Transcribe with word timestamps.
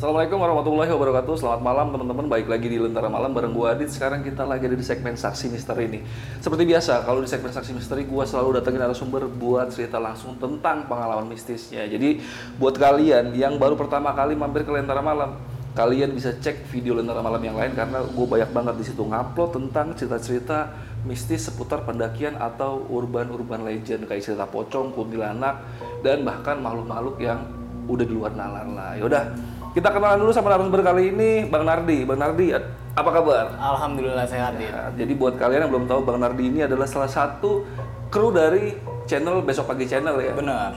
Assalamualaikum 0.00 0.40
warahmatullahi 0.40 0.88
wabarakatuh. 0.96 1.44
Selamat 1.44 1.60
malam 1.60 1.92
teman-teman. 1.92 2.24
Baik 2.24 2.48
lagi 2.48 2.72
di 2.72 2.80
Lentera 2.80 3.12
Malam 3.12 3.36
bareng 3.36 3.52
gua 3.52 3.76
Adit. 3.76 3.92
Sekarang 3.92 4.24
kita 4.24 4.48
lagi 4.48 4.64
ada 4.64 4.72
di 4.72 4.80
segmen 4.80 5.12
Saksi 5.12 5.52
Misteri 5.52 5.92
ini. 5.92 6.00
Seperti 6.40 6.64
biasa, 6.64 7.04
kalau 7.04 7.20
di 7.20 7.28
segmen 7.28 7.52
Saksi 7.52 7.76
Misteri 7.76 8.08
gua 8.08 8.24
selalu 8.24 8.56
datengin 8.56 8.80
narasumber 8.80 9.28
buat 9.28 9.68
cerita 9.68 10.00
langsung 10.00 10.40
tentang 10.40 10.88
pengalaman 10.88 11.28
mistisnya. 11.28 11.84
Jadi 11.84 12.16
buat 12.56 12.80
kalian 12.80 13.36
yang 13.36 13.60
baru 13.60 13.76
pertama 13.76 14.16
kali 14.16 14.32
mampir 14.32 14.64
ke 14.64 14.72
Lentera 14.72 15.04
Malam, 15.04 15.36
kalian 15.76 16.16
bisa 16.16 16.32
cek 16.32 16.64
video 16.72 16.96
Lentera 16.96 17.20
Malam 17.20 17.44
yang 17.44 17.60
lain 17.60 17.76
karena 17.76 18.00
gue 18.00 18.24
banyak 18.24 18.56
banget 18.56 18.80
di 18.80 18.84
situ 18.88 19.04
ngupload 19.04 19.52
tentang 19.52 19.92
cerita-cerita 19.92 20.80
mistis 21.04 21.44
seputar 21.44 21.84
pendakian 21.84 22.40
atau 22.40 22.88
urban-urban 22.88 23.68
legend 23.68 24.08
kayak 24.08 24.24
cerita 24.24 24.48
pocong, 24.48 24.96
kuntilanak, 24.96 25.60
dan 26.00 26.24
bahkan 26.24 26.56
makhluk-makhluk 26.56 27.20
yang 27.20 27.44
udah 27.84 28.06
di 28.06 28.14
luar 28.16 28.32
nalar 28.32 28.64
lah. 28.64 28.92
Yaudah, 28.96 29.24
kita 29.70 29.88
kenalan 29.94 30.18
dulu 30.18 30.32
sama 30.34 30.50
narasumber 30.50 30.82
kali 30.82 31.14
ini, 31.14 31.30
Bang 31.46 31.62
Nardi. 31.62 32.02
Bang 32.02 32.18
Nardi, 32.18 32.50
apa 32.94 33.10
kabar? 33.14 33.54
Alhamdulillah 33.54 34.26
sehat 34.26 34.58
ya. 34.58 34.66
Ya, 34.66 34.82
jadi 35.04 35.12
buat 35.14 35.38
kalian 35.38 35.66
yang 35.66 35.70
belum 35.70 35.86
tahu, 35.86 36.02
Bang 36.02 36.18
Nardi 36.18 36.50
ini 36.50 36.66
adalah 36.66 36.90
salah 36.90 37.06
satu 37.06 37.62
kru 38.10 38.34
dari 38.34 38.74
channel 39.06 39.46
Besok 39.46 39.70
Pagi 39.70 39.86
Channel 39.86 40.18
ya. 40.18 40.34
Benar. 40.34 40.72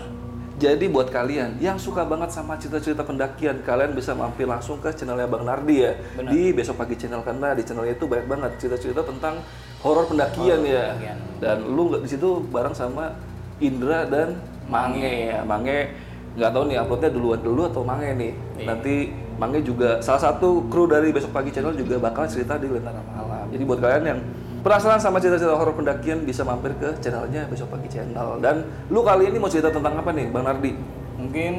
Jadi 0.62 0.86
buat 0.86 1.10
kalian 1.10 1.58
yang 1.58 1.82
suka 1.82 2.06
banget 2.06 2.30
sama 2.30 2.54
cerita-cerita 2.62 3.02
pendakian, 3.02 3.66
kalian 3.66 3.98
bisa 3.98 4.14
mampir 4.14 4.46
langsung 4.46 4.78
ke 4.78 4.94
channelnya 4.94 5.26
Bang 5.26 5.50
Nardi 5.50 5.82
ya 5.82 5.98
Benar. 6.14 6.30
di 6.30 6.54
Besok 6.54 6.78
Pagi 6.78 6.94
Channel 6.94 7.26
karena 7.26 7.58
di 7.58 7.66
channelnya 7.66 7.98
itu 7.98 8.06
banyak 8.06 8.28
banget 8.30 8.52
cerita-cerita 8.62 9.02
tentang 9.02 9.42
horor 9.82 10.06
pendakian 10.06 10.62
ya. 10.62 10.94
pendakian. 10.94 11.18
Dan 11.42 11.58
lu 11.66 11.90
nggak 11.90 12.06
di 12.06 12.10
situ 12.14 12.46
bareng 12.54 12.78
sama 12.78 13.18
Indra 13.58 14.06
dan 14.06 14.38
Mange 14.70 15.34
ya. 15.34 15.42
Mange 15.44 15.92
nggak 16.34 16.50
tahu 16.50 16.64
nih 16.70 16.78
uploadnya 16.82 17.12
duluan 17.14 17.42
dulu 17.42 17.62
atau 17.70 17.82
Mange 17.86 18.10
nih. 18.18 18.32
Iya. 18.58 18.66
Nanti 18.66 18.96
Mange 19.38 19.60
juga 19.66 19.98
salah 20.02 20.22
satu 20.22 20.66
kru 20.70 20.86
dari 20.86 21.10
Besok 21.10 21.34
Pagi 21.34 21.50
Channel 21.50 21.74
juga 21.74 21.98
bakal 21.98 22.30
cerita 22.30 22.58
di 22.58 22.70
Lentera 22.70 23.02
Malam. 23.02 23.50
Jadi 23.50 23.64
buat 23.66 23.80
kalian 23.82 24.04
yang 24.06 24.20
penasaran 24.62 25.02
sama 25.02 25.18
cerita-cerita 25.20 25.58
horor 25.58 25.76
pendakian 25.76 26.24
bisa 26.24 26.46
mampir 26.46 26.72
ke 26.78 26.96
channelnya 27.02 27.50
Besok 27.50 27.74
Pagi 27.74 27.90
Channel. 27.90 28.40
Dan 28.40 28.66
lu 28.94 29.02
kali 29.02 29.30
ini 29.30 29.38
mau 29.42 29.50
cerita 29.50 29.74
tentang 29.74 29.98
apa 29.98 30.10
nih, 30.14 30.30
Bang 30.30 30.46
Nardi? 30.46 30.72
Mungkin 31.18 31.54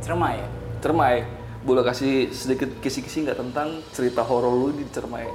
Cermai 0.00 0.40
ya. 0.42 0.48
Cermai. 0.80 1.14
Boleh 1.60 1.84
kasih 1.84 2.32
sedikit 2.32 2.72
kisi-kisi 2.80 3.28
nggak 3.28 3.36
tentang 3.36 3.84
cerita 3.92 4.24
horor 4.24 4.52
lu 4.52 4.68
di 4.74 4.84
Cermai? 4.90 5.28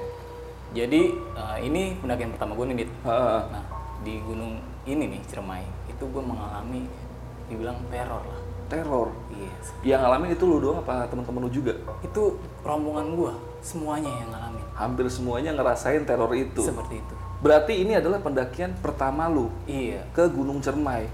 Jadi 0.76 1.16
eh, 1.16 1.58
ini 1.64 1.96
pendakian 2.04 2.36
pertama 2.36 2.60
gue 2.60 2.66
nih, 2.70 2.76
Dit. 2.84 2.92
Heeh. 3.08 3.40
Nah, 3.50 3.64
di 4.04 4.20
gunung 4.26 4.60
ini 4.84 5.04
nih, 5.16 5.22
Cermai, 5.26 5.64
itu 5.88 6.04
gue 6.04 6.24
mengalami 6.24 6.86
dibilang 7.48 7.78
teror 7.88 8.22
lah. 8.26 8.45
Teror. 8.68 9.14
Iya. 9.32 9.54
Yang 9.96 10.00
ngalamin 10.06 10.30
itu 10.34 10.44
lu 10.46 10.58
doang 10.62 10.80
apa 10.82 11.06
teman-teman 11.08 11.46
lu 11.46 11.52
juga? 11.52 11.74
Itu 12.02 12.40
rombongan 12.66 13.16
gue, 13.16 13.34
semuanya 13.62 14.12
yang 14.12 14.30
ngalamin. 14.34 14.66
Hampir 14.76 15.06
semuanya 15.08 15.52
ngerasain 15.56 16.04
teror 16.04 16.32
itu. 16.36 16.62
Seperti 16.62 17.00
itu. 17.00 17.16
Berarti 17.46 17.74
ini 17.84 17.94
adalah 17.94 18.24
pendakian 18.24 18.74
pertama 18.80 19.30
lu 19.30 19.52
Iya. 19.70 20.02
ke 20.16 20.26
Gunung 20.32 20.64
Cermai 20.64 21.06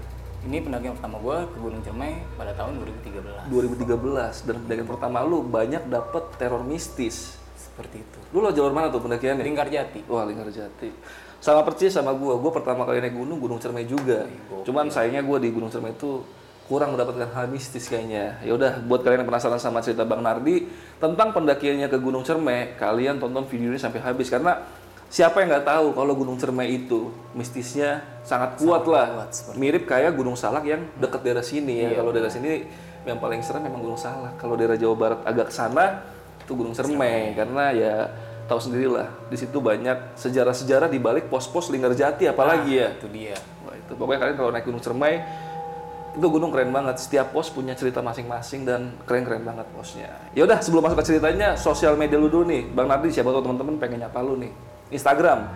Ini 0.42 0.58
pendakian 0.58 0.98
pertama 0.98 1.22
gue 1.22 1.38
ke 1.54 1.58
Gunung 1.62 1.82
Cermai 1.86 2.18
pada 2.34 2.50
tahun 2.58 2.82
2013. 2.82 3.46
2013 3.46 4.42
dan 4.42 4.54
pendakian 4.66 4.88
pertama 4.90 5.22
lu 5.22 5.38
banyak 5.46 5.86
dapet 5.86 6.34
teror 6.34 6.66
mistis. 6.66 7.38
Seperti 7.54 8.02
itu. 8.02 8.18
Lu 8.34 8.42
lo 8.42 8.50
jalur 8.50 8.74
mana 8.74 8.90
tuh 8.90 8.98
pendakiannya? 9.06 9.38
Lingkar 9.46 9.70
Jati. 9.70 10.02
Wah, 10.10 10.26
Lingkar 10.26 10.50
Jati. 10.50 10.90
Sama 11.38 11.62
persis 11.62 11.94
sama 11.94 12.10
gua. 12.10 12.38
Gua 12.42 12.50
pertama 12.50 12.82
kali 12.82 12.98
naik 12.98 13.14
gunung 13.14 13.38
Gunung 13.38 13.62
Cermai 13.62 13.86
juga. 13.86 14.26
Cuman 14.66 14.90
sayangnya 14.90 15.22
gua 15.22 15.38
di 15.38 15.50
Gunung 15.54 15.70
Cermai 15.70 15.94
itu 15.94 16.26
kurang 16.70 16.94
mendapatkan 16.94 17.28
hal 17.34 17.46
mistis 17.50 17.90
kayaknya. 17.90 18.38
Ya 18.42 18.52
udah, 18.54 18.78
buat 18.86 19.02
kalian 19.02 19.26
yang 19.26 19.30
penasaran 19.30 19.58
sama 19.58 19.82
cerita 19.82 20.06
Bang 20.06 20.22
Nardi 20.22 20.70
tentang 21.02 21.34
pendakiannya 21.34 21.90
ke 21.90 21.98
Gunung 21.98 22.22
Cermai, 22.22 22.78
kalian 22.78 23.18
tonton 23.18 23.44
video 23.50 23.74
ini 23.74 23.80
sampai 23.80 24.00
habis 24.00 24.30
karena 24.30 24.62
siapa 25.12 25.44
yang 25.44 25.52
nggak 25.52 25.68
tahu 25.68 25.86
kalau 25.92 26.12
Gunung 26.16 26.40
Cermai 26.40 26.72
itu 26.72 27.12
mistisnya 27.36 28.00
sangat 28.24 28.56
kuat 28.56 28.88
lah. 28.88 29.28
Mirip 29.60 29.84
kayak 29.84 30.16
Gunung 30.16 30.40
Salak 30.40 30.64
yang 30.64 30.88
deket 30.96 31.20
daerah 31.20 31.44
sini 31.44 31.84
ya. 31.84 32.00
Kalau 32.00 32.16
daerah 32.16 32.32
sini 32.32 32.64
yang 33.04 33.20
paling 33.20 33.44
serem 33.44 33.68
memang 33.68 33.84
Gunung 33.84 34.00
Salak. 34.00 34.40
Kalau 34.40 34.56
daerah 34.56 34.80
Jawa 34.80 34.96
Barat 34.96 35.20
agak 35.28 35.52
ke 35.52 35.54
sana 35.54 36.00
itu 36.40 36.56
Gunung 36.56 36.72
Cermai 36.72 37.36
karena 37.36 37.76
ya 37.76 37.94
tahu 38.48 38.58
sendirilah 38.58 39.28
di 39.28 39.36
situ 39.36 39.60
banyak 39.60 40.16
sejarah-sejarah 40.18 40.88
di 40.90 40.98
balik 40.98 41.28
pos-pos 41.28 41.68
Linggarjati 41.68 42.32
apalagi 42.32 42.80
ya. 42.80 42.88
Itu 42.96 43.12
dia. 43.12 43.36
Wah, 43.68 43.76
itu 43.76 43.92
pokoknya 43.92 44.18
kalian 44.24 44.36
kalau 44.40 44.50
naik 44.50 44.64
Gunung 44.64 44.80
Cermai 44.80 45.20
itu 46.12 46.26
gunung 46.28 46.52
keren 46.52 46.70
banget. 46.70 47.00
Setiap 47.00 47.32
pos 47.32 47.48
punya 47.48 47.72
cerita 47.72 48.04
masing-masing 48.04 48.68
dan 48.68 48.92
keren-keren 49.08 49.44
banget 49.44 49.64
posnya. 49.72 50.12
Ya 50.36 50.44
udah 50.44 50.60
sebelum 50.60 50.84
masuk 50.84 51.00
ke 51.00 51.04
ceritanya, 51.14 51.56
sosial 51.56 51.96
media 51.96 52.20
lu 52.20 52.28
dulu 52.28 52.44
nih, 52.48 52.68
Bang 52.72 52.88
Nardi. 52.88 53.08
Siapa 53.08 53.32
tahu 53.32 53.42
teman-teman 53.44 53.80
pengen 53.80 54.04
nyapa 54.04 54.20
lu 54.20 54.36
nih. 54.36 54.52
Instagram. 54.92 55.48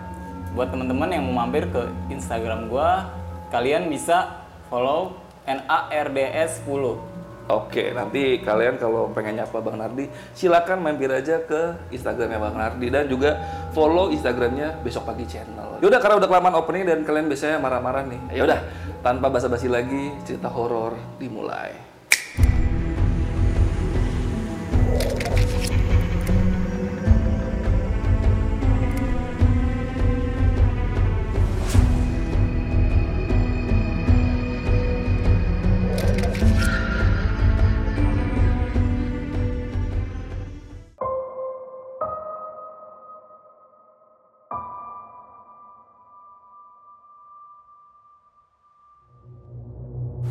Buat 0.57 0.73
teman-teman 0.73 1.09
yang 1.13 1.23
mau 1.29 1.45
mampir 1.45 1.69
ke 1.69 1.85
Instagram 2.09 2.73
gua, 2.73 3.13
kalian 3.53 3.85
bisa 3.93 4.41
follow 4.73 5.13
NARDS10. 5.45 7.16
Oke, 7.47 7.95
nanti 7.95 8.43
kalian 8.43 8.75
kalau 8.75 9.07
pengen 9.15 9.39
nyapa 9.39 9.63
Bang 9.63 9.79
Nardi, 9.79 10.11
silakan 10.35 10.83
mampir 10.83 11.07
aja 11.07 11.39
ke 11.39 11.79
Instagramnya 11.95 12.43
Bang 12.43 12.59
Nardi 12.59 12.91
dan 12.91 13.07
juga 13.07 13.39
follow 13.71 14.11
Instagramnya 14.11 14.83
Besok 14.83 15.07
Pagi 15.07 15.23
Channel. 15.23 15.79
Yaudah, 15.79 16.03
karena 16.03 16.19
udah 16.19 16.27
kelamaan 16.27 16.59
opening 16.59 16.83
dan 16.83 17.07
kalian 17.07 17.31
biasanya 17.31 17.63
marah-marah 17.63 18.03
nih. 18.03 18.43
Yaudah, 18.43 18.59
tanpa 18.99 19.31
basa-basi 19.31 19.71
lagi, 19.71 20.11
cerita 20.27 20.51
horor 20.51 20.99
dimulai. 21.23 21.86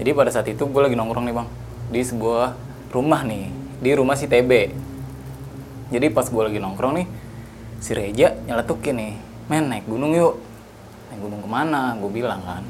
Jadi 0.06 0.14
pada 0.14 0.30
saat 0.30 0.46
itu 0.46 0.62
gue 0.62 0.78
lagi 0.86 0.94
nongkrong 0.94 1.26
nih 1.26 1.34
bang 1.34 1.48
di 1.90 1.98
sebuah 1.98 2.54
rumah 2.94 3.26
nih 3.26 3.50
di 3.82 3.90
rumah 3.90 4.14
si 4.14 4.30
TB. 4.30 4.70
Jadi 5.90 6.06
pas 6.14 6.22
gue 6.30 6.42
lagi 6.46 6.62
nongkrong 6.62 6.94
nih 6.94 7.06
si 7.82 7.90
Reja 7.90 8.38
nyeletukin 8.46 9.02
nih, 9.02 9.18
men 9.50 9.66
naik 9.66 9.82
gunung 9.90 10.14
yuk. 10.14 10.38
Naik 11.10 11.26
gunung 11.26 11.42
ke 11.42 11.50
mana? 11.50 11.98
Gue 11.98 12.22
bilang 12.22 12.38
kan, 12.46 12.62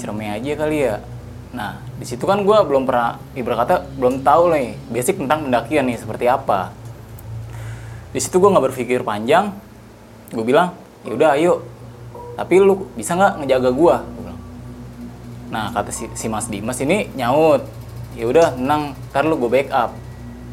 Ciremai 0.00 0.32
aja 0.32 0.56
kali 0.56 0.80
ya. 0.80 1.04
Nah 1.52 1.76
di 2.00 2.08
situ 2.08 2.24
kan 2.24 2.40
gue 2.40 2.56
belum 2.56 2.88
pernah 2.88 3.20
ibarat 3.36 3.68
kata 3.68 3.74
belum 4.00 4.24
tahu 4.24 4.56
nih 4.56 4.80
basic 4.88 5.20
tentang 5.20 5.44
pendakian 5.44 5.92
nih 5.92 6.00
seperti 6.00 6.24
apa. 6.24 6.72
Di 8.16 8.20
situ 8.24 8.40
gue 8.40 8.48
nggak 8.48 8.64
berpikir 8.72 9.04
panjang, 9.04 9.52
gue 10.32 10.44
bilang 10.48 10.72
ya 11.04 11.12
udah 11.12 11.36
ayo. 11.36 11.68
Tapi 12.40 12.64
lu 12.64 12.88
bisa 12.96 13.12
nggak 13.12 13.44
ngejaga 13.44 13.70
gue? 13.76 13.96
Nah 15.50 15.74
kata 15.74 15.90
si, 15.90 16.06
si 16.14 16.26
Mas 16.30 16.46
Dimas 16.46 16.78
ini 16.78 17.10
nyaut, 17.18 17.66
ya 18.14 18.24
udah 18.30 18.54
tenang, 18.54 18.94
ntar 19.10 19.26
lu 19.26 19.36
gue 19.36 19.50
backup. 19.50 19.90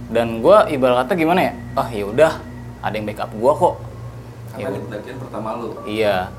Dan 0.09 0.41
gue 0.41 0.57
ibarat 0.73 1.05
kata 1.05 1.13
gimana 1.13 1.41
ya? 1.47 1.53
Ah 1.77 1.87
ya 1.93 2.05
udah, 2.09 2.33
ada 2.81 2.93
yang 2.97 3.05
backup 3.05 3.29
gue 3.29 3.53
kok. 3.53 3.75
Karena 4.57 4.73
ini 4.73 4.79
pendakian 4.89 5.17
pertama 5.21 5.49
lu. 5.53 5.67
Iya. 5.85 6.33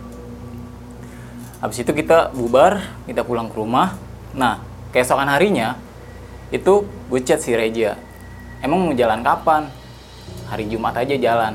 Habis 1.63 1.79
itu 1.83 1.91
kita 1.95 2.35
bubar, 2.35 2.83
kita 3.07 3.23
pulang 3.23 3.47
ke 3.47 3.55
rumah. 3.55 3.95
Nah 4.35 4.63
keesokan 4.91 5.31
harinya 5.31 5.79
itu 6.51 6.83
gue 6.83 7.21
chat 7.23 7.39
si 7.39 7.55
Reja. 7.55 7.95
Emang 8.59 8.91
mau 8.91 8.95
jalan 8.95 9.23
kapan? 9.23 9.71
Hari 10.51 10.67
Jumat 10.67 10.97
aja 10.99 11.15
jalan. 11.15 11.55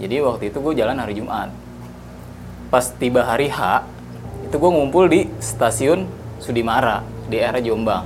Jadi 0.00 0.18
waktu 0.24 0.50
itu 0.50 0.58
gue 0.58 0.74
jalan 0.74 0.98
hari 0.98 1.14
Jumat. 1.14 1.52
Pas 2.72 2.88
tiba 2.96 3.22
hari 3.22 3.52
H, 3.52 3.84
itu 4.52 4.60
gue 4.60 4.68
ngumpul 4.68 5.08
di 5.08 5.24
stasiun 5.40 6.04
Sudimara 6.36 7.00
di 7.24 7.40
area 7.40 7.64
Jombang. 7.64 8.04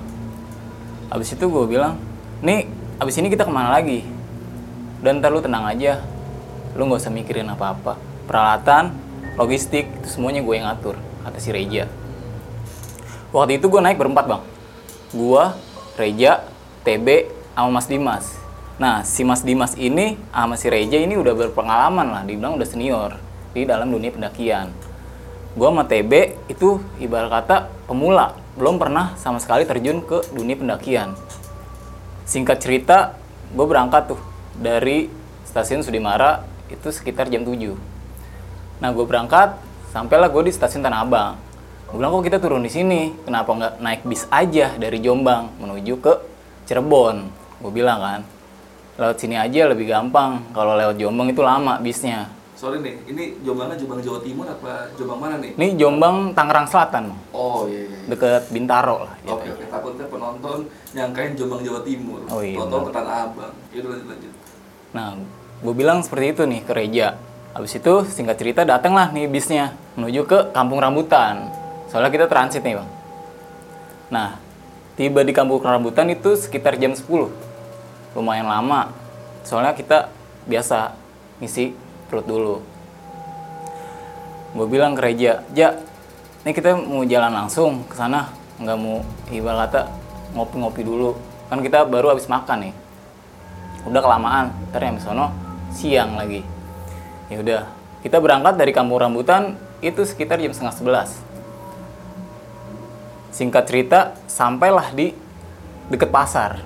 Abis 1.10 1.34
itu 1.34 1.50
gue 1.50 1.64
bilang, 1.66 1.98
nih 2.38 2.70
abis 3.02 3.18
ini 3.18 3.26
kita 3.26 3.42
ke 3.42 3.50
mana 3.50 3.74
lagi? 3.74 4.06
Dan 5.02 5.18
ntar 5.18 5.34
lu 5.34 5.42
tenang 5.42 5.66
aja, 5.66 6.06
lu 6.78 6.86
nggak 6.86 7.02
usah 7.02 7.10
mikirin 7.10 7.50
apa-apa. 7.50 7.98
Peralatan, 8.30 8.94
logistik, 9.34 9.90
itu 9.90 10.06
semuanya 10.06 10.38
gue 10.46 10.54
yang 10.54 10.70
ngatur, 10.70 10.94
kata 11.26 11.38
si 11.42 11.50
Reja. 11.50 11.90
Waktu 13.34 13.58
itu 13.58 13.66
gue 13.66 13.82
naik 13.82 13.98
berempat 13.98 14.30
bang. 14.30 14.42
Gue, 15.10 15.50
Reja, 15.98 16.46
TB, 16.86 17.26
sama 17.58 17.82
Mas 17.82 17.90
Dimas. 17.90 18.26
Nah, 18.78 19.02
si 19.02 19.26
Mas 19.26 19.42
Dimas 19.42 19.74
ini 19.74 20.14
sama 20.30 20.54
si 20.54 20.70
Reja 20.70 20.94
ini 20.94 21.18
udah 21.18 21.34
berpengalaman 21.34 22.06
lah, 22.06 22.22
dibilang 22.22 22.54
udah 22.54 22.68
senior 22.70 23.18
di 23.50 23.66
dalam 23.66 23.90
dunia 23.90 24.14
pendakian. 24.14 24.85
Gue 25.56 25.68
sama 25.72 25.88
TB 25.88 26.12
itu 26.52 26.84
ibarat 27.00 27.32
kata 27.32 27.72
pemula, 27.88 28.36
belum 28.60 28.76
pernah 28.76 29.16
sama 29.16 29.40
sekali 29.40 29.64
terjun 29.64 30.04
ke 30.04 30.20
dunia 30.36 30.52
pendakian. 30.52 31.16
Singkat 32.28 32.60
cerita, 32.60 33.16
gue 33.56 33.64
berangkat 33.64 34.12
tuh 34.12 34.20
dari 34.52 35.08
stasiun 35.48 35.80
Sudimara 35.80 36.44
itu 36.68 36.92
sekitar 36.92 37.32
jam 37.32 37.40
7 37.40 37.96
nah 38.76 38.92
gue 38.92 39.04
berangkat 39.08 39.56
sampailah 39.88 40.28
gue 40.28 40.42
di 40.48 40.52
stasiun 40.52 40.84
Tanah 40.84 41.00
Abang. 41.00 41.40
Gue 41.88 41.96
bilang 41.96 42.12
kok 42.12 42.28
kita 42.28 42.36
turun 42.36 42.60
di 42.60 42.68
sini? 42.68 43.14
Kenapa 43.24 43.56
nggak 43.56 43.74
naik 43.80 44.02
bis 44.04 44.28
aja 44.28 44.76
dari 44.76 45.00
Jombang 45.00 45.48
menuju 45.56 45.96
ke 46.02 46.12
Cirebon? 46.68 47.30
Gue 47.64 47.72
bilang 47.72 48.02
kan 48.02 48.20
lewat 49.00 49.16
sini 49.16 49.40
aja 49.40 49.72
lebih 49.72 49.88
gampang. 49.88 50.44
Kalau 50.52 50.76
lewat 50.76 51.00
Jombang 51.00 51.32
itu 51.32 51.40
lama 51.40 51.80
bisnya 51.80 52.28
Sorry 52.56 52.80
nih, 52.80 52.96
ini 53.04 53.36
Jombangnya 53.44 53.76
Jombang 53.76 54.00
Jawa 54.00 54.16
Timur 54.24 54.48
apa 54.48 54.88
Jombang 54.96 55.20
mana 55.20 55.36
nih? 55.44 55.52
ini 55.60 55.76
Jombang 55.76 56.32
Tangerang 56.32 56.64
Selatan. 56.64 57.12
Oh 57.36 57.68
iya 57.68 57.84
iya. 57.84 57.98
deket 58.08 58.48
Bintaro 58.48 59.04
lah 59.04 59.14
gitu. 59.20 59.36
Oke, 59.36 59.48
oke. 59.52 59.64
Takutnya 59.68 60.06
penonton 60.08 60.58
nyangkain 60.96 61.36
Jombang 61.36 61.60
Jawa 61.60 61.84
Timur. 61.84 62.24
Oh, 62.32 62.40
iya, 62.40 62.56
Tonton 62.56 62.80
ke 62.88 62.92
Tanah 62.96 63.14
Abang. 63.28 63.52
Yaudah 63.76 63.88
lanjut 63.92 64.08
lanjut. 64.08 64.32
Nah, 64.96 65.08
gue 65.60 65.74
bilang 65.76 66.00
seperti 66.00 66.26
itu 66.32 66.42
nih 66.48 66.60
ke 66.64 66.72
Reja. 66.72 67.08
Habis 67.52 67.76
itu 67.76 67.94
singkat 68.08 68.40
cerita 68.40 68.64
datanglah 68.64 69.12
nih 69.12 69.28
bisnya 69.28 69.76
menuju 70.00 70.24
ke 70.24 70.38
Kampung 70.56 70.80
Rambutan. 70.80 71.52
Soalnya 71.92 72.08
kita 72.08 72.24
transit 72.24 72.64
nih 72.64 72.80
bang. 72.80 72.88
Nah, 74.08 74.40
tiba 74.96 75.20
di 75.20 75.36
Kampung 75.36 75.60
Rambutan 75.60 76.08
itu 76.08 76.32
sekitar 76.40 76.80
jam 76.80 76.96
10. 76.96 77.04
Lumayan 78.16 78.48
lama. 78.48 78.96
Soalnya 79.44 79.76
kita 79.76 80.08
biasa 80.48 80.96
ngisi 81.36 81.84
perut 82.06 82.26
dulu. 82.26 82.56
Gue 84.56 84.66
bilang 84.70 84.96
ke 84.96 85.04
Reja, 85.04 85.44
Ja, 85.52 85.76
ini 86.42 86.50
kita 86.56 86.74
mau 86.74 87.04
jalan 87.04 87.32
langsung 87.34 87.84
ke 87.84 87.94
sana, 87.98 88.32
nggak 88.56 88.78
mau 88.78 89.04
ibarat 89.28 89.68
kata 89.68 89.80
ngopi-ngopi 90.32 90.82
dulu. 90.86 91.18
Kan 91.46 91.62
kita 91.62 91.86
baru 91.86 92.16
habis 92.16 92.26
makan 92.26 92.70
nih 92.70 92.74
udah 93.86 94.02
kelamaan 94.02 94.50
ntar 94.70 94.82
yang 94.82 94.98
sono 94.98 95.30
siang 95.70 96.18
lagi 96.18 96.42
ya 97.30 97.38
udah 97.38 97.62
kita 98.02 98.18
berangkat 98.18 98.58
dari 98.58 98.74
kampung 98.74 98.98
rambutan 98.98 99.54
itu 99.78 100.02
sekitar 100.02 100.42
jam 100.42 100.50
setengah 100.50 100.74
sebelas 100.74 101.10
singkat 103.30 103.64
cerita 103.70 104.18
sampailah 104.26 104.90
di 104.90 105.14
deket 105.86 106.10
pasar 106.10 106.58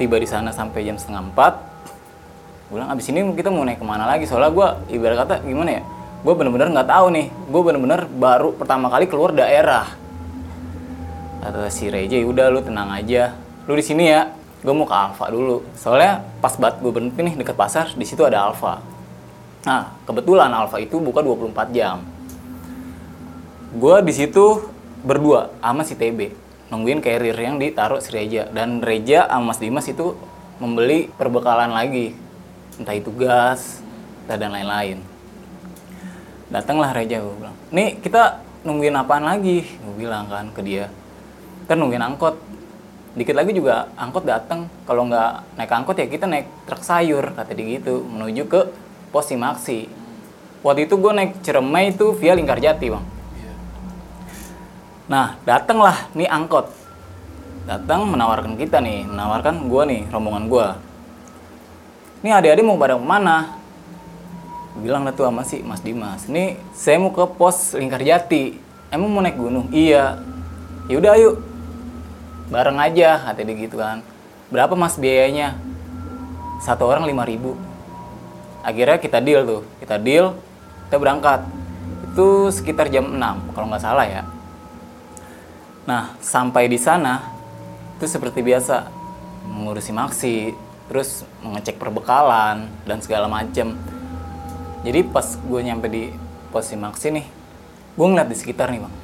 tiba 0.00 0.16
di 0.16 0.24
sana 0.24 0.56
sampai 0.56 0.88
jam 0.88 0.96
setengah 0.96 1.28
empat 1.28 1.52
gue 2.66 2.74
bilang 2.74 2.90
abis 2.90 3.06
ini 3.14 3.22
kita 3.38 3.48
mau 3.54 3.62
naik 3.62 3.78
ke 3.78 3.86
mana 3.86 4.04
lagi? 4.10 4.26
Soalnya 4.26 4.50
gue 4.50 4.68
ibarat 4.98 5.22
kata 5.22 5.34
gimana 5.46 5.70
ya 5.78 5.82
gue 6.26 6.34
bener-bener 6.34 6.74
nggak 6.74 6.90
tahu 6.90 7.06
nih. 7.14 7.26
Gue 7.46 7.62
bener-bener 7.62 8.00
baru 8.10 8.50
pertama 8.50 8.90
kali 8.90 9.06
keluar 9.06 9.30
daerah. 9.30 9.86
Kata 11.38 11.70
si 11.70 11.86
Reja 11.86 12.18
udah 12.26 12.50
lu 12.50 12.58
tenang 12.66 12.90
aja. 12.90 13.38
Lu 13.70 13.78
di 13.78 13.84
sini 13.86 14.10
ya 14.10 14.34
gue 14.66 14.74
mau 14.74 14.82
ke 14.90 14.96
Alfa 14.96 15.30
dulu. 15.30 15.62
Soalnya 15.78 16.26
pas 16.42 16.58
banget 16.58 16.82
gue 16.82 16.90
berhenti 16.90 17.20
nih 17.22 17.34
dekat 17.38 17.54
pasar 17.54 17.94
di 17.94 18.02
situ 18.02 18.26
ada 18.26 18.42
Alfa. 18.42 18.82
Nah 19.70 19.94
kebetulan 20.02 20.50
Alfa 20.50 20.82
itu 20.82 20.98
buka 20.98 21.22
24 21.22 21.70
jam. 21.70 22.02
Gue 23.78 24.02
di 24.02 24.10
situ 24.10 24.66
berdua 25.06 25.54
sama 25.62 25.86
si 25.86 25.94
TB 25.94 26.34
nungguin 26.66 26.98
carrier 26.98 27.38
yang 27.38 27.62
ditaruh 27.62 28.02
si 28.02 28.10
Reja. 28.10 28.50
Dan 28.50 28.82
Reja 28.82 29.30
sama 29.30 29.54
Mas 29.54 29.62
Dimas 29.62 29.86
itu 29.86 30.18
membeli 30.58 31.06
perbekalan 31.14 31.70
lagi 31.70 32.25
entah 32.76 32.96
itu 32.96 33.08
gas 33.12 33.80
entah 34.24 34.36
dan 34.36 34.52
lain-lain. 34.52 35.00
Datanglah 36.46 36.94
Reja 36.94 37.18
gue 37.18 37.34
bilang 37.34 37.56
nih 37.74 37.98
kita 37.98 38.42
nungguin 38.62 38.94
apaan 38.94 39.26
lagi? 39.26 39.66
Gue 39.82 39.94
bilang 40.06 40.30
kan 40.30 40.50
ke 40.54 40.62
dia. 40.62 40.90
Kan 41.66 41.82
nungguin 41.82 42.02
angkot. 42.02 42.38
Dikit 43.16 43.32
lagi 43.32 43.56
juga 43.56 43.88
angkot 43.96 44.28
datang 44.28 44.68
kalau 44.84 45.08
nggak 45.08 45.56
naik 45.56 45.72
angkot 45.72 45.96
ya 45.96 46.06
kita 46.06 46.28
naik 46.28 46.46
truk 46.68 46.84
sayur 46.84 47.32
kata 47.32 47.56
dia 47.56 47.80
gitu 47.80 48.04
menuju 48.04 48.44
ke 48.46 48.60
pos 49.08 49.32
Simaksi. 49.32 49.88
Waktu 50.60 50.84
itu 50.84 50.94
gue 51.00 51.12
naik 51.16 51.40
Ciremai 51.40 51.96
itu 51.96 52.12
via 52.12 52.36
Lingkarjati 52.36 52.86
bang. 52.92 53.04
Nah 55.08 55.40
datanglah 55.48 56.12
nih 56.12 56.28
angkot. 56.28 56.68
Datang 57.66 58.06
menawarkan 58.06 58.54
kita 58.54 58.78
nih 58.78 59.08
menawarkan 59.08 59.66
gue 59.66 59.82
nih 59.90 60.02
rombongan 60.12 60.46
gue 60.46 60.66
nih 62.26 62.34
adik-adik 62.34 62.66
mau 62.66 62.74
pada 62.74 62.98
ke 62.98 63.06
mana? 63.06 63.54
Bilang 64.82 65.06
lah 65.06 65.14
tuh 65.14 65.30
sama 65.30 65.46
si 65.46 65.62
Mas 65.62 65.78
Dimas 65.78 66.26
nih 66.26 66.58
saya 66.74 66.98
mau 66.98 67.14
ke 67.14 67.22
pos 67.38 67.78
Lingkarjati 67.78 68.58
emang 68.90 69.14
mau 69.14 69.22
naik 69.22 69.38
gunung? 69.38 69.70
Iya. 69.70 70.18
Yaudah 70.90 71.14
ayo. 71.14 71.38
Bareng 72.50 72.82
aja 72.82 73.30
kata 73.30 73.46
dia 73.46 73.54
gitu 73.54 73.78
kan. 73.78 74.02
Berapa 74.50 74.74
mas 74.74 74.98
biayanya? 74.98 75.54
Satu 76.62 76.86
orang 76.90 77.06
5000 77.06 77.54
akhirnya 78.66 78.98
kita 78.98 79.18
deal 79.22 79.46
tuh. 79.46 79.62
Kita 79.78 79.94
deal 80.02 80.34
kita 80.90 80.96
berangkat. 80.98 81.46
Itu 82.10 82.50
sekitar 82.50 82.90
jam 82.90 83.06
6 83.14 83.54
kalau 83.54 83.70
nggak 83.70 83.82
salah 83.86 84.06
ya. 84.06 84.26
Nah 85.86 86.18
sampai 86.18 86.66
di 86.66 86.78
sana 86.78 87.22
itu 87.96 88.10
seperti 88.10 88.42
biasa 88.42 88.90
mengurusi 89.46 89.94
maksi 89.94 90.65
terus 90.86 91.26
mengecek 91.42 91.78
perbekalan 91.78 92.70
dan 92.86 92.98
segala 93.02 93.26
macem. 93.26 93.74
Jadi 94.86 95.02
pas 95.02 95.26
gue 95.34 95.60
nyampe 95.62 95.86
di 95.90 96.14
pos 96.54 96.70
Simaksi 96.70 97.10
nih 97.10 97.26
gue 97.96 98.06
ngeliat 98.06 98.28
di 98.30 98.36
sekitar 98.38 98.70
nih 98.70 98.80
bang. 98.84 98.94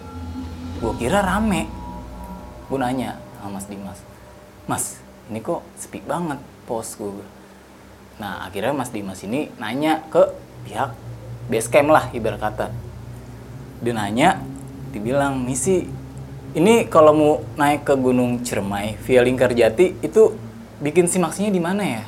Gue 0.79 0.93
kira 0.99 1.23
rame. 1.23 1.67
Gue 2.71 2.79
nanya 2.81 3.19
sama 3.43 3.59
Mas 3.59 3.67
Dimas 3.67 3.99
Mas 4.71 4.85
ini 5.27 5.43
kok 5.43 5.67
sepi 5.75 5.99
banget 5.99 6.39
pos 6.65 6.95
gue 6.95 7.27
nah 8.23 8.47
akhirnya 8.47 8.71
Mas 8.71 8.95
Dimas 8.95 9.19
ini 9.27 9.51
nanya 9.59 9.99
ke 10.07 10.31
pihak 10.63 10.95
base 11.51 11.67
camp 11.67 11.91
lah 11.91 12.07
ibarat 12.15 12.39
kata. 12.39 12.67
Dia 13.83 13.93
nanya 13.99 14.39
dibilang 14.95 15.43
misi 15.43 15.91
ini 16.55 16.87
kalau 16.87 17.13
mau 17.17 17.33
naik 17.59 17.83
ke 17.83 17.99
Gunung 17.99 18.47
Ciremai 18.47 18.95
via 19.03 19.27
Lingkarjati 19.27 20.07
itu 20.07 20.39
bikin 20.83 21.07
simaksinya 21.07 21.49
di 21.49 21.63
mana 21.63 21.83
ya 21.87 22.05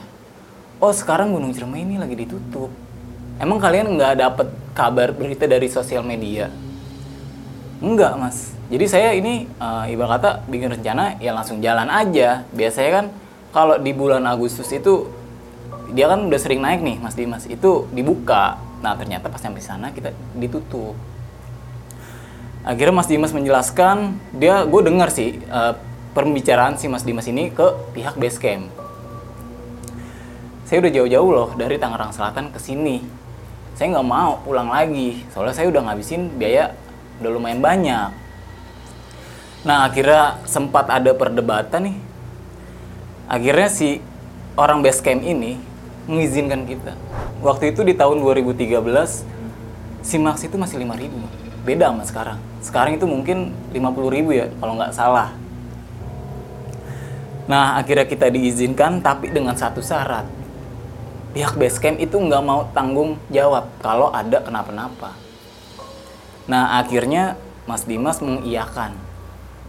oh 0.83 0.91
sekarang 0.91 1.31
Gunung 1.31 1.55
Ciremai 1.55 1.87
ini 1.87 1.97
lagi 1.97 2.19
ditutup 2.19 2.69
emang 3.39 3.63
kalian 3.63 3.95
nggak 3.95 4.15
dapet 4.19 4.49
kabar 4.75 5.15
berita 5.15 5.47
dari 5.47 5.71
sosial 5.71 6.03
media 6.03 6.51
Enggak 7.85 8.17
mas. 8.17 8.57
Jadi 8.73 8.87
saya 8.89 9.13
ini 9.13 9.45
eh, 9.45 9.85
ibarat 9.93 10.21
kata 10.21 10.31
bikin 10.49 10.73
rencana 10.73 11.21
ya 11.21 11.37
langsung 11.37 11.61
jalan 11.61 11.85
aja. 11.93 12.49
Biasanya 12.57 12.91
kan 12.91 13.07
kalau 13.53 13.77
di 13.77 13.93
bulan 13.93 14.25
Agustus 14.25 14.73
itu 14.73 15.11
dia 15.93 16.09
kan 16.09 16.25
udah 16.25 16.41
sering 16.41 16.65
naik 16.65 16.81
nih 16.81 16.97
mas 16.97 17.13
Dimas. 17.13 17.45
Itu 17.45 17.91
dibuka. 17.93 18.57
Nah 18.81 18.97
ternyata 18.97 19.29
pas 19.29 19.43
sampai 19.43 19.61
sana 19.61 19.93
kita 19.93 20.17
ditutup. 20.33 20.97
Akhirnya 22.65 22.97
Mas 22.97 23.13
Dimas 23.13 23.37
menjelaskan 23.37 24.17
dia 24.41 24.65
gue 24.65 24.81
dengar 24.81 25.13
sih 25.13 25.37
eh, 25.37 25.75
pembicaraan 26.15 26.79
si 26.79 26.87
Mas 26.87 27.03
Dimas 27.03 27.27
ini 27.27 27.51
ke 27.51 27.75
pihak 27.93 28.15
base 28.15 28.39
camp. 28.39 28.71
Saya 30.65 30.81
udah 30.81 30.93
jauh-jauh 30.95 31.31
loh 31.35 31.51
dari 31.59 31.77
Tangerang 31.77 32.15
Selatan 32.15 32.55
ke 32.55 32.63
sini. 32.63 33.03
Saya 33.75 33.99
nggak 33.99 34.07
mau 34.07 34.39
pulang 34.47 34.71
lagi, 34.71 35.27
soalnya 35.35 35.53
saya 35.53 35.67
udah 35.69 35.83
ngabisin 35.91 36.39
biaya 36.39 36.73
udah 37.19 37.31
lumayan 37.35 37.59
banyak. 37.59 38.15
Nah 39.67 39.91
akhirnya 39.91 40.39
sempat 40.47 40.87
ada 40.89 41.11
perdebatan 41.13 41.91
nih. 41.91 41.97
Akhirnya 43.27 43.69
si 43.69 43.99
orang 44.55 44.81
base 44.81 45.03
camp 45.03 45.21
ini 45.27 45.59
mengizinkan 46.07 46.65
kita. 46.65 46.95
Waktu 47.43 47.75
itu 47.75 47.83
di 47.83 47.93
tahun 47.93 48.23
2013 48.23 48.81
si 50.05 50.17
Max 50.21 50.45
itu 50.47 50.57
masih 50.57 50.81
5000 50.81 51.45
Beda 51.65 51.89
sama 51.89 52.05
sekarang. 52.05 52.39
Sekarang 52.61 52.93
itu 52.93 53.09
mungkin 53.09 53.57
50.000 53.73 54.37
ya 54.37 54.47
kalau 54.61 54.77
nggak 54.77 54.93
salah. 54.93 55.33
Nah 57.45 57.77
akhirnya 57.77 58.09
kita 58.09 58.33
diizinkan 58.33 59.05
tapi 59.05 59.29
dengan 59.29 59.53
satu 59.53 59.85
syarat. 59.85 60.25
Pihak 61.35 61.59
base 61.59 61.83
camp 61.83 61.99
itu 61.99 62.15
nggak 62.15 62.43
mau 62.47 62.71
tanggung 62.71 63.19
jawab 63.29 63.67
kalau 63.83 64.15
ada 64.15 64.39
kenapa-napa. 64.41 65.13
Nah 66.47 66.79
akhirnya 66.79 67.35
Mas 67.65 67.89
Dimas 67.89 68.21
mengiyakan, 68.21 68.93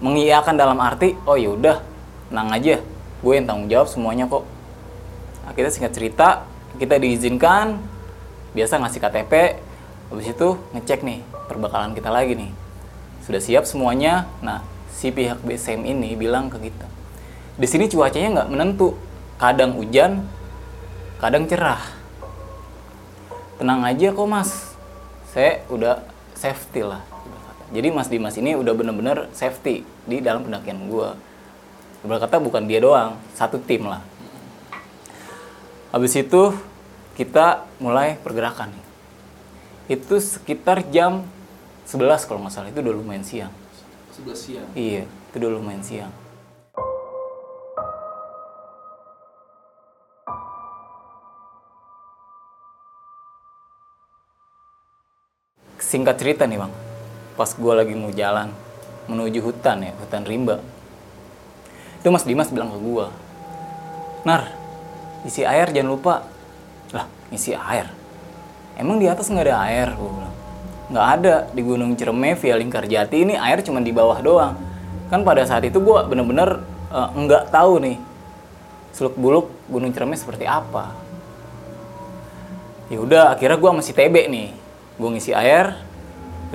mengiyakan 0.03 0.55
dalam 0.59 0.77
arti 0.83 1.15
oh 1.23 1.39
yaudah, 1.39 1.79
tenang 2.27 2.51
aja, 2.51 2.83
gue 3.23 3.33
yang 3.33 3.47
tanggung 3.47 3.71
jawab 3.71 3.87
semuanya 3.87 4.27
kok. 4.27 4.43
Akhirnya 5.47 5.71
singkat 5.71 5.93
cerita 5.95 6.27
kita 6.75 6.99
diizinkan, 6.99 7.79
biasa 8.51 8.83
ngasih 8.83 8.99
KTP, 8.99 9.33
habis 10.11 10.27
itu 10.27 10.47
ngecek 10.75 11.07
nih 11.07 11.23
perbekalan 11.47 11.95
kita 11.95 12.11
lagi 12.11 12.35
nih, 12.35 12.51
sudah 13.23 13.39
siap 13.39 13.63
semuanya. 13.63 14.27
Nah 14.43 14.59
si 14.91 15.15
pihak 15.15 15.39
BSM 15.41 15.87
ini 15.87 16.19
bilang 16.19 16.51
ke 16.51 16.59
kita, 16.59 16.87
di 17.55 17.67
sini 17.67 17.87
cuacanya 17.87 18.41
nggak 18.41 18.49
menentu, 18.51 18.99
kadang 19.39 19.79
hujan, 19.79 20.27
kadang 21.23 21.47
cerah. 21.47 21.79
Tenang 23.55 23.87
aja 23.87 24.11
kok 24.11 24.27
mas, 24.27 24.75
saya 25.31 25.63
udah 25.71 26.03
safety 26.35 26.83
lah. 26.83 26.99
Jadi 27.73 27.89
Mas 27.89 28.11
Dimas 28.11 28.37
ini 28.37 28.53
udah 28.53 28.77
bener-bener 28.77 29.25
safety 29.33 29.81
di 30.05 30.21
dalam 30.21 30.45
pendakian 30.45 30.85
gue. 30.85 31.09
Berkata 32.05 32.37
bukan 32.37 32.69
dia 32.69 32.77
doang, 32.77 33.17
satu 33.33 33.57
tim 33.57 33.89
lah. 33.89 34.05
Habis 35.89 36.13
itu 36.13 36.53
kita 37.17 37.65
mulai 37.81 38.21
pergerakan 38.21 38.69
nih. 38.69 38.85
Itu 39.97 40.21
sekitar 40.21 40.85
jam 40.93 41.25
11 41.89 42.27
kalau 42.29 42.45
nggak 42.45 42.53
salah 42.53 42.69
itu 42.69 42.83
udah 42.85 42.93
lumayan 42.93 43.25
siang. 43.25 43.53
Sebelah 44.13 44.37
siang. 44.37 44.67
Iya, 44.77 45.09
itu 45.09 45.35
udah 45.41 45.51
lumayan 45.57 45.81
siang. 45.81 46.13
Singkat 55.85 56.17
cerita 56.17 56.49
nih 56.49 56.57
bang, 56.57 56.73
pas 57.37 57.45
gue 57.53 57.73
lagi 57.77 57.93
mau 57.93 58.09
jalan 58.09 58.49
menuju 59.05 59.37
hutan 59.45 59.85
ya, 59.85 59.93
hutan 60.01 60.25
rimba. 60.25 60.57
Itu 62.01 62.09
Mas 62.09 62.25
Dimas 62.25 62.49
bilang 62.49 62.73
ke 62.73 62.79
gue, 62.81 63.05
Nar, 64.25 64.49
isi 65.21 65.45
air 65.45 65.69
jangan 65.69 65.93
lupa. 65.93 66.25
Lah, 66.89 67.05
isi 67.29 67.53
air? 67.53 67.85
Emang 68.81 68.97
di 68.97 69.05
atas 69.05 69.29
nggak 69.29 69.45
ada 69.45 69.61
air? 69.69 69.93
Gue 69.93 70.09
bilang. 70.09 70.35
Nggak 70.89 71.07
ada, 71.21 71.35
di 71.53 71.61
Gunung 71.61 71.93
Ciremai 71.93 72.33
via 72.33 72.57
Lingkar 72.57 72.89
Jati 72.89 73.21
ini 73.21 73.37
air 73.37 73.61
cuma 73.61 73.77
di 73.77 73.93
bawah 73.93 74.17
doang. 74.25 74.57
Kan 75.13 75.21
pada 75.21 75.45
saat 75.45 75.69
itu 75.69 75.77
gue 75.77 75.99
bener-bener 76.09 76.65
nggak 76.89 77.53
tahu 77.53 77.77
nih 77.77 77.97
seluk 78.89 79.13
buluk 79.21 79.53
Gunung 79.69 79.93
Ciremai 79.93 80.17
seperti 80.17 80.49
apa. 80.49 80.97
Ya 82.89 82.97
udah, 82.97 83.37
akhirnya 83.37 83.61
gue 83.61 83.71
masih 83.81 83.93
TB 83.93 84.33
nih. 84.33 84.49
Gue 84.95 85.09
ngisi 85.11 85.35
air, 85.35 85.75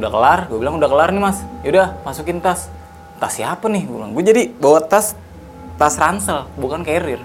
udah 0.01 0.11
kelar. 0.11 0.39
Gue 0.49 0.59
bilang 0.61 0.81
udah 0.81 0.89
kelar 0.89 1.13
nih 1.13 1.23
mas. 1.23 1.45
Yaudah, 1.65 2.01
masukin 2.03 2.41
tas. 2.41 2.73
Tas 3.21 3.37
siapa 3.37 3.69
nih? 3.69 3.85
Gue 3.85 3.97
bilang. 4.01 4.13
Gue 4.17 4.25
jadi 4.25 4.49
bawa 4.49 4.81
tas 4.85 5.13
tas 5.81 5.97
ransel, 5.97 6.45
bukan 6.61 6.85
carrier. 6.85 7.25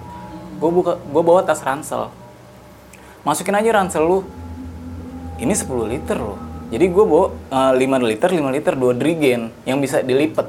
Gue 0.60 0.70
buka, 0.72 0.96
gue 1.00 1.24
bawa 1.24 1.44
tas 1.44 1.60
ransel. 1.60 2.08
Masukin 3.28 3.56
aja 3.56 3.70
ransel 3.76 4.04
lu. 4.04 4.20
Ini 5.36 5.52
10 5.52 5.92
liter 5.92 6.16
loh. 6.16 6.40
Jadi 6.72 6.86
gue 6.88 7.06
bawa 7.06 7.36
eh, 7.52 7.74
5 7.84 8.10
liter, 8.10 8.30
5 8.32 8.56
liter, 8.56 8.74
2 8.80 8.96
drigen 8.96 9.52
yang 9.68 9.84
bisa 9.84 10.00
dilipat. 10.00 10.48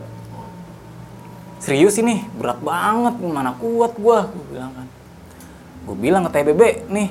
Serius 1.58 1.98
ini, 1.98 2.22
berat 2.38 2.62
banget, 2.62 3.18
mana 3.26 3.56
kuat 3.58 3.98
gua, 3.98 4.28
gue 4.30 4.44
bilang 4.54 4.70
kan. 4.70 4.86
Gue 5.88 5.96
bilang 5.98 6.22
ke 6.28 6.30
TBB, 6.30 6.86
nih, 6.86 7.08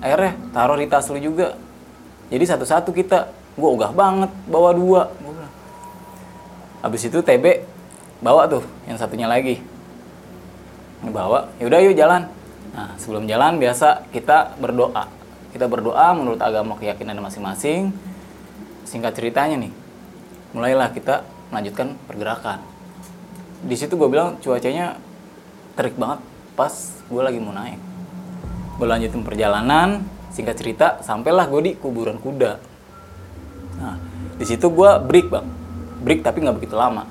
airnya 0.00 0.32
taruh 0.56 0.78
di 0.80 0.88
tas 0.88 1.10
lu 1.12 1.20
juga. 1.20 1.58
Jadi 2.30 2.44
satu-satu 2.46 2.94
kita, 2.94 3.28
gue 3.58 3.68
ogah 3.68 3.90
banget, 3.90 4.30
bawa 4.46 4.70
dua. 4.70 5.10
Habis 6.80 7.10
itu 7.10 7.18
TB 7.20 7.66
bawa 8.22 8.46
tuh, 8.46 8.64
yang 8.86 8.96
satunya 8.96 9.26
lagi. 9.26 9.60
Bawa, 11.02 11.50
yaudah 11.58 11.80
yuk 11.82 11.98
jalan. 11.98 12.30
Nah, 12.70 12.94
sebelum 12.96 13.26
jalan 13.26 13.58
biasa 13.58 14.06
kita 14.14 14.54
berdoa. 14.62 15.10
Kita 15.50 15.66
berdoa 15.66 16.14
menurut 16.14 16.38
agama 16.38 16.78
keyakinan 16.78 17.18
masing-masing. 17.18 17.90
Singkat 18.86 19.18
ceritanya 19.18 19.58
nih, 19.66 19.72
mulailah 20.54 20.94
kita 20.94 21.26
melanjutkan 21.50 21.98
pergerakan. 22.06 22.62
Di 23.66 23.74
situ 23.74 23.98
gue 23.98 24.08
bilang 24.08 24.38
cuacanya 24.38 24.96
terik 25.74 25.98
banget 25.98 26.22
pas 26.54 26.72
gue 27.10 27.22
lagi 27.22 27.38
mau 27.42 27.52
naik. 27.52 27.80
Gue 28.78 28.86
lanjutin 28.88 29.20
perjalanan, 29.26 30.06
singkat 30.30 30.56
cerita, 30.58 31.02
sampailah 31.02 31.46
gue 31.50 31.60
di 31.60 31.72
kuburan 31.76 32.18
kuda. 32.18 32.62
Nah, 33.80 33.96
di 34.38 34.44
situ 34.46 34.70
gue 34.70 34.90
break 35.04 35.26
bang, 35.28 35.46
break 36.02 36.20
tapi 36.24 36.42
nggak 36.42 36.56
begitu 36.56 36.74
lama. 36.74 37.06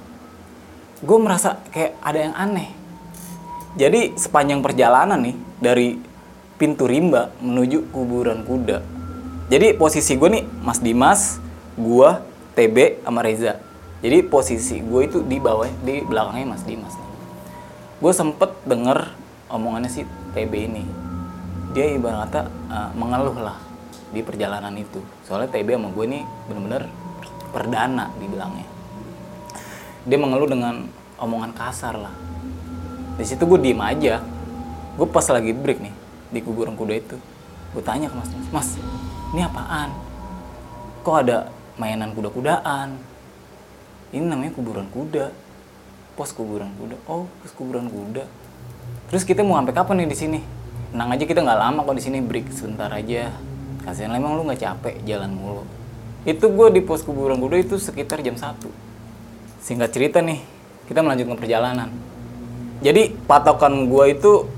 Gue 1.00 1.18
merasa 1.22 1.60
kayak 1.72 1.96
ada 2.04 2.20
yang 2.20 2.36
aneh. 2.36 2.70
Jadi 3.80 4.18
sepanjang 4.18 4.60
perjalanan 4.66 5.22
nih 5.22 5.36
dari 5.62 5.88
pintu 6.60 6.90
rimba 6.90 7.32
menuju 7.40 7.94
kuburan 7.94 8.44
kuda. 8.44 8.84
Jadi 9.50 9.74
posisi 9.80 10.14
gue 10.20 10.30
nih 10.30 10.44
Mas 10.62 10.84
Dimas, 10.84 11.42
gue, 11.80 12.10
TB, 12.54 13.02
sama 13.02 13.24
Reza. 13.24 13.58
Jadi 14.00 14.24
posisi 14.28 14.78
gue 14.84 15.02
itu 15.08 15.20
di 15.24 15.40
bawah, 15.40 15.68
di 15.82 16.04
belakangnya 16.04 16.56
Mas 16.56 16.64
Dimas. 16.68 16.94
Gue 18.00 18.14
sempet 18.16 18.52
denger 18.64 19.12
omongannya 19.50 19.90
si 19.90 20.06
TB 20.36 20.54
ini. 20.56 21.09
Dia 21.70 21.86
ibarat 21.94 22.30
kata 22.30 22.42
uh, 22.70 22.90
mengeluh 22.98 23.38
lah 23.38 23.58
di 24.10 24.26
perjalanan 24.26 24.74
itu. 24.74 25.02
Soalnya 25.26 25.54
TB 25.54 25.78
sama 25.78 25.90
gue 25.94 26.06
ini 26.10 26.20
bener-bener 26.50 26.90
perdana 27.54 28.10
dibilangnya. 28.18 28.68
Dia 30.10 30.18
mengeluh 30.18 30.50
dengan 30.50 30.90
omongan 31.22 31.54
kasar 31.54 31.94
lah. 31.94 32.14
Di 33.20 33.26
situ 33.28 33.46
gue 33.46 33.60
diem 33.62 33.78
aja. 33.78 34.24
Gue 34.98 35.08
pas 35.08 35.24
lagi 35.30 35.54
break 35.54 35.80
nih 35.80 35.94
di 36.34 36.40
kuburan 36.42 36.74
kuda 36.74 36.94
itu. 36.98 37.18
Gue 37.70 37.84
tanya 37.86 38.10
ke 38.10 38.18
Mas, 38.18 38.30
Mas, 38.50 38.70
ini 39.30 39.46
apaan? 39.46 39.94
Kok 41.06 41.16
ada 41.22 41.54
mainan 41.78 42.18
kuda-kudaan? 42.18 42.98
Ini 44.10 44.26
namanya 44.26 44.58
kuburan 44.58 44.90
kuda. 44.90 45.30
Pos 46.18 46.34
kuburan 46.34 46.74
kuda. 46.82 46.98
Oh, 47.06 47.30
pos 47.46 47.54
kuburan 47.54 47.86
kuda. 47.88 48.26
Terus 49.14 49.22
kita 49.22 49.46
mau 49.46 49.62
sampai 49.62 49.78
kapan 49.78 50.04
nih 50.04 50.10
di 50.10 50.18
sini? 50.18 50.40
Tenang 50.90 51.10
aja 51.14 51.24
kita 51.26 51.46
nggak 51.46 51.60
lama 51.60 51.80
kok 51.86 51.96
di 51.98 52.04
sini 52.04 52.18
break 52.22 52.50
sebentar 52.50 52.90
aja. 52.90 53.30
Kasihan 53.86 54.14
emang 54.18 54.38
lu 54.38 54.46
nggak 54.46 54.62
capek 54.62 54.96
jalan 55.06 55.32
mulu. 55.34 55.64
Itu 56.26 56.50
gue 56.50 56.68
di 56.74 56.82
pos 56.82 57.06
kuburan 57.06 57.38
kuda 57.38 57.62
itu 57.62 57.78
sekitar 57.78 58.26
jam 58.26 58.36
1. 58.36 58.58
Singkat 59.62 59.90
cerita 59.94 60.20
nih, 60.20 60.42
kita 60.90 61.06
melanjutkan 61.06 61.38
perjalanan. 61.38 61.90
Jadi 62.82 63.14
patokan 63.28 63.86
gue 63.86 64.06
itu 64.18 64.50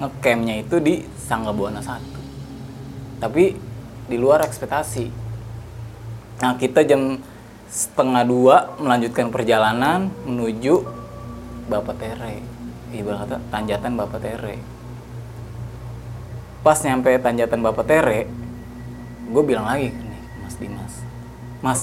ngecampnya 0.00 0.62
itu 0.62 0.76
di 0.80 1.04
Sangga 1.16 1.52
Buana 1.52 1.82
1. 1.82 3.20
Tapi 3.20 3.52
di 4.08 4.16
luar 4.16 4.46
ekspektasi. 4.46 5.06
Nah 6.40 6.56
kita 6.56 6.86
jam 6.88 7.20
setengah 7.70 8.24
dua 8.26 8.56
melanjutkan 8.82 9.30
perjalanan 9.30 10.10
menuju 10.26 10.82
Bapak 11.70 12.00
Tere. 12.00 12.42
Ibarat 12.90 13.28
kata 13.28 13.36
tanjatan 13.54 13.94
Bapak 13.94 14.18
Tere. 14.18 14.79
Pas 16.60 16.76
nyampe 16.84 17.08
tanjatan 17.16 17.64
Bapak 17.64 17.88
Tere, 17.88 18.28
gue 19.32 19.42
bilang 19.48 19.64
lagi 19.64 19.88
nih 19.96 20.22
Mas 20.44 20.54
Dimas, 20.60 20.94
Mas, 21.64 21.80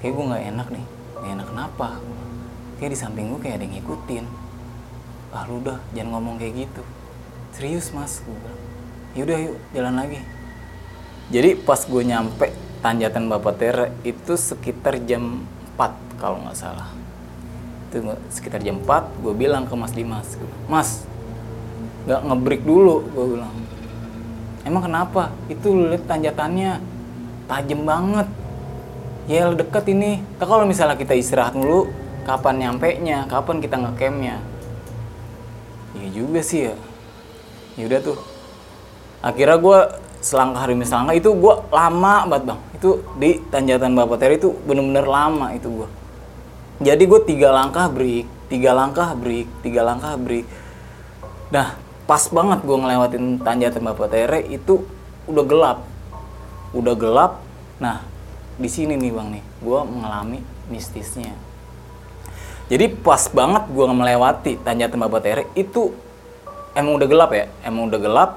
kayak 0.00 0.16
gue 0.16 0.24
nggak 0.24 0.44
enak 0.56 0.68
nih, 0.72 0.84
nggak 1.20 1.30
enak 1.36 1.46
kenapa? 1.52 1.88
Kayak 2.80 2.90
di 2.96 2.98
samping 2.98 3.28
gue 3.36 3.40
kayak 3.44 3.60
ada 3.60 3.64
yang 3.68 3.74
ngikutin. 3.76 4.24
Ah 5.36 5.44
lu 5.44 5.60
udah 5.60 5.76
jangan 5.92 6.16
ngomong 6.16 6.40
kayak 6.40 6.64
gitu. 6.64 6.82
Serius 7.52 7.92
mas, 7.92 8.24
gue 8.24 8.32
bilang. 8.32 8.60
Yaudah 9.20 9.38
yuk 9.52 9.56
jalan 9.76 9.94
lagi. 10.00 10.20
Jadi 11.28 11.50
pas 11.52 11.80
gue 11.84 12.02
nyampe 12.08 12.56
tanjatan 12.80 13.28
Bapak 13.28 13.54
Tere 13.60 13.92
itu 14.00 14.32
sekitar 14.32 14.96
jam 15.04 15.44
4 15.76 16.16
kalau 16.16 16.40
nggak 16.40 16.56
salah. 16.56 16.88
Itu 17.92 18.00
sekitar 18.32 18.64
jam 18.64 18.80
4 18.80 19.20
gue 19.20 19.34
bilang 19.36 19.68
ke 19.68 19.74
Mas 19.76 19.92
Dimas, 19.92 20.40
Mas 20.72 21.04
nggak 22.08 22.20
ngebreak 22.32 22.62
dulu, 22.64 23.04
gue 23.12 23.26
bilang. 23.36 23.52
Emang 24.64 24.88
kenapa? 24.88 25.28
Itu 25.52 25.76
lihat 25.76 26.08
tanjatannya 26.08 26.80
tajam 27.44 27.84
banget. 27.84 28.28
Ya 29.28 29.48
deket 29.52 29.84
ini. 29.92 30.24
Tak 30.40 30.48
kalau 30.48 30.64
misalnya 30.64 30.96
kita 30.96 31.12
istirahat 31.12 31.52
dulu, 31.52 31.92
kapan 32.24 32.64
nyampe 32.64 32.96
nya? 33.00 33.28
Kapan 33.28 33.60
kita 33.60 33.76
ngecampnya? 33.76 34.40
Iya 35.94 36.08
juga 36.12 36.40
sih 36.40 36.72
ya. 36.72 36.74
Ya 37.76 37.84
udah 37.92 38.00
tuh. 38.00 38.18
Akhirnya 39.24 39.56
gue 39.60 39.78
selangkah 40.24 40.64
demi 40.64 40.88
selangkah 40.88 41.16
itu 41.16 41.28
gue 41.32 41.54
lama 41.68 42.14
banget 42.28 42.44
bang. 42.48 42.60
Itu 42.76 42.90
di 43.20 43.30
tanjatan 43.52 43.92
Bapak 43.92 44.16
Teri 44.16 44.40
itu 44.40 44.52
bener-bener 44.64 45.04
lama 45.04 45.52
itu 45.52 45.68
gue. 45.68 45.88
Jadi 46.80 47.02
gue 47.04 47.20
tiga 47.28 47.52
langkah 47.54 47.86
break, 47.86 48.26
tiga 48.48 48.72
langkah 48.72 49.12
break, 49.14 49.46
tiga 49.60 49.80
langkah 49.84 50.16
break. 50.16 50.48
Nah 51.52 51.83
pas 52.04 52.20
banget 52.28 52.60
gue 52.64 52.76
ngelewatin 52.76 53.40
tanjatan 53.40 53.82
Bapak 53.84 54.08
Tere 54.12 54.44
itu 54.48 54.84
udah 55.24 55.44
gelap, 55.44 55.78
udah 56.76 56.94
gelap. 56.96 57.32
Nah 57.80 58.04
di 58.60 58.68
sini 58.68 58.94
nih 58.94 59.10
bang 59.10 59.28
nih, 59.40 59.44
gue 59.64 59.80
mengalami 59.88 60.38
mistisnya. 60.68 61.32
Jadi 62.68 62.92
pas 62.96 63.28
banget 63.28 63.68
gue 63.68 63.86
melewati 63.88 64.52
tanjatan 64.60 65.00
Bapak 65.00 65.20
Tere 65.24 65.44
itu 65.56 65.92
emang 66.76 66.96
udah 67.00 67.08
gelap 67.08 67.30
ya, 67.32 67.48
emang 67.64 67.88
udah 67.88 68.00
gelap. 68.00 68.30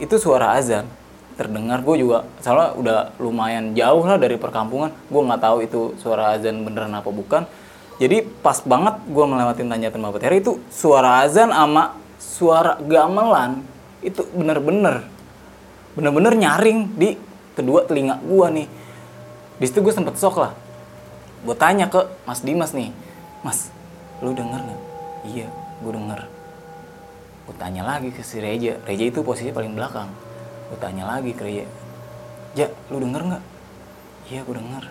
Itu 0.00 0.16
suara 0.16 0.56
azan 0.56 0.88
terdengar 1.40 1.80
gue 1.80 1.96
juga 2.04 2.28
soalnya 2.44 2.76
udah 2.76 2.98
lumayan 3.16 3.72
jauh 3.72 4.04
lah 4.04 4.20
dari 4.20 4.36
perkampungan 4.36 4.92
gue 4.92 5.22
nggak 5.24 5.40
tahu 5.40 5.64
itu 5.64 5.80
suara 5.96 6.36
azan 6.36 6.68
beneran 6.68 6.92
apa 6.92 7.08
bukan 7.08 7.48
jadi 7.96 8.28
pas 8.44 8.60
banget 8.60 9.00
gue 9.08 9.24
melewatin 9.24 9.72
tanjatan 9.72 10.04
Bapak 10.04 10.20
Tere 10.20 10.44
itu 10.44 10.60
suara 10.68 11.24
azan 11.24 11.48
sama 11.48 11.96
suara 12.20 12.76
gamelan 12.84 13.64
itu 14.04 14.20
bener-bener 14.36 15.08
bener-bener 15.96 16.36
nyaring 16.36 16.92
di 16.94 17.16
kedua 17.56 17.88
telinga 17.88 18.20
gue 18.22 18.46
nih. 18.62 18.68
Di 19.60 19.64
situ 19.66 19.82
gue 19.82 19.92
sempet 19.92 20.16
sok 20.16 20.36
lah. 20.40 20.52
Gue 21.42 21.56
tanya 21.56 21.88
ke 21.88 22.04
Mas 22.28 22.44
Dimas 22.44 22.76
nih 22.76 22.92
Mas 23.40 23.72
lu 24.20 24.36
denger 24.36 24.60
nggak? 24.60 24.80
Iya 25.32 25.48
gue 25.80 25.92
denger. 25.96 26.20
Gue 27.48 27.56
tanya 27.56 27.82
lagi 27.82 28.12
ke 28.12 28.20
si 28.20 28.38
Reja. 28.38 28.76
Reja 28.84 29.04
itu 29.08 29.24
posisi 29.24 29.50
paling 29.50 29.72
belakang. 29.72 30.12
Gue 30.68 30.78
tanya 30.78 31.08
lagi 31.08 31.32
ke 31.32 31.42
Reja 31.42 31.66
Ja 32.54 32.66
lu 32.92 33.00
denger 33.00 33.22
nggak? 33.32 33.44
Iya 34.28 34.40
gue 34.44 34.54
denger. 34.60 34.84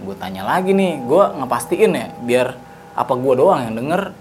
Gue 0.00 0.14
tanya 0.16 0.42
lagi 0.44 0.72
nih 0.76 1.00
gue 1.04 1.24
ngepastiin 1.40 1.92
ya 1.92 2.06
biar 2.24 2.48
apa 2.96 3.12
gue 3.16 3.32
doang 3.36 3.60
yang 3.64 3.74
denger 3.76 4.12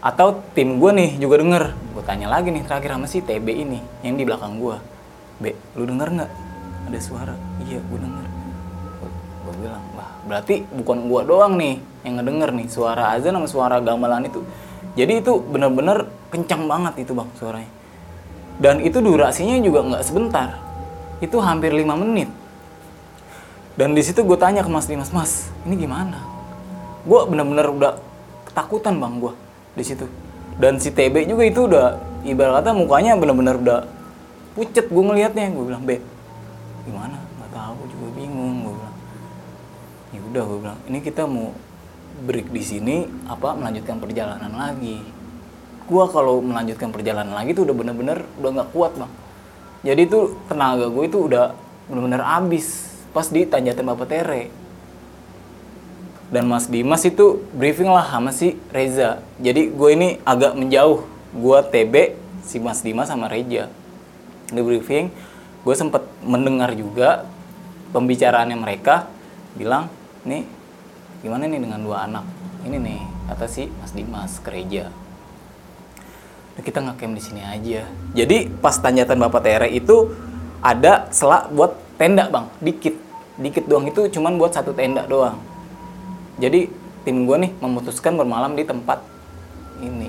atau 0.00 0.40
tim 0.56 0.80
gue 0.80 0.90
nih 0.96 1.10
juga 1.20 1.44
denger. 1.44 1.64
Gue 1.92 2.02
tanya 2.04 2.32
lagi 2.32 2.48
nih 2.48 2.64
terakhir 2.64 2.96
sama 2.96 3.06
si 3.06 3.20
TB 3.20 3.46
ini 3.52 3.80
yang 4.00 4.16
di 4.16 4.24
belakang 4.24 4.56
gue 4.56 4.76
B 5.40 5.52
lu 5.76 5.84
denger 5.84 6.08
nggak? 6.08 6.30
Ada 6.88 6.98
suara. 7.00 7.34
Iya 7.60 7.78
gue 7.84 7.98
denger. 8.00 8.26
Gue 9.44 9.54
bilang 9.60 9.84
wah 9.92 10.10
berarti 10.24 10.64
bukan 10.72 11.08
gue 11.08 11.20
doang 11.28 11.54
nih 11.60 11.76
yang 12.04 12.20
ngedenger 12.20 12.50
nih 12.56 12.66
suara 12.72 13.12
azan 13.12 13.36
sama 13.36 13.48
suara 13.48 13.76
gamelan 13.84 14.24
itu. 14.24 14.40
Jadi 14.96 15.20
itu 15.20 15.38
bener-bener 15.38 16.08
kencang 16.32 16.64
banget 16.64 17.04
itu 17.04 17.12
bang 17.12 17.28
suaranya. 17.36 17.72
Dan 18.60 18.80
itu 18.84 19.00
durasinya 19.00 19.56
juga 19.60 19.84
nggak 19.84 20.04
sebentar. 20.04 20.56
Itu 21.20 21.40
hampir 21.44 21.76
lima 21.76 21.96
menit. 21.96 22.28
Dan 23.76 23.92
di 23.92 24.00
situ 24.00 24.24
gue 24.24 24.36
tanya 24.36 24.64
ke 24.64 24.68
Mas 24.72 24.88
Dimas 24.88 25.12
Mas 25.12 25.52
ini 25.68 25.76
gimana? 25.76 26.20
Gue 27.04 27.24
bener-bener 27.28 27.68
udah 27.68 27.92
ketakutan 28.48 28.96
bang 28.96 29.20
gue 29.20 29.32
di 29.80 29.86
situ. 29.88 30.06
Dan 30.60 30.76
si 30.76 30.92
TB 30.92 31.24
juga 31.24 31.42
itu 31.48 31.64
udah 31.64 31.96
ibarat 32.28 32.60
kata 32.60 32.76
mukanya 32.76 33.16
bener-bener 33.16 33.56
udah 33.56 33.80
pucet 34.52 34.92
gue 34.92 35.04
ngelihatnya 35.04 35.56
gue 35.56 35.64
bilang 35.64 35.84
be 35.88 36.04
gimana? 36.84 37.16
Nggak 37.16 37.50
tahu 37.56 37.80
juga 37.88 38.06
bingung. 38.12 38.68
Gue 38.68 38.74
bilang 38.76 38.96
ya 40.12 40.20
udah 40.20 40.42
gue 40.44 40.58
bilang 40.60 40.78
ini 40.84 40.98
kita 41.00 41.24
mau 41.24 41.56
break 42.20 42.52
di 42.52 42.60
sini 42.60 42.96
apa 43.24 43.56
melanjutkan 43.56 43.96
perjalanan 43.96 44.52
lagi. 44.52 45.00
Gue 45.88 46.04
kalau 46.12 46.44
melanjutkan 46.44 46.92
perjalanan 46.92 47.32
lagi 47.32 47.56
tuh 47.56 47.64
udah 47.64 47.74
bener-bener 47.74 48.18
udah 48.36 48.50
nggak 48.60 48.70
kuat 48.76 48.92
bang. 49.00 49.12
Jadi 49.80 50.00
itu 50.04 50.36
tenaga 50.44 50.92
gue 50.92 51.04
itu 51.08 51.18
udah 51.24 51.56
bener-bener 51.88 52.20
habis 52.20 52.92
pas 53.16 53.26
di 53.26 53.48
Tanjatan 53.48 53.88
Bapak 53.88 54.06
Tere 54.12 54.59
dan 56.30 56.46
Mas 56.46 56.70
Dimas 56.70 57.02
itu 57.02 57.42
briefing 57.50 57.90
lah 57.90 58.06
sama 58.06 58.30
si 58.30 58.54
Reza. 58.70 59.18
Jadi 59.42 59.74
gue 59.74 59.90
ini 59.90 60.08
agak 60.22 60.54
menjauh. 60.54 61.02
Gue 61.34 61.58
TB, 61.62 61.94
si 62.46 62.62
Mas 62.62 62.82
Dimas 62.86 63.10
sama 63.10 63.26
Reza. 63.26 63.66
Di 64.50 64.62
briefing, 64.62 65.10
gue 65.66 65.74
sempat 65.74 66.06
mendengar 66.22 66.70
juga 66.74 67.26
pembicaraannya 67.90 68.58
mereka 68.58 69.10
bilang, 69.58 69.90
nih 70.22 70.46
gimana 71.20 71.50
nih 71.50 71.60
dengan 71.60 71.82
dua 71.82 72.06
anak? 72.06 72.24
Ini 72.62 72.78
nih 72.78 73.00
kata 73.30 73.46
si 73.50 73.66
Mas 73.82 73.90
Dimas 73.90 74.38
ke 74.38 74.54
Reza. 74.54 74.86
Kita 76.60 76.76
ngecamp 76.84 77.16
di 77.16 77.22
sini 77.24 77.40
aja. 77.40 77.88
Jadi 78.12 78.46
pas 78.60 78.76
tanjatan 78.76 79.16
Bapak 79.16 79.40
Tere 79.42 79.72
itu 79.72 80.12
ada 80.60 81.08
selak 81.08 81.48
buat 81.56 81.72
tenda 81.96 82.28
bang, 82.28 82.46
dikit, 82.60 82.94
dikit 83.40 83.64
doang 83.64 83.88
itu 83.88 84.12
cuman 84.12 84.36
buat 84.36 84.52
satu 84.52 84.76
tenda 84.76 85.08
doang 85.08 85.40
jadi 86.40 86.72
tim 87.04 87.28
gue 87.28 87.36
nih 87.36 87.52
memutuskan 87.60 88.16
bermalam 88.16 88.56
di 88.56 88.64
tempat 88.64 89.04
ini. 89.84 90.08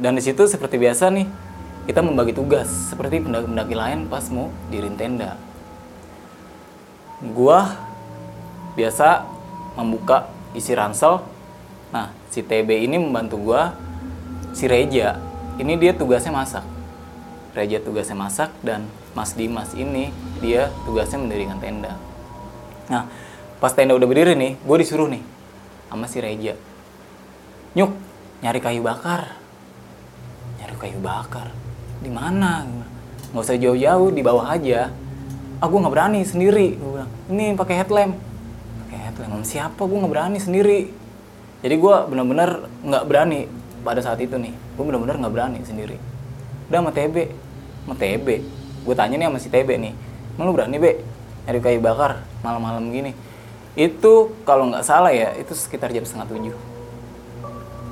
Dan 0.00 0.16
di 0.16 0.24
situ 0.24 0.48
seperti 0.48 0.80
biasa 0.80 1.12
nih 1.12 1.28
kita 1.84 2.00
membagi 2.00 2.32
tugas. 2.32 2.68
Seperti 2.88 3.20
pendaki-pendaki 3.20 3.76
lain 3.76 4.08
pas 4.08 4.24
mau 4.32 4.48
dirin 4.72 4.96
tenda. 4.96 5.36
Gua 7.36 7.76
biasa 8.76 9.28
membuka 9.76 10.32
isi 10.56 10.72
ransel. 10.72 11.20
Nah 11.92 12.16
si 12.32 12.40
TB 12.40 12.80
ini 12.80 12.96
membantu 12.96 13.52
gua 13.52 13.76
si 14.56 14.64
Reja 14.64 15.29
ini 15.60 15.76
dia 15.76 15.92
tugasnya 15.92 16.32
masak. 16.32 16.64
Reja 17.52 17.82
tugasnya 17.82 18.16
masak 18.16 18.50
dan 18.64 18.86
Mas 19.12 19.34
Dimas 19.36 19.74
ini 19.76 20.14
dia 20.40 20.72
tugasnya 20.88 21.20
mendirikan 21.20 21.60
tenda. 21.60 22.00
Nah 22.88 23.04
pas 23.60 23.76
tenda 23.76 23.92
udah 23.92 24.08
berdiri 24.08 24.32
nih 24.32 24.56
gue 24.56 24.76
disuruh 24.80 25.10
nih 25.12 25.20
sama 25.92 26.08
si 26.08 26.16
Reja 26.22 26.56
nyuk 27.76 27.92
nyari 28.40 28.60
kayu 28.62 28.80
bakar. 28.80 29.36
Nyari 30.58 30.74
kayu 30.80 30.98
bakar? 30.98 31.52
Di 32.00 32.10
mana? 32.10 32.66
Nggak 33.30 33.44
usah 33.44 33.60
jauh-jauh 33.60 34.10
di 34.10 34.22
bawah 34.24 34.46
aja. 34.48 34.90
Aku 35.60 35.76
ah, 35.76 35.80
nggak 35.84 35.92
berani 35.92 36.20
sendiri 36.24 36.80
gue 36.80 36.90
bilang. 36.98 37.10
Ini 37.28 37.54
pakai 37.54 37.74
headlamp. 37.84 38.16
Pakai 38.86 38.98
headlamp 39.06 39.44
siapa? 39.44 39.82
Gue 39.84 39.98
nggak 40.00 40.12
berani 40.12 40.38
sendiri. 40.40 40.80
Jadi 41.60 41.74
gue 41.76 41.96
benar-benar 42.08 42.64
nggak 42.80 43.04
berani 43.04 43.44
pada 43.84 44.00
saat 44.00 44.18
itu 44.24 44.36
nih 44.40 44.52
gue 44.80 44.84
bener-bener 44.88 45.20
nggak 45.20 45.34
berani 45.36 45.60
sendiri. 45.60 46.00
Udah 46.72 46.80
sama 46.80 46.90
TB 46.96 47.16
sama 47.84 47.94
TB 48.00 48.26
gue 48.80 48.94
tanya 48.96 49.20
nih 49.20 49.26
sama 49.28 49.36
si 49.36 49.52
TB 49.52 49.68
nih 49.76 49.92
lu 50.40 50.56
berani 50.56 50.80
be 50.80 51.04
nyari 51.44 51.60
kayu 51.60 51.84
bakar 51.84 52.24
malam-malam 52.40 52.88
gini? 52.88 53.12
Itu 53.76 54.32
kalau 54.48 54.72
nggak 54.72 54.80
salah 54.88 55.12
ya 55.12 55.36
itu 55.36 55.52
sekitar 55.52 55.92
jam 55.92 56.08
setengah 56.08 56.32
tujuh. 56.32 56.56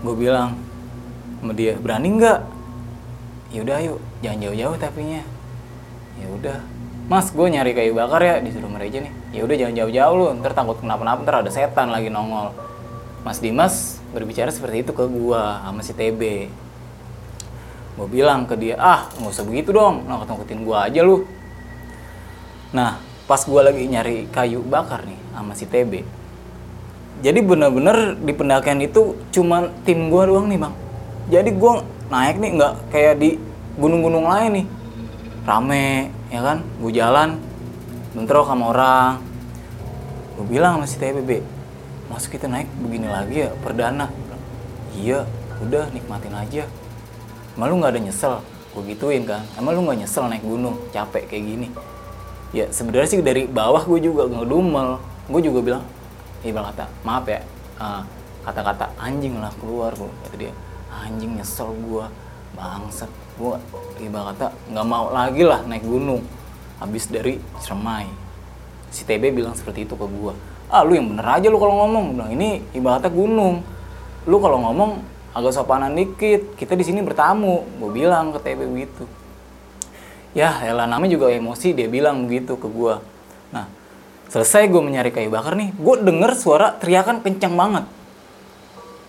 Gue 0.01 0.14
bilang 0.16 0.57
sama 1.44 1.53
dia 1.53 1.77
berani 1.77 2.09
nggak? 2.16 2.40
Ya 3.53 3.61
udah 3.61 3.77
yuk. 3.85 4.01
Jangan 4.24 4.38
jauh-jauh 4.48 4.77
tapi 4.81 5.01
ya 6.16 6.27
udah. 6.40 6.59
Mas 7.09 7.29
gue 7.33 7.46
nyari 7.53 7.77
kayu 7.77 7.92
bakar 7.92 8.24
ya 8.24 8.35
disuruh 8.40 8.72
mereka 8.72 9.05
nih. 9.05 9.12
Ya 9.37 9.44
udah 9.44 9.57
jangan 9.61 9.74
jauh-jauh 9.85 10.14
lu. 10.16 10.27
Ntar 10.40 10.57
takut 10.57 10.81
kenapa-napa 10.81 11.20
ntar 11.20 11.37
ada 11.44 11.53
setan 11.53 11.92
lagi 11.92 12.09
nongol. 12.09 12.57
Mas 13.29 13.44
Dimas 13.44 14.01
berbicara 14.14 14.48
seperti 14.48 14.88
itu 14.88 14.92
ke 14.96 15.05
gua 15.05 15.61
sama 15.61 15.85
si 15.85 15.92
TB 15.92 16.48
gue 17.98 18.06
bilang 18.06 18.46
ke 18.46 18.54
dia 18.54 18.78
ah 18.78 19.11
nggak 19.18 19.34
usah 19.34 19.42
begitu 19.42 19.74
dong 19.74 20.06
nangkut 20.06 20.30
nangkutin 20.30 20.62
gua 20.62 20.87
aja 20.87 21.02
lu. 21.02 21.26
Nah 22.70 23.02
pas 23.26 23.42
gua 23.42 23.66
lagi 23.66 23.82
nyari 23.90 24.30
kayu 24.30 24.62
bakar 24.62 25.02
nih 25.02 25.18
sama 25.34 25.52
si 25.58 25.66
TB 25.66 26.06
jadi 27.18 27.42
bener-bener 27.42 28.14
di 28.14 28.30
pendakian 28.30 28.78
itu 28.78 29.18
cuma 29.34 29.74
tim 29.82 30.06
gua 30.06 30.30
doang 30.30 30.46
nih 30.46 30.58
bang. 30.62 30.74
Jadi 31.28 31.50
gua 31.58 31.82
naik 32.08 32.38
nih 32.38 32.50
nggak 32.54 32.72
kayak 32.94 33.14
di 33.18 33.30
gunung-gunung 33.74 34.30
lain 34.30 34.62
nih. 34.62 34.66
Rame 35.42 36.14
ya 36.30 36.40
kan? 36.44 36.58
Gue 36.78 36.92
jalan 36.94 37.40
bentrok 38.14 38.46
sama 38.46 38.64
orang. 38.70 39.12
Gue 40.38 40.46
bilang 40.46 40.78
sama 40.78 40.87
si 40.87 40.96
TB 41.00 41.42
masuk 42.08 42.38
kita 42.38 42.46
naik 42.46 42.70
begini 42.78 43.11
lagi 43.11 43.48
ya 43.48 43.50
perdana. 43.66 44.06
Iya 44.94 45.26
udah 45.58 45.90
nikmatin 45.90 46.38
aja 46.38 46.64
emang 47.59 47.75
lu 47.75 47.77
nggak 47.83 47.92
ada 47.99 48.01
nyesel? 48.07 48.35
Gue 48.71 48.94
gituin 48.94 49.27
kan. 49.27 49.42
Emang 49.59 49.75
lu 49.75 49.83
nggak 49.83 50.07
nyesel 50.07 50.31
naik 50.31 50.47
gunung? 50.47 50.79
Capek 50.94 51.27
kayak 51.27 51.42
gini. 51.42 51.68
Ya 52.55 52.71
sebenarnya 52.71 53.11
sih 53.11 53.18
dari 53.18 53.51
bawah 53.51 53.83
gue 53.83 53.99
juga 53.99 54.31
ngedumel. 54.31 55.03
Gue 55.27 55.42
juga 55.42 55.59
bilang 55.61 55.85
ibarat 56.47 56.79
kata 56.79 56.87
maaf 57.03 57.27
ya. 57.27 57.42
Uh, 57.83 58.07
kata-kata 58.47 58.94
anjing 58.94 59.42
lah 59.42 59.51
keluar 59.59 59.90
gue 59.99 60.07
kata 60.23 60.37
dia. 60.38 60.55
Anjing 60.94 61.35
nyesel 61.35 61.75
gue 61.75 62.07
bangsat. 62.55 63.11
Gue 63.35 63.59
ibarat 63.99 64.38
kata 64.38 64.55
nggak 64.71 64.87
mau 64.87 65.11
lagi 65.11 65.42
lah 65.42 65.66
naik 65.66 65.83
gunung. 65.83 66.23
Habis 66.79 67.11
dari 67.11 67.42
Cermai 67.59 68.07
si 68.88 69.03
TB 69.03 69.35
bilang 69.35 69.53
seperti 69.53 69.85
itu 69.85 69.99
ke 69.99 70.07
gue 70.09 70.33
ah 70.68 70.85
lu 70.85 70.97
yang 70.97 71.09
bener 71.12 71.27
aja 71.27 71.47
lu 71.49 71.59
kalau 71.59 71.85
ngomong. 71.85 72.16
Bilang 72.16 72.31
ini 72.33 72.62
ibaratnya 72.77 73.09
gunung. 73.09 73.64
Lu 74.29 74.37
kalau 74.38 74.61
ngomong 74.68 75.01
agak 75.38 75.55
sopanan 75.55 75.94
dikit 75.94 76.59
kita 76.59 76.74
di 76.74 76.83
sini 76.83 76.98
bertamu. 77.07 77.62
Gue 77.79 77.90
bilang 77.94 78.35
ke 78.35 78.42
TB 78.42 78.61
begitu. 78.66 79.07
Ya 80.35 80.51
elah 80.66 80.90
namanya 80.90 81.14
juga 81.14 81.31
emosi 81.31 81.72
dia 81.72 81.87
bilang 81.88 82.29
begitu 82.29 82.59
ke 82.59 82.68
gue 82.68 83.01
nah 83.48 83.64
selesai 84.29 84.68
gue 84.68 84.77
mencari 84.85 85.09
kayu 85.09 85.33
bakar 85.33 85.57
nih 85.57 85.72
gue 85.72 85.94
denger 86.05 86.37
suara 86.37 86.74
teriakan 86.77 87.24
kencang 87.24 87.55
banget. 87.55 87.85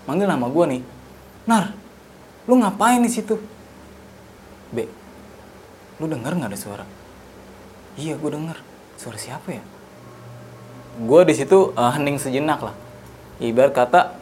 Manggil 0.08 0.30
nama 0.30 0.48
gue 0.48 0.66
nih. 0.78 0.82
Nar 1.50 1.76
lu 2.48 2.56
ngapain 2.62 3.02
di 3.04 3.12
situ? 3.12 3.36
B 4.70 4.88
lu 6.00 6.06
denger 6.08 6.32
nggak 6.40 6.50
ada 6.56 6.60
suara? 6.60 6.86
Iya 8.00 8.16
gue 8.16 8.30
denger. 8.32 8.58
Suara 8.96 9.18
siapa 9.20 9.60
ya? 9.60 9.64
Gue 11.04 11.22
di 11.28 11.36
situ 11.36 11.76
uh, 11.76 11.92
hening 11.96 12.16
sejenak 12.16 12.64
lah. 12.64 12.76
Ibarat 13.40 13.76
kata 13.76 14.16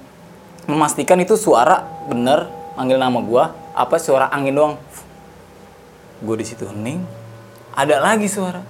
memastikan 0.67 1.17
itu 1.23 1.39
suara 1.39 1.87
bener 2.11 2.51
manggil 2.75 2.99
nama 2.99 3.17
gue 3.23 3.43
apa 3.73 3.95
suara 3.97 4.27
angin 4.29 4.53
doang. 4.53 4.75
Gue 6.21 6.35
di 6.37 6.45
situ 6.45 6.67
hening 6.67 7.01
ada 7.73 8.03
lagi 8.03 8.27
suara. 8.27 8.61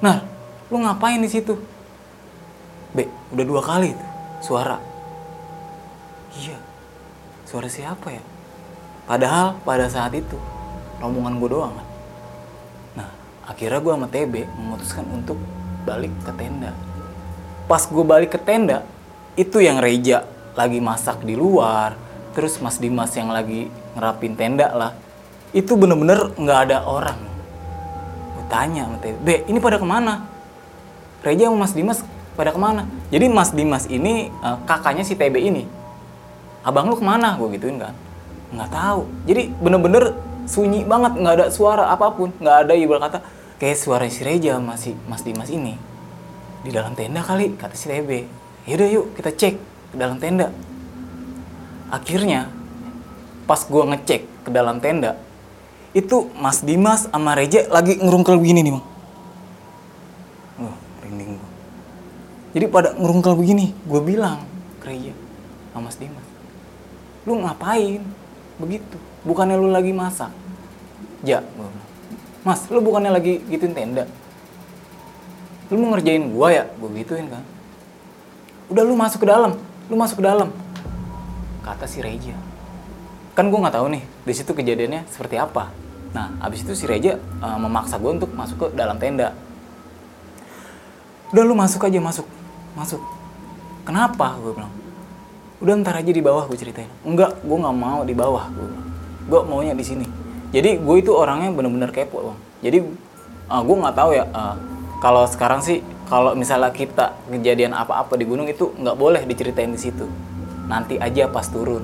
Nah 0.00 0.24
lu 0.72 0.82
ngapain 0.82 1.20
di 1.20 1.30
situ? 1.30 1.54
B 2.96 3.04
udah 3.36 3.44
dua 3.44 3.62
kali 3.62 3.92
itu 3.92 4.06
suara. 4.40 4.80
Iya 6.34 6.58
suara 7.46 7.68
siapa 7.70 8.08
ya? 8.10 8.24
Padahal 9.06 9.54
pada 9.62 9.86
saat 9.86 10.10
itu 10.16 10.34
rombongan 10.98 11.38
gue 11.38 11.50
doang 11.52 11.72
kan 11.76 11.86
nah 12.96 13.08
akhirnya 13.44 13.78
gue 13.84 13.92
sama 13.92 14.08
TB 14.08 14.34
memutuskan 14.56 15.04
untuk 15.12 15.36
balik 15.84 16.10
ke 16.24 16.32
tenda. 16.34 16.72
Pas 17.68 17.82
gue 17.84 18.04
balik 18.06 18.34
ke 18.34 18.40
tenda 18.40 18.82
itu 19.36 19.60
yang 19.60 19.78
Reja 19.78 20.24
lagi 20.56 20.80
masak 20.80 21.22
di 21.22 21.36
luar 21.36 21.94
terus 22.32 22.58
Mas 22.64 22.80
Dimas 22.80 23.12
yang 23.12 23.30
lagi 23.30 23.68
ngerapin 23.94 24.34
tenda 24.34 24.72
lah 24.72 24.92
itu 25.56 25.72
bener-bener 25.72 26.32
nggak 26.36 26.58
ada 26.68 26.84
orang 26.84 27.16
gue 28.36 28.44
tanya 28.52 28.88
sama 28.88 28.98
TB, 29.00 29.16
Be, 29.24 29.34
ini 29.48 29.58
pada 29.62 29.80
ke 29.80 29.86
mana? 29.86 30.28
Reja 31.24 31.48
sama 31.48 31.64
Mas 31.64 31.72
Dimas 31.72 32.00
pada 32.36 32.52
ke 32.52 32.60
mana? 32.60 32.84
Jadi 33.08 33.26
Mas 33.32 33.50
Dimas 33.56 33.84
ini 33.88 34.28
eh, 34.28 34.56
kakaknya 34.68 35.02
si 35.02 35.16
TB 35.16 35.36
ini. 35.40 35.64
Abang 36.60 36.92
lu 36.92 37.00
ke 37.00 37.04
mana? 37.04 37.40
Gue 37.40 37.56
gituin 37.56 37.80
kan. 37.80 37.96
Nggak 38.52 38.70
tahu. 38.70 39.00
Jadi 39.24 39.42
bener-bener 39.56 40.12
sunyi 40.44 40.84
banget, 40.84 41.16
nggak 41.18 41.34
ada 41.40 41.46
suara 41.48 41.90
apa 41.90 42.12
pun, 42.12 42.30
nggak 42.36 42.68
ada 42.68 42.72
ibarat 42.76 43.02
kata 43.10 43.18
kayak 43.56 43.78
suara 43.80 44.04
si 44.12 44.20
Reja 44.20 44.60
sama 44.60 44.76
si 44.76 44.92
Mas 45.08 45.24
Dimas 45.24 45.48
ini 45.48 45.74
di 46.60 46.70
dalam 46.74 46.92
tenda 46.92 47.24
kali 47.24 47.56
kata 47.56 47.72
si 47.72 47.88
TB. 47.88 48.10
Yaudah 48.68 48.88
yuk 48.92 49.06
kita 49.16 49.30
cek 49.32 49.54
ke 49.90 49.96
dalam 49.98 50.18
tenda. 50.18 50.50
Akhirnya 51.92 52.50
pas 53.46 53.62
gua 53.66 53.86
ngecek 53.94 54.26
ke 54.46 54.50
dalam 54.50 54.82
tenda 54.82 55.14
itu 55.96 56.28
Mas 56.36 56.60
Dimas 56.60 57.08
sama 57.08 57.32
Reja 57.32 57.64
lagi 57.72 57.96
ngerungkel 57.96 58.36
begini 58.36 58.60
nih 58.66 58.72
bang. 58.76 58.84
Wah, 60.60 60.76
merinding 61.00 61.30
gua. 61.40 61.50
Jadi 62.56 62.66
pada 62.72 62.88
ngerungkel 62.96 63.34
begini, 63.36 63.66
gue 63.84 64.00
bilang 64.00 64.44
ke 64.80 64.92
Reja 64.92 65.12
sama 65.72 65.88
Mas 65.88 65.96
Dimas, 65.96 66.26
lu 67.24 67.40
ngapain 67.40 68.00
begitu? 68.56 68.96
Bukannya 69.24 69.56
lu 69.56 69.68
lagi 69.72 69.92
masak? 69.92 70.32
Gua 71.24 71.40
bilang. 71.40 71.84
Mas, 72.46 72.62
lu 72.70 72.78
bukannya 72.78 73.10
lagi 73.10 73.42
gituin 73.50 73.74
tenda? 73.74 74.06
Lu 75.66 75.82
mau 75.82 75.96
ngerjain 75.96 76.30
gua 76.30 76.48
ya? 76.54 76.64
Gue 76.78 76.92
gituin 77.02 77.26
kan. 77.26 77.42
Udah 78.70 78.82
lu 78.86 78.94
masuk 78.94 79.26
ke 79.26 79.28
dalam, 79.28 79.58
lu 79.86 79.94
masuk 79.94 80.22
ke 80.22 80.24
dalam. 80.26 80.50
Kata 81.62 81.86
si 81.86 82.02
Reja. 82.02 82.34
Kan 83.36 83.52
gue 83.52 83.58
nggak 83.58 83.76
tahu 83.76 83.86
nih, 83.92 84.02
di 84.02 84.32
situ 84.34 84.52
kejadiannya 84.56 85.04
seperti 85.12 85.36
apa. 85.36 85.68
Nah, 86.16 86.32
abis 86.40 86.64
itu 86.64 86.72
si 86.72 86.88
Reja 86.88 87.20
uh, 87.44 87.58
memaksa 87.60 88.00
gue 88.00 88.08
untuk 88.08 88.30
masuk 88.32 88.56
ke 88.56 88.66
dalam 88.72 88.96
tenda. 88.96 89.36
Udah 91.34 91.44
lu 91.44 91.52
masuk 91.52 91.84
aja, 91.84 91.98
masuk. 92.00 92.24
Masuk. 92.72 93.02
Kenapa? 93.84 94.38
Gue 94.40 94.56
bilang. 94.56 94.72
Udah 95.60 95.74
ntar 95.80 96.00
aja 96.00 96.12
di 96.12 96.22
bawah 96.22 96.48
gue 96.48 96.56
ceritain. 96.56 96.88
Enggak, 97.04 97.36
gue 97.44 97.56
nggak 97.58 97.76
mau 97.76 98.00
di 98.06 98.14
bawah. 98.16 98.48
Gue 99.26 99.40
maunya 99.44 99.74
di 99.76 99.84
sini. 99.84 100.06
Jadi 100.54 100.80
gue 100.80 100.96
itu 100.96 101.12
orangnya 101.12 101.50
bener-bener 101.52 101.90
kepo 101.90 102.32
bang. 102.32 102.38
Jadi 102.64 102.78
uh, 103.52 103.62
gue 103.66 103.76
nggak 103.76 103.96
tahu 103.96 104.10
ya. 104.16 104.24
uh, 104.32 104.56
kalau 105.02 105.28
sekarang 105.28 105.60
sih, 105.60 105.84
kalau 106.06 106.38
misalnya 106.38 106.70
kita 106.70 107.18
kejadian 107.26 107.74
apa-apa 107.74 108.14
di 108.14 108.24
gunung 108.24 108.46
itu 108.46 108.70
nggak 108.78 108.96
boleh 108.96 109.22
diceritain 109.26 109.74
di 109.74 109.80
situ. 109.80 110.06
Nanti 110.70 110.98
aja 111.02 111.26
pas 111.26 111.46
turun. 111.50 111.82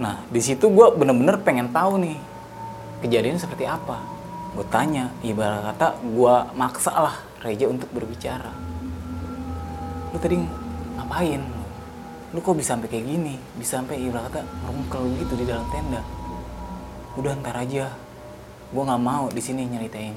Nah, 0.00 0.20
di 0.28 0.40
situ 0.40 0.68
gue 0.72 0.86
bener-bener 0.96 1.40
pengen 1.40 1.72
tahu 1.72 2.00
nih 2.00 2.16
kejadian 3.04 3.40
seperti 3.40 3.64
apa. 3.64 4.00
Gue 4.52 4.64
tanya, 4.68 5.08
ibarat 5.24 5.72
kata 5.72 5.96
gue 6.04 6.34
maksa 6.52 6.92
lah 6.92 7.16
Reja 7.42 7.66
untuk 7.66 7.88
berbicara. 7.90 8.52
Lu 10.12 10.18
tadi 10.20 10.38
ngapain? 11.00 11.42
Lu 12.30 12.38
kok 12.38 12.54
bisa 12.54 12.76
sampai 12.76 12.86
kayak 12.92 13.08
gini? 13.08 13.34
Bisa 13.56 13.80
sampai 13.80 13.98
ibarat 13.98 14.30
kata 14.30 14.44
rungkel 14.68 15.16
gitu 15.18 15.34
di 15.40 15.44
dalam 15.48 15.64
tenda. 15.72 16.04
Udah 17.16 17.32
ntar 17.40 17.56
aja. 17.56 17.90
Gue 18.70 18.82
nggak 18.84 19.02
mau 19.02 19.26
di 19.32 19.40
sini 19.40 19.64
nyeritain. 19.64 20.14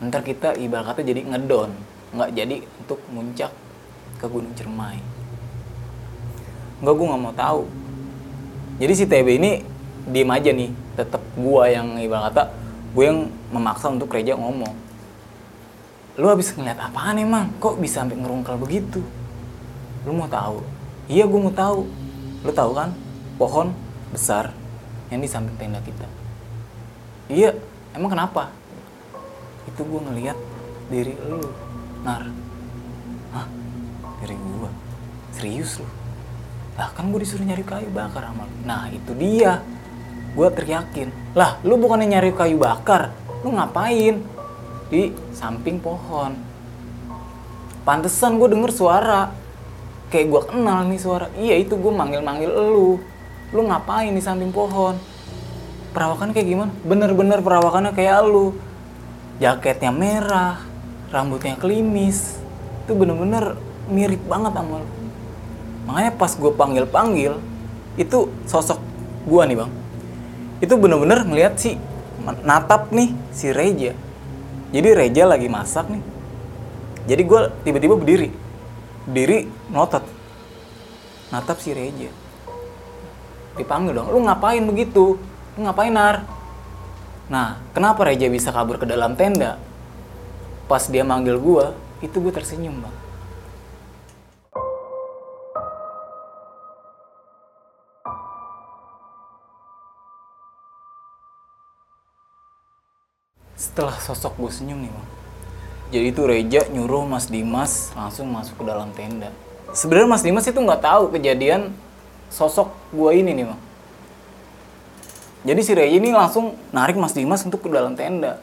Ntar 0.00 0.24
kita 0.24 0.56
ibarat 0.56 0.96
kata 0.96 1.00
jadi 1.04 1.22
ngedon, 1.28 1.70
nggak 2.14 2.30
jadi 2.34 2.56
untuk 2.82 3.00
muncak 3.10 3.52
ke 4.18 4.26
Gunung 4.26 4.54
Cermai. 4.58 4.98
Enggak, 6.80 6.94
gue 6.96 7.06
nggak 7.06 7.22
mau 7.22 7.34
tahu. 7.36 7.62
Jadi 8.80 8.92
si 8.96 9.04
TB 9.04 9.28
ini 9.36 9.60
diem 10.08 10.30
aja 10.32 10.50
nih, 10.50 10.70
tetap 10.96 11.20
gua 11.36 11.68
yang 11.68 12.00
ibarat 12.00 12.32
kata 12.32 12.44
gue 12.90 13.04
yang 13.06 13.30
memaksa 13.54 13.86
untuk 13.86 14.10
Reja 14.10 14.34
ngomong. 14.34 14.74
Lu 16.18 16.26
habis 16.26 16.50
ngeliat 16.50 16.90
apaan 16.90 17.22
emang? 17.22 17.54
Kok 17.62 17.78
bisa 17.78 18.02
sampai 18.02 18.18
ngerungkal 18.18 18.58
begitu? 18.58 18.98
Lu 20.02 20.10
mau 20.10 20.26
tahu? 20.26 20.58
Iya, 21.06 21.30
gue 21.30 21.40
mau 21.40 21.54
tahu. 21.54 21.86
Lu 22.42 22.50
tahu 22.50 22.70
kan? 22.74 22.90
Pohon 23.38 23.70
besar 24.10 24.50
yang 25.08 25.22
di 25.22 25.30
samping 25.30 25.54
tenda 25.54 25.78
kita. 25.86 26.06
Iya, 27.30 27.54
emang 27.94 28.10
kenapa? 28.10 28.50
Itu 29.70 29.86
gue 29.86 30.00
ngeliat 30.10 30.38
diri 30.90 31.14
lu, 31.30 31.38
Nar. 32.00 32.22
Hah? 33.36 33.46
Diri 34.24 34.36
gua? 34.36 34.70
Serius 35.36 35.80
lu? 35.80 35.88
Lah 36.80 36.88
kan 36.96 37.12
gue 37.12 37.20
disuruh 37.20 37.44
nyari 37.44 37.60
kayu 37.60 37.92
bakar 37.92 38.24
sama 38.24 38.48
lu. 38.48 38.56
Nah 38.64 38.88
itu 38.88 39.12
dia. 39.12 39.60
Gue 40.32 40.48
teriakin. 40.48 41.12
Lah 41.36 41.60
lu 41.60 41.76
bukannya 41.76 42.08
nyari 42.08 42.32
kayu 42.32 42.56
bakar. 42.56 43.12
Lu 43.44 43.52
ngapain? 43.52 44.24
Di 44.88 45.12
samping 45.36 45.76
pohon. 45.76 46.32
Pantesan 47.84 48.40
gue 48.40 48.48
denger 48.48 48.72
suara. 48.72 49.28
Kayak 50.08 50.26
gue 50.32 50.42
kenal 50.56 50.88
nih 50.88 51.00
suara. 51.00 51.26
Iya 51.36 51.60
itu 51.60 51.76
gue 51.76 51.92
manggil-manggil 51.92 52.48
lu. 52.48 52.96
Lu 53.52 53.60
ngapain 53.68 54.14
di 54.16 54.22
samping 54.24 54.48
pohon? 54.48 54.96
Perawakan 55.90 56.30
kayak 56.32 56.48
gimana? 56.48 56.72
Bener-bener 56.86 57.44
perawakannya 57.44 57.92
kayak 57.92 58.24
lu. 58.24 58.56
Jaketnya 59.42 59.92
merah. 59.92 60.69
Rambutnya 61.10 61.58
klimis. 61.58 62.38
Itu 62.86 62.94
bener-bener 62.94 63.58
mirip 63.90 64.22
banget 64.30 64.54
sama 64.54 64.82
lu. 64.82 64.88
Makanya 65.90 66.12
pas 66.14 66.32
gue 66.38 66.52
panggil 66.54 66.84
panggil 66.86 67.32
itu 67.98 68.30
sosok 68.46 68.78
gue 69.26 69.42
nih 69.50 69.56
bang. 69.58 69.70
Itu 70.62 70.78
bener-bener 70.78 71.26
ngeliat 71.26 71.58
si 71.58 71.74
natap 72.46 72.94
nih 72.94 73.10
si 73.34 73.50
Reja. 73.50 73.92
Jadi 74.70 74.88
Reja 74.94 75.26
lagi 75.26 75.50
masak 75.50 75.90
nih. 75.90 76.02
Jadi 77.10 77.22
gue 77.26 77.40
tiba-tiba 77.66 77.94
berdiri. 77.98 78.30
Berdiri 79.10 79.50
notot 79.74 80.06
natap 81.34 81.58
si 81.58 81.74
Reja. 81.74 82.10
Dipanggil 83.58 83.98
dong 83.98 84.14
lu 84.14 84.22
ngapain 84.22 84.62
begitu? 84.62 85.18
Lu 85.58 85.60
ngapain 85.66 85.90
nar? 85.90 86.22
Nah 87.26 87.58
kenapa 87.74 88.06
Reja 88.06 88.30
bisa 88.30 88.54
kabur 88.54 88.78
ke 88.78 88.86
dalam 88.86 89.18
tenda 89.18 89.58
pas 90.70 90.86
dia 90.86 91.02
manggil 91.02 91.34
gue 91.34 91.74
itu 91.98 92.14
gue 92.22 92.30
tersenyum 92.30 92.78
bang. 92.78 92.96
Setelah 103.58 103.98
sosok 103.98 104.38
gue 104.38 104.50
senyum 104.54 104.78
nih 104.78 104.94
bang 104.94 105.08
jadi 105.90 106.14
itu 106.14 106.22
Reja 106.22 106.62
nyuruh 106.70 107.02
Mas 107.02 107.26
Dimas 107.26 107.90
langsung 107.98 108.30
masuk 108.30 108.62
ke 108.62 108.64
dalam 108.64 108.94
tenda. 108.94 109.34
Sebenarnya 109.74 110.06
Mas 110.06 110.22
Dimas 110.22 110.46
itu 110.46 110.54
nggak 110.54 110.86
tahu 110.86 111.10
kejadian 111.10 111.74
sosok 112.30 112.70
gue 112.94 113.10
ini 113.18 113.34
nih 113.34 113.46
bang. 113.50 113.60
Jadi 115.50 115.60
si 115.66 115.72
Reja 115.74 115.98
ini 115.98 116.14
langsung 116.14 116.54
narik 116.70 116.94
Mas 116.94 117.10
Dimas 117.10 117.42
untuk 117.42 117.66
ke 117.66 117.68
dalam 117.74 117.98
tenda 117.98 118.38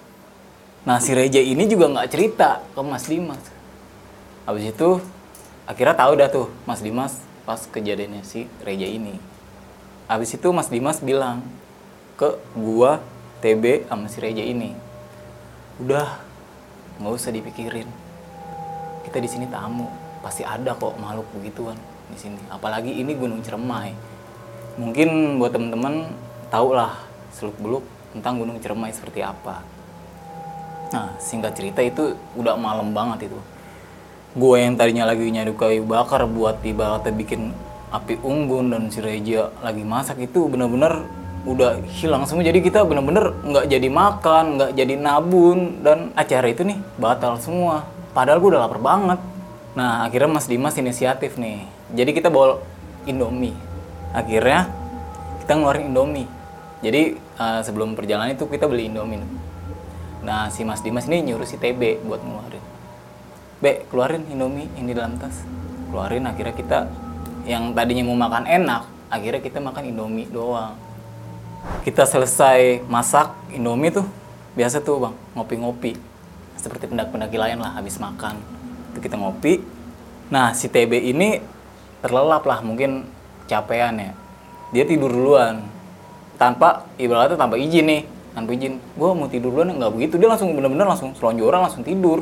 nah 0.87 1.03
si 1.03 1.11
Reja 1.11 1.43
ini 1.43 1.67
juga 1.67 1.91
nggak 1.91 2.07
cerita 2.07 2.63
ke 2.71 2.79
Mas 2.79 3.11
Dimas. 3.11 3.43
Habis 4.47 4.71
itu 4.71 5.03
akhirnya 5.67 5.99
tahu 5.99 6.11
dah 6.15 6.31
tuh 6.31 6.47
Mas 6.63 6.79
Dimas 6.79 7.19
pas 7.43 7.59
kejadiannya 7.59 8.23
si 8.23 8.47
Reja 8.63 8.87
ini. 8.87 9.19
Habis 10.07 10.39
itu 10.39 10.47
Mas 10.55 10.71
Dimas 10.71 11.03
bilang 11.03 11.43
ke 12.15 12.39
gua 12.55 13.03
TB 13.43 13.91
sama 13.91 14.07
si 14.07 14.23
Reja 14.23 14.39
ini 14.39 14.71
udah 15.83 16.23
nggak 17.03 17.11
usah 17.19 17.35
dipikirin. 17.35 17.91
Kita 19.03 19.19
di 19.19 19.27
sini 19.27 19.43
tamu 19.51 19.91
pasti 20.23 20.47
ada 20.47 20.71
kok 20.71 20.95
makhluk 21.03 21.27
begituan 21.35 21.75
di 22.07 22.15
sini. 22.15 22.39
Apalagi 22.47 22.95
ini 22.95 23.11
Gunung 23.11 23.43
Ciremai 23.43 23.91
mungkin 24.79 25.35
buat 25.35 25.51
temen-temen 25.51 26.15
tau 26.47 26.71
lah 26.71 26.95
seluk 27.35 27.59
beluk 27.59 27.83
tentang 28.15 28.39
Gunung 28.39 28.63
Ciremai 28.63 28.95
seperti 28.95 29.19
apa 29.19 29.76
nah 30.93 31.13
singkat 31.19 31.53
cerita 31.57 31.83
itu 31.83 32.15
udah 32.35 32.55
malam 32.55 32.91
banget 32.91 33.31
itu. 33.31 33.39
Gue 34.37 34.61
yang 34.61 34.77
tadinya 34.77 35.09
lagi 35.09 35.25
nyari 35.27 35.49
kayu 35.55 35.81
bakar 35.87 36.23
buat 36.29 36.61
ibaratnya 36.61 37.09
bikin 37.09 37.55
api 37.89 38.19
unggun 38.21 38.69
dan 38.69 38.91
si 38.91 38.99
Reja 38.99 39.49
lagi 39.63 39.81
masak 39.81 40.19
itu 40.19 40.45
bener-bener 40.45 41.07
udah 41.47 41.79
hilang 41.87 42.27
semua. 42.27 42.43
Jadi 42.43 42.59
kita 42.59 42.83
bener-bener 42.83 43.31
nggak 43.41 43.65
jadi 43.71 43.87
makan 43.87 44.45
nggak 44.59 44.71
jadi 44.75 44.93
nabun 44.99 45.81
dan 45.81 46.11
acara 46.13 46.47
itu 46.51 46.67
nih 46.67 46.77
batal 46.99 47.39
semua. 47.39 47.87
Padahal 48.11 48.43
gue 48.43 48.49
udah 48.53 48.61
lapar 48.67 48.83
banget. 48.83 49.19
Nah 49.73 50.03
akhirnya 50.03 50.29
Mas 50.29 50.45
Dimas 50.45 50.75
inisiatif 50.75 51.39
nih. 51.39 51.63
Jadi 51.95 52.11
kita 52.11 52.27
bawa 52.27 52.59
Indomie. 53.07 53.55
Akhirnya 54.11 54.67
kita 55.41 55.55
ngeluarin 55.55 55.89
Indomie. 55.89 56.27
Jadi 56.83 57.17
uh, 57.39 57.63
sebelum 57.63 57.97
perjalanan 57.97 58.35
itu 58.35 58.45
kita 58.45 58.69
beli 58.69 58.91
Indomie 58.91 59.46
nah 60.27 60.51
si 60.51 60.67
Mas 60.67 60.83
Dimas 60.83 61.07
ini 61.07 61.31
nyuruh 61.31 61.47
si 61.47 61.55
TB 61.55 62.03
buat 62.03 62.19
ngeluarin 62.19 62.77
Be, 63.57 63.89
keluarin 63.89 64.21
Indomie 64.29 64.69
di 64.69 64.93
dalam 64.93 65.17
tas. 65.17 65.41
Keluarin 65.89 66.29
akhirnya 66.29 66.53
kita 66.53 66.79
yang 67.49 67.73
tadinya 67.73 68.05
mau 68.05 68.13
makan 68.13 68.45
enak, 68.45 68.85
akhirnya 69.09 69.41
kita 69.41 69.57
makan 69.57 69.89
Indomie 69.89 70.29
doang. 70.29 70.77
Kita 71.81 72.05
selesai 72.05 72.85
masak 72.85 73.33
Indomie 73.49 73.89
tuh, 73.89 74.05
biasa 74.53 74.77
tuh 74.85 75.09
bang, 75.09 75.15
ngopi-ngopi. 75.33 75.97
Seperti 76.53 76.85
pendaki-pendaki 76.85 77.33
lain 77.33 77.57
lah, 77.57 77.73
habis 77.73 77.97
makan. 77.97 78.37
Itu 78.93 79.01
kita 79.01 79.17
ngopi. 79.17 79.57
Nah, 80.29 80.53
si 80.53 80.69
TB 80.69 80.93
ini 81.17 81.41
terlelap 82.05 82.45
lah, 82.45 82.61
mungkin 82.61 83.09
capean 83.49 83.97
ya. 83.97 84.11
Dia 84.69 84.85
tidur 84.85 85.09
duluan. 85.09 85.65
Tanpa, 86.37 86.85
ibaratnya 87.01 87.41
tanpa 87.41 87.57
izin 87.57 87.89
nih. 87.89 88.01
Tanpa 88.37 88.53
izin. 88.53 88.77
Gue 88.93 89.09
mau 89.17 89.25
tidur 89.25 89.49
duluan, 89.49 89.73
nggak 89.73 89.91
begitu. 89.97 90.21
Dia 90.21 90.29
langsung 90.29 90.53
bener-bener 90.53 90.85
langsung 90.85 91.17
selonjoran, 91.17 91.65
langsung 91.65 91.81
tidur. 91.81 92.21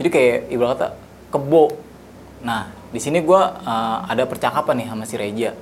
Jadi 0.00 0.08
kayak 0.08 0.38
ibaratnya 0.48 0.96
kebo. 1.28 1.76
Nah, 2.40 2.72
di 2.88 2.96
sini 2.96 3.20
gue 3.20 3.36
uh, 3.36 3.98
ada 4.08 4.24
percakapan 4.24 4.80
nih 4.80 4.88
sama 4.88 5.04
si 5.04 5.20
Reja. 5.20 5.52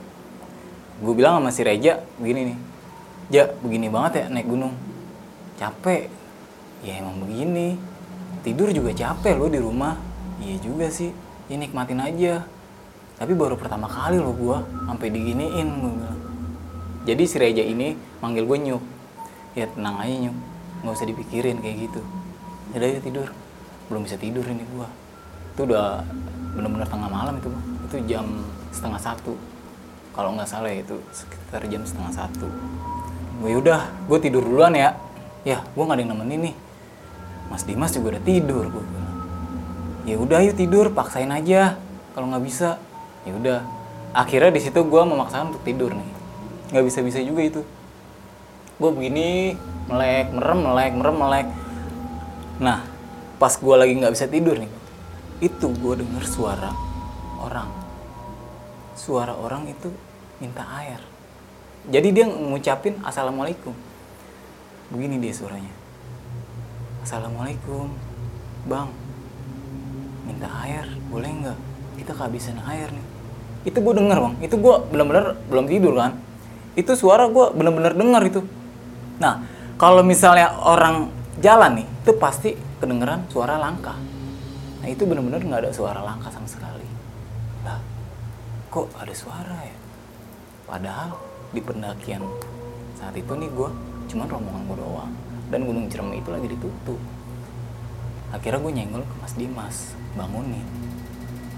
Gue 1.02 1.12
bilang 1.18 1.42
sama 1.42 1.50
si 1.50 1.66
Reja 1.66 1.98
begini 2.22 2.54
nih. 2.54 2.58
Ja, 3.34 3.50
begini 3.66 3.90
banget 3.90 4.12
ya 4.22 4.24
naik 4.30 4.46
gunung. 4.46 4.78
Capek. 5.58 6.06
Ya 6.86 7.02
emang 7.02 7.18
begini. 7.26 7.74
Tidur 8.46 8.70
juga 8.70 8.94
capek 8.94 9.34
lo 9.42 9.50
di 9.50 9.58
rumah. 9.58 9.98
Iya 10.38 10.62
juga 10.62 10.86
sih. 10.86 11.10
Ya 11.50 11.58
nikmatin 11.58 11.98
aja. 11.98 12.46
Tapi 13.18 13.34
baru 13.34 13.58
pertama 13.58 13.90
kali 13.90 14.22
lo 14.22 14.30
gue 14.38 14.58
sampai 14.86 15.10
diginiin 15.10 15.66
gue 15.82 15.92
bilang. 15.98 16.18
Jadi 17.10 17.22
si 17.26 17.36
Reja 17.42 17.66
ini 17.66 17.98
manggil 18.22 18.46
gue 18.46 18.58
nyuk. 18.70 18.99
Ya 19.54 19.66
tenang 19.66 19.96
aja 19.98 20.14
nyuk. 20.28 20.36
Nggak 20.82 20.94
usah 20.94 21.08
dipikirin 21.08 21.56
kayak 21.60 21.76
gitu. 21.90 22.00
Udah 22.76 22.88
ya 22.88 23.00
tidur. 23.02 23.28
Belum 23.90 24.02
bisa 24.06 24.16
tidur 24.16 24.44
ini 24.46 24.62
gua. 24.74 24.86
Itu 25.54 25.66
udah 25.66 26.06
bener-bener 26.54 26.86
tengah 26.86 27.10
malam 27.10 27.38
itu 27.38 27.48
bang. 27.50 27.64
Itu 27.90 27.96
jam 28.06 28.26
setengah 28.70 29.00
satu. 29.02 29.34
Kalau 30.10 30.34
nggak 30.34 30.48
salah 30.50 30.70
ya, 30.74 30.82
itu 30.82 30.98
sekitar 31.14 31.62
jam 31.70 31.82
setengah 31.86 32.12
satu. 32.12 32.46
Gue 33.40 33.56
udah 33.56 33.88
gue 34.06 34.18
tidur 34.20 34.44
duluan 34.44 34.74
ya. 34.74 34.94
Ya 35.42 35.64
gue 35.64 35.82
nggak 35.82 35.96
ada 35.96 36.02
yang 36.02 36.12
nemenin 36.12 36.52
nih. 36.52 36.54
Mas 37.48 37.66
Dimas 37.66 37.90
juga 37.90 38.14
udah 38.14 38.22
tidur 38.22 38.66
gue 38.70 38.84
ya 40.08 40.16
udah 40.16 40.42
yuk 40.42 40.56
tidur 40.56 40.90
paksain 40.90 41.30
aja. 41.30 41.76
Kalau 42.16 42.26
nggak 42.32 42.44
bisa. 42.44 42.80
Ya 43.22 43.32
udah. 43.36 43.58
Akhirnya 44.10 44.50
di 44.50 44.60
situ 44.62 44.82
gue 44.82 45.02
memaksakan 45.06 45.54
untuk 45.54 45.62
tidur 45.62 45.94
nih. 45.94 46.08
Nggak 46.74 46.84
bisa 46.90 46.98
bisa 47.06 47.18
juga 47.22 47.42
itu 47.46 47.60
gue 48.80 48.90
begini 48.96 49.52
melek 49.92 50.32
merem 50.32 50.58
melek 50.64 50.92
merem 50.96 51.16
melek. 51.20 51.48
Nah 52.64 52.80
pas 53.36 53.52
gue 53.52 53.76
lagi 53.76 53.92
nggak 54.00 54.12
bisa 54.16 54.24
tidur 54.24 54.56
nih 54.56 54.72
itu 55.44 55.66
gue 55.68 55.94
denger 56.00 56.24
suara 56.24 56.72
orang. 57.40 57.68
Suara 58.96 59.36
orang 59.36 59.68
itu 59.68 59.92
minta 60.40 60.64
air. 60.80 61.00
Jadi 61.88 62.08
dia 62.12 62.24
ngucapin 62.28 62.96
assalamualaikum. 63.04 63.72
Begini 64.92 65.16
dia 65.16 65.32
suaranya. 65.32 65.72
Assalamualaikum 67.04 67.88
bang. 68.68 68.88
Minta 70.28 70.48
air 70.64 70.88
boleh 71.08 71.28
nggak? 71.28 71.58
Kita 72.00 72.12
kehabisan 72.16 72.60
air 72.64 72.92
nih. 72.92 73.06
Itu 73.68 73.80
gue 73.80 73.92
denger 73.96 74.18
bang. 74.20 74.34
Itu 74.44 74.56
gue 74.60 74.74
bener-bener 74.92 75.36
belum 75.48 75.68
tidur 75.68 75.96
kan. 75.96 76.16
Itu 76.76 76.92
suara 76.96 77.28
gue 77.28 77.56
bener-bener 77.56 77.96
denger 77.96 78.22
itu 78.28 78.40
nah 79.20 79.44
kalau 79.76 80.00
misalnya 80.00 80.56
orang 80.60 81.12
jalan 81.40 81.80
nih 81.80 81.88
itu 82.04 82.12
pasti 82.20 82.50
kedengeran 82.80 83.28
suara 83.28 83.60
langkah. 83.60 83.96
Nah 84.80 84.88
itu 84.88 85.04
bener-bener 85.04 85.40
nggak 85.40 85.68
ada 85.68 85.72
suara 85.72 86.00
langkah 86.00 86.32
sama 86.32 86.48
sekali. 86.48 86.88
Lah, 87.64 87.80
kok 88.72 88.88
ada 88.96 89.12
suara 89.12 89.56
ya? 89.64 89.76
Padahal 90.64 91.16
di 91.52 91.60
pendakian 91.60 92.24
saat 92.96 93.16
itu 93.16 93.32
nih 93.32 93.48
gue 93.52 93.70
cuman 94.12 94.26
rombongan 94.28 94.62
gue 94.68 94.76
doang 94.80 95.12
dan 95.48 95.60
Gunung 95.64 95.86
Ciremai 95.88 96.20
itu 96.20 96.30
lagi 96.32 96.48
ditutup. 96.48 97.00
Akhirnya 98.30 98.62
gue 98.62 98.72
nyenggol 98.72 99.02
ke 99.02 99.14
Mas 99.18 99.34
Dimas, 99.34 99.76
bangunin. 100.14 100.64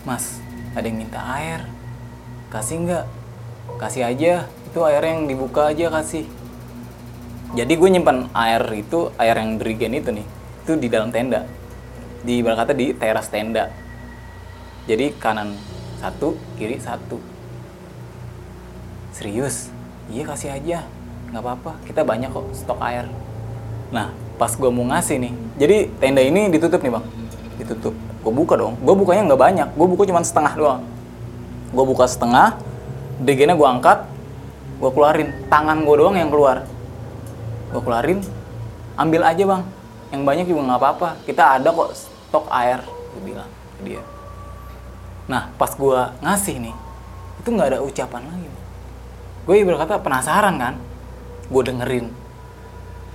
Mas, 0.02 0.40
ada 0.72 0.88
yang 0.88 0.98
minta 1.04 1.20
air. 1.36 1.68
Kasih 2.48 2.86
nggak? 2.86 3.04
Kasih 3.76 4.08
aja. 4.08 4.48
Itu 4.66 4.80
air 4.88 5.04
yang 5.04 5.28
dibuka 5.28 5.70
aja 5.70 5.92
kasih. 5.92 6.24
Jadi 7.52 7.72
gue 7.76 7.88
nyimpan 7.92 8.32
air 8.32 8.64
itu, 8.72 9.12
air 9.20 9.36
yang 9.36 9.60
dirigen 9.60 9.92
itu 9.92 10.08
nih 10.08 10.24
itu 10.62 10.72
di 10.78 10.88
dalam 10.88 11.12
tenda. 11.12 11.44
Di 12.24 12.40
kata 12.40 12.72
di 12.72 12.96
teras 12.96 13.28
tenda. 13.28 13.68
Jadi 14.88 15.12
kanan 15.20 15.52
satu 16.00 16.38
kiri 16.56 16.80
satu. 16.80 17.20
Serius? 19.12 19.68
Iya 20.08 20.32
kasih 20.32 20.50
aja. 20.56 20.78
Nggak 21.28 21.42
apa-apa. 21.44 21.72
Kita 21.84 22.00
banyak 22.08 22.32
kok 22.32 22.46
stok 22.56 22.80
air. 22.80 23.04
Nah 23.92 24.14
pas 24.40 24.50
gue 24.56 24.70
mau 24.72 24.88
ngasih 24.88 25.20
nih 25.20 25.32
jadi 25.60 25.76
tenda 26.00 26.24
ini 26.24 26.48
ditutup 26.48 26.80
nih 26.80 26.96
bang. 26.96 27.04
Ditutup. 27.60 27.92
Gue 28.24 28.32
buka 28.32 28.56
dong. 28.56 28.80
Gue 28.80 28.96
bukanya 28.96 29.28
nggak 29.28 29.42
banyak. 29.44 29.68
Gue 29.76 29.86
buka 29.92 30.08
cuma 30.08 30.24
setengah 30.24 30.56
doang. 30.56 30.82
Gue 31.68 31.84
buka 31.84 32.08
setengah 32.08 32.56
degennya 33.20 33.60
gue 33.60 33.68
angkat 33.68 34.08
gue 34.80 34.88
keluarin. 34.88 35.28
Tangan 35.52 35.84
gue 35.84 35.96
doang 36.00 36.16
yang 36.16 36.32
keluar 36.32 36.64
gue 37.72 37.80
keluarin. 37.82 38.20
Ambil 38.94 39.24
aja 39.24 39.42
bang. 39.48 39.62
Yang 40.12 40.22
banyak 40.28 40.46
juga 40.46 40.60
nggak 40.68 40.80
apa-apa. 40.80 41.08
Kita 41.24 41.56
ada 41.56 41.68
kok 41.72 41.90
stok 41.96 42.46
air 42.52 42.80
gue 42.84 43.22
bilang 43.24 43.50
ke 43.80 43.82
dia. 43.84 44.02
Nah 45.28 45.48
pas 45.56 45.72
gue 45.72 46.00
ngasih 46.20 46.56
nih 46.60 46.76
itu 47.42 47.48
nggak 47.50 47.74
ada 47.74 47.80
ucapan 47.82 48.22
lagi 48.22 48.46
gue 49.42 49.66
berkata 49.66 49.98
penasaran 49.98 50.54
kan? 50.54 50.74
Gue 51.50 51.62
dengerin. 51.66 52.06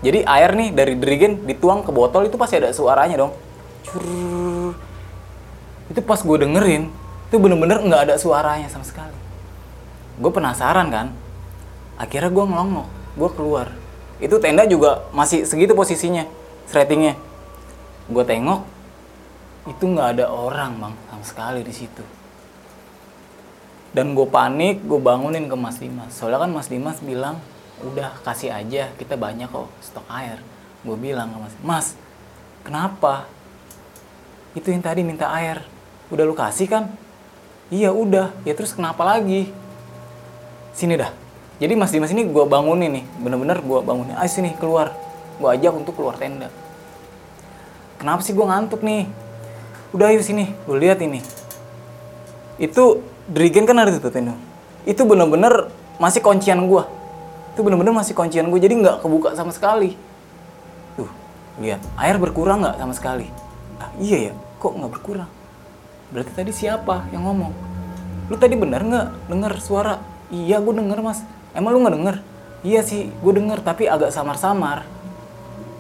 Jadi 0.04 0.28
air 0.28 0.52
nih 0.54 0.70
dari 0.76 0.94
dirigen 1.00 1.48
dituang 1.48 1.82
ke 1.88 1.90
botol 1.96 2.28
itu 2.28 2.36
pasti 2.36 2.60
ada 2.60 2.70
suaranya 2.76 3.16
dong. 3.16 3.34
Curr. 3.88 4.76
itu 5.88 6.04
pas 6.04 6.20
gue 6.20 6.38
dengerin 6.44 6.92
itu 7.32 7.36
bener-bener 7.40 7.80
nggak 7.80 8.12
ada 8.12 8.16
suaranya 8.20 8.68
sama 8.68 8.84
sekali. 8.84 9.16
Gue 10.20 10.28
penasaran 10.36 10.92
kan? 10.92 11.16
Akhirnya 11.96 12.28
gue 12.28 12.44
ngelongok 12.44 12.88
gue 13.18 13.30
keluar 13.34 13.68
itu 14.18 14.36
tenda 14.42 14.66
juga 14.66 15.06
masih 15.14 15.46
segitu 15.46 15.78
posisinya 15.78 16.26
ratingnya. 16.74 17.14
Gue 18.10 18.26
tengok 18.26 18.66
itu 19.68 19.84
nggak 19.84 20.18
ada 20.18 20.26
orang 20.32 20.80
bang 20.80 20.96
sama 21.12 21.24
sekali 21.24 21.62
di 21.62 21.74
situ. 21.76 22.04
Dan 23.94 24.18
gue 24.18 24.26
panik 24.26 24.82
gue 24.82 24.98
bangunin 24.98 25.46
ke 25.46 25.56
Mas 25.58 25.78
Dimas. 25.78 26.12
Soalnya 26.18 26.48
kan 26.48 26.52
Mas 26.54 26.70
Dimas 26.70 26.98
bilang 27.02 27.38
udah 27.86 28.18
kasih 28.26 28.50
aja 28.50 28.90
kita 28.98 29.14
banyak 29.14 29.50
kok 29.54 29.70
stok 29.86 30.08
air. 30.10 30.42
Gue 30.82 30.98
bilang 30.98 31.30
ke 31.30 31.38
Mas 31.38 31.56
Mas 31.62 31.88
kenapa? 32.66 33.30
Itu 34.58 34.74
yang 34.74 34.82
tadi 34.82 35.06
minta 35.06 35.30
air. 35.30 35.62
Udah 36.10 36.26
lu 36.26 36.34
kasih 36.34 36.66
kan? 36.66 36.90
Iya 37.70 37.94
udah. 37.94 38.34
Ya 38.48 38.58
terus 38.58 38.74
kenapa 38.74 39.06
lagi? 39.06 39.54
Sini 40.74 40.98
dah 40.98 41.27
jadi 41.58 41.74
Mas 41.74 41.90
Dimas 41.90 42.14
ini 42.14 42.26
gue 42.26 42.46
bangunin 42.46 43.02
nih 43.02 43.06
bener-bener 43.22 43.58
gue 43.62 43.80
bangunin. 43.82 44.14
Ayo 44.18 44.30
sini 44.30 44.54
keluar. 44.58 44.94
Gue 45.38 45.50
ajak 45.54 45.74
untuk 45.74 45.98
keluar 45.98 46.18
tenda. 46.18 46.50
Kenapa 47.98 48.22
sih 48.22 48.34
gue 48.34 48.46
ngantuk 48.46 48.82
nih? 48.86 49.10
Udah 49.94 50.14
ayo 50.14 50.22
sini. 50.22 50.54
Gue 50.70 50.78
lihat 50.78 51.02
ini. 51.02 51.22
Itu 52.62 53.02
Drigen 53.28 53.68
kan 53.68 53.76
ada 53.76 53.92
tuh 53.92 54.08
tenda 54.08 54.38
itu 54.88 55.04
bener-bener 55.04 55.68
masih 56.00 56.24
kuncian 56.24 56.64
gue 56.64 56.84
itu 57.52 57.60
bener-bener 57.60 57.92
masih 57.92 58.16
kuncian 58.16 58.48
gue 58.48 58.60
jadi 58.62 58.72
nggak 58.78 59.02
kebuka 59.02 59.34
sama 59.34 59.50
sekali. 59.50 59.98
Tuh 60.94 61.10
lihat. 61.58 61.82
Air 61.98 62.22
berkurang 62.22 62.62
nggak 62.62 62.78
sama 62.78 62.94
sekali? 62.94 63.28
Ah, 63.82 63.90
iya 63.98 64.30
ya 64.30 64.34
kok 64.62 64.78
nggak 64.78 64.92
berkurang? 64.94 65.30
Berarti 66.14 66.32
tadi 66.38 66.54
siapa 66.54 67.10
yang 67.10 67.26
ngomong? 67.26 67.50
Lu 68.30 68.38
tadi 68.38 68.54
bener 68.56 68.86
nggak 68.86 69.08
dengar 69.26 69.58
suara? 69.58 69.98
Iya 70.30 70.62
gue 70.62 70.70
denger 70.70 71.02
mas 71.02 71.26
emang 71.58 71.74
lu 71.74 71.82
nggak 71.82 71.96
denger 71.98 72.18
iya 72.66 72.82
sih 72.82 73.08
gue 73.10 73.34
denger 73.38 73.62
tapi 73.62 73.86
agak 73.86 74.10
samar-samar. 74.10 74.84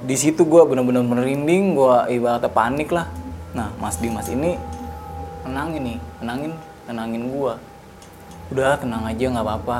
Di 0.05 0.13
situ 0.13 0.45
gue 0.45 0.61
bener-bener 0.61 1.01
merinding 1.01 1.73
gue 1.73 1.95
ibaratnya 2.13 2.51
panik 2.53 2.93
lah. 2.93 3.09
Nah 3.57 3.73
Mas 3.81 3.97
Dimas 3.97 4.29
ini 4.29 4.55
tenangin 5.41 5.81
nih 5.83 5.99
tenangin 6.21 6.51
tenangin 6.85 7.23
gue 7.33 7.53
udah 8.53 8.77
tenang 8.77 9.03
aja 9.09 9.23
nggak 9.25 9.45
apa-apa. 9.45 9.79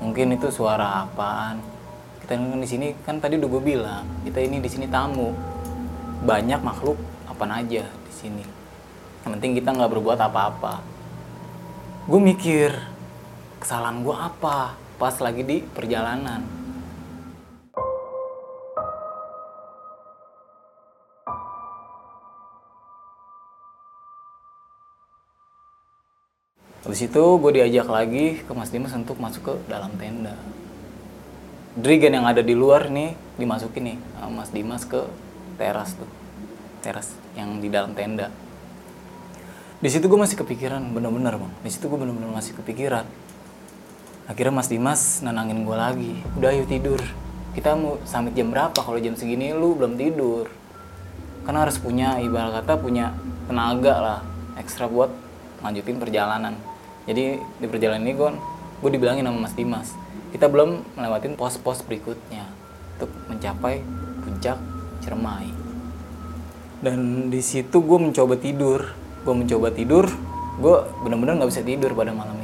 Mungkin 0.00 0.38
itu 0.38 0.48
suara 0.48 1.04
apaan? 1.04 1.60
Kita 2.24 2.38
kan 2.38 2.56
di 2.56 2.68
sini 2.68 2.86
kan 3.04 3.20
tadi 3.20 3.36
udah 3.36 3.50
gue 3.50 3.62
bilang 3.62 4.04
kita 4.22 4.38
ini 4.40 4.62
di 4.62 4.70
sini 4.70 4.86
tamu. 4.86 5.34
Banyak 6.24 6.60
makhluk 6.62 6.96
apa 7.26 7.44
aja 7.60 7.82
di 7.84 8.12
sini. 8.14 8.44
Yang 9.26 9.30
penting 9.36 9.52
kita 9.58 9.68
nggak 9.74 9.90
berbuat 9.90 10.16
apa-apa. 10.16 10.80
Gue 12.08 12.20
mikir 12.22 12.72
kesalahan 13.60 14.00
gue 14.00 14.16
apa 14.16 14.79
pas 15.00 15.16
lagi 15.16 15.40
di 15.40 15.64
perjalanan. 15.64 16.44
Habis 26.84 27.08
itu 27.08 27.22
gue 27.40 27.50
diajak 27.56 27.88
lagi 27.88 28.44
ke 28.44 28.52
Mas 28.52 28.68
Dimas 28.68 28.92
untuk 28.92 29.16
masuk 29.16 29.42
ke 29.48 29.54
dalam 29.72 29.88
tenda. 29.96 30.36
Drigen 31.80 32.20
yang 32.20 32.28
ada 32.28 32.44
di 32.44 32.52
luar 32.52 32.92
nih 32.92 33.16
dimasukin 33.40 33.96
nih 33.96 33.98
Mas 34.28 34.52
Dimas 34.52 34.84
ke 34.84 35.00
teras 35.56 35.96
tuh. 35.96 36.08
Teras 36.84 37.08
yang 37.32 37.56
di 37.64 37.72
dalam 37.72 37.96
tenda. 37.96 38.28
Di 39.80 39.88
situ 39.88 40.12
gue 40.12 40.20
masih 40.20 40.36
kepikiran, 40.36 40.92
bener-bener 40.92 41.40
bang. 41.40 41.52
Di 41.64 41.70
situ 41.72 41.88
gue 41.88 41.96
bener-bener 41.96 42.28
masih 42.28 42.52
kepikiran 42.52 43.08
Akhirnya 44.30 44.54
Mas 44.54 44.70
Dimas 44.70 45.26
nenangin 45.26 45.66
gue 45.66 45.74
lagi. 45.74 46.22
Udah 46.38 46.54
ayo 46.54 46.62
tidur. 46.70 47.02
Kita 47.50 47.74
mau 47.74 47.98
sampai 48.06 48.30
jam 48.30 48.54
berapa? 48.54 48.78
Kalau 48.78 48.94
jam 49.02 49.18
segini 49.18 49.50
lu 49.50 49.74
belum 49.74 49.98
tidur. 49.98 50.46
Karena 51.42 51.66
harus 51.66 51.82
punya 51.82 52.22
ibarat 52.22 52.62
kata 52.62 52.78
punya 52.78 53.10
tenaga 53.50 53.94
lah 53.98 54.20
ekstra 54.54 54.86
buat 54.86 55.10
lanjutin 55.66 55.98
perjalanan. 55.98 56.54
Jadi 57.10 57.42
di 57.42 57.66
perjalanan 57.66 58.06
ini 58.06 58.14
gue 58.14 58.30
gue 58.80 58.90
dibilangin 58.94 59.26
sama 59.26 59.50
Mas 59.50 59.54
Dimas, 59.58 59.92
kita 60.30 60.46
belum 60.46 60.80
melewatin 60.94 61.34
pos-pos 61.34 61.82
berikutnya 61.84 62.46
untuk 62.96 63.10
mencapai 63.28 63.82
puncak 64.22 64.56
Ciremai. 65.02 65.52
Dan 66.80 67.28
di 67.28 67.44
situ 67.44 67.82
gue 67.82 67.98
mencoba 67.98 68.40
tidur, 68.40 68.94
gue 69.26 69.34
mencoba 69.36 69.68
tidur, 69.74 70.08
gue 70.60 70.76
bener-bener 71.04 71.36
nggak 71.40 71.50
bisa 71.50 71.60
tidur 71.60 71.92
pada 71.92 72.14
malam. 72.14 72.39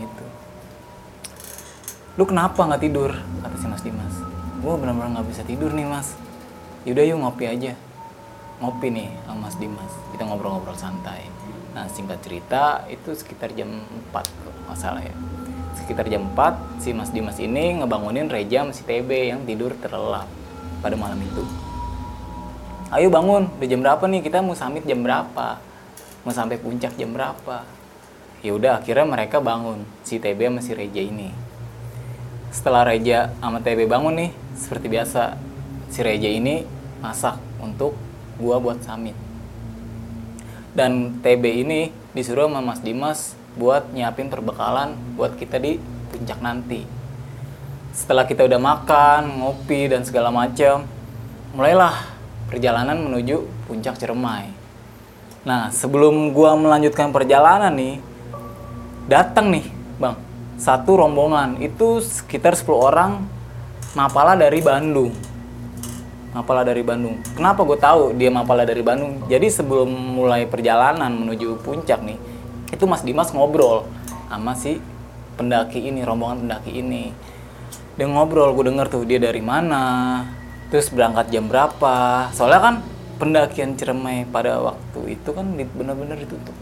Lu 2.17 2.25
kenapa 2.25 2.65
nggak 2.65 2.81
tidur? 2.81 3.13
Kata 3.45 3.57
si 3.61 3.69
Mas 3.69 3.85
Dimas. 3.85 4.15
Gue 4.65 4.73
bener-bener 4.81 5.21
nggak 5.21 5.29
bisa 5.29 5.45
tidur 5.45 5.69
nih 5.77 5.85
Mas. 5.85 6.17
Yaudah 6.89 7.05
yuk 7.05 7.21
ngopi 7.21 7.45
aja. 7.45 7.77
Ngopi 8.57 8.89
nih 8.89 9.13
sama 9.29 9.45
Mas 9.45 9.57
Dimas. 9.61 9.93
Kita 10.17 10.25
ngobrol-ngobrol 10.25 10.73
santai. 10.81 11.29
Nah 11.77 11.85
singkat 11.93 12.25
cerita 12.25 12.89
itu 12.89 13.13
sekitar 13.13 13.53
jam 13.53 13.69
4 13.69 14.17
kalau 14.17 14.57
nggak 14.65 14.79
salah 14.81 15.05
ya. 15.05 15.13
Sekitar 15.77 16.09
jam 16.09 16.25
4 16.33 16.81
si 16.81 16.97
Mas 16.97 17.13
Dimas 17.13 17.37
ini 17.37 17.85
ngebangunin 17.85 18.33
Reja 18.33 18.65
si 18.73 18.81
TB 18.81 19.37
yang 19.37 19.45
tidur 19.45 19.77
terlelap 19.77 20.25
pada 20.81 20.97
malam 20.97 21.21
itu. 21.21 21.45
Ayo 22.97 23.13
bangun, 23.13 23.45
udah 23.61 23.69
jam 23.69 23.85
berapa 23.85 24.05
nih? 24.09 24.25
Kita 24.25 24.41
mau 24.41 24.57
summit 24.57 24.89
jam 24.89 25.05
berapa? 25.05 25.61
Mau 26.25 26.33
sampai 26.33 26.57
puncak 26.57 26.97
jam 26.97 27.13
berapa? 27.13 27.69
Ya 28.41 28.57
udah 28.57 28.81
akhirnya 28.81 29.05
mereka 29.05 29.37
bangun 29.37 29.85
si 30.01 30.17
TB 30.17 30.49
sama 30.49 30.61
si 30.65 30.73
Reja 30.73 31.05
ini. 31.05 31.46
Setelah 32.57 32.89
Reja 32.89 33.37
sama 33.37 33.61
TB 33.61 33.85
bangun 33.85 34.17
nih, 34.17 34.31
seperti 34.57 34.89
biasa 34.89 35.37
si 35.93 36.01
Reja 36.01 36.33
ini 36.33 36.65
masak 37.05 37.37
untuk 37.61 37.93
gua 38.41 38.57
buat 38.57 38.81
summit 38.81 39.27
dan 40.77 41.17
TB 41.25 41.45
ini 41.65 41.89
disuruh 42.13 42.53
sama 42.53 42.61
Mas 42.61 42.85
Dimas 42.85 43.33
buat 43.57 43.89
nyiapin 43.97 44.29
perbekalan 44.29 44.93
buat 45.17 45.33
kita 45.41 45.57
di 45.57 45.81
puncak 46.13 46.45
nanti. 46.45 46.85
Setelah 47.97 48.29
kita 48.29 48.45
udah 48.45 48.61
makan, 48.61 49.41
ngopi 49.41 49.89
dan 49.89 50.05
segala 50.05 50.29
macam, 50.29 50.85
mulailah 51.57 51.97
perjalanan 52.53 53.01
menuju 53.01 53.49
puncak 53.65 53.97
Ciremai. 53.97 54.53
Nah, 55.49 55.73
sebelum 55.73 56.37
gua 56.37 56.53
melanjutkan 56.61 57.09
perjalanan 57.09 57.73
nih, 57.73 57.97
datang 59.09 59.49
nih, 59.49 59.65
Bang, 59.97 60.21
satu 60.57 61.01
rombongan 61.01 61.61
itu 61.61 62.01
sekitar 62.01 62.57
10 62.57 62.67
orang 62.73 63.13
mapala 63.93 64.37
dari 64.37 64.61
Bandung 64.61 65.13
Mapala 66.37 66.69
dari 66.69 66.85
Bandung. 66.85 67.17
Kenapa 67.33 67.65
gue 67.65 67.81
tahu 67.81 68.13
dia 68.13 68.29
Mapala 68.29 68.69
dari 68.69 68.85
Bandung? 68.85 69.25
Jadi 69.25 69.49
sebelum 69.49 69.89
mulai 69.89 70.45
perjalanan 70.45 71.09
menuju 71.09 71.65
puncak 71.65 72.05
nih, 72.05 72.21
itu 72.69 72.85
Mas 72.85 73.01
Dimas 73.01 73.33
ngobrol 73.33 73.89
sama 74.29 74.53
si 74.53 74.77
pendaki 75.41 75.89
ini, 75.89 76.05
rombongan 76.05 76.45
pendaki 76.45 76.77
ini. 76.77 77.09
Dia 77.97 78.05
ngobrol, 78.05 78.53
gue 78.53 78.69
denger 78.69 78.93
tuh 78.93 79.09
dia 79.09 79.17
dari 79.17 79.41
mana, 79.41 80.29
terus 80.69 80.93
berangkat 80.93 81.33
jam 81.33 81.49
berapa. 81.49 82.29
Soalnya 82.37 82.61
kan 82.61 82.75
pendakian 83.17 83.73
Ciremai 83.73 84.29
pada 84.29 84.61
waktu 84.61 85.17
itu 85.17 85.33
kan 85.33 85.57
bener-bener 85.57 86.21
ditutup. 86.21 86.53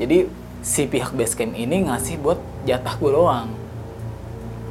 Jadi 0.00 0.24
si 0.62 0.90
pihak 0.90 1.14
base 1.14 1.38
camp 1.38 1.54
ini 1.54 1.86
ngasih 1.86 2.18
buat 2.18 2.38
jatah 2.66 2.94
gue 2.98 3.10
doang. 3.10 3.48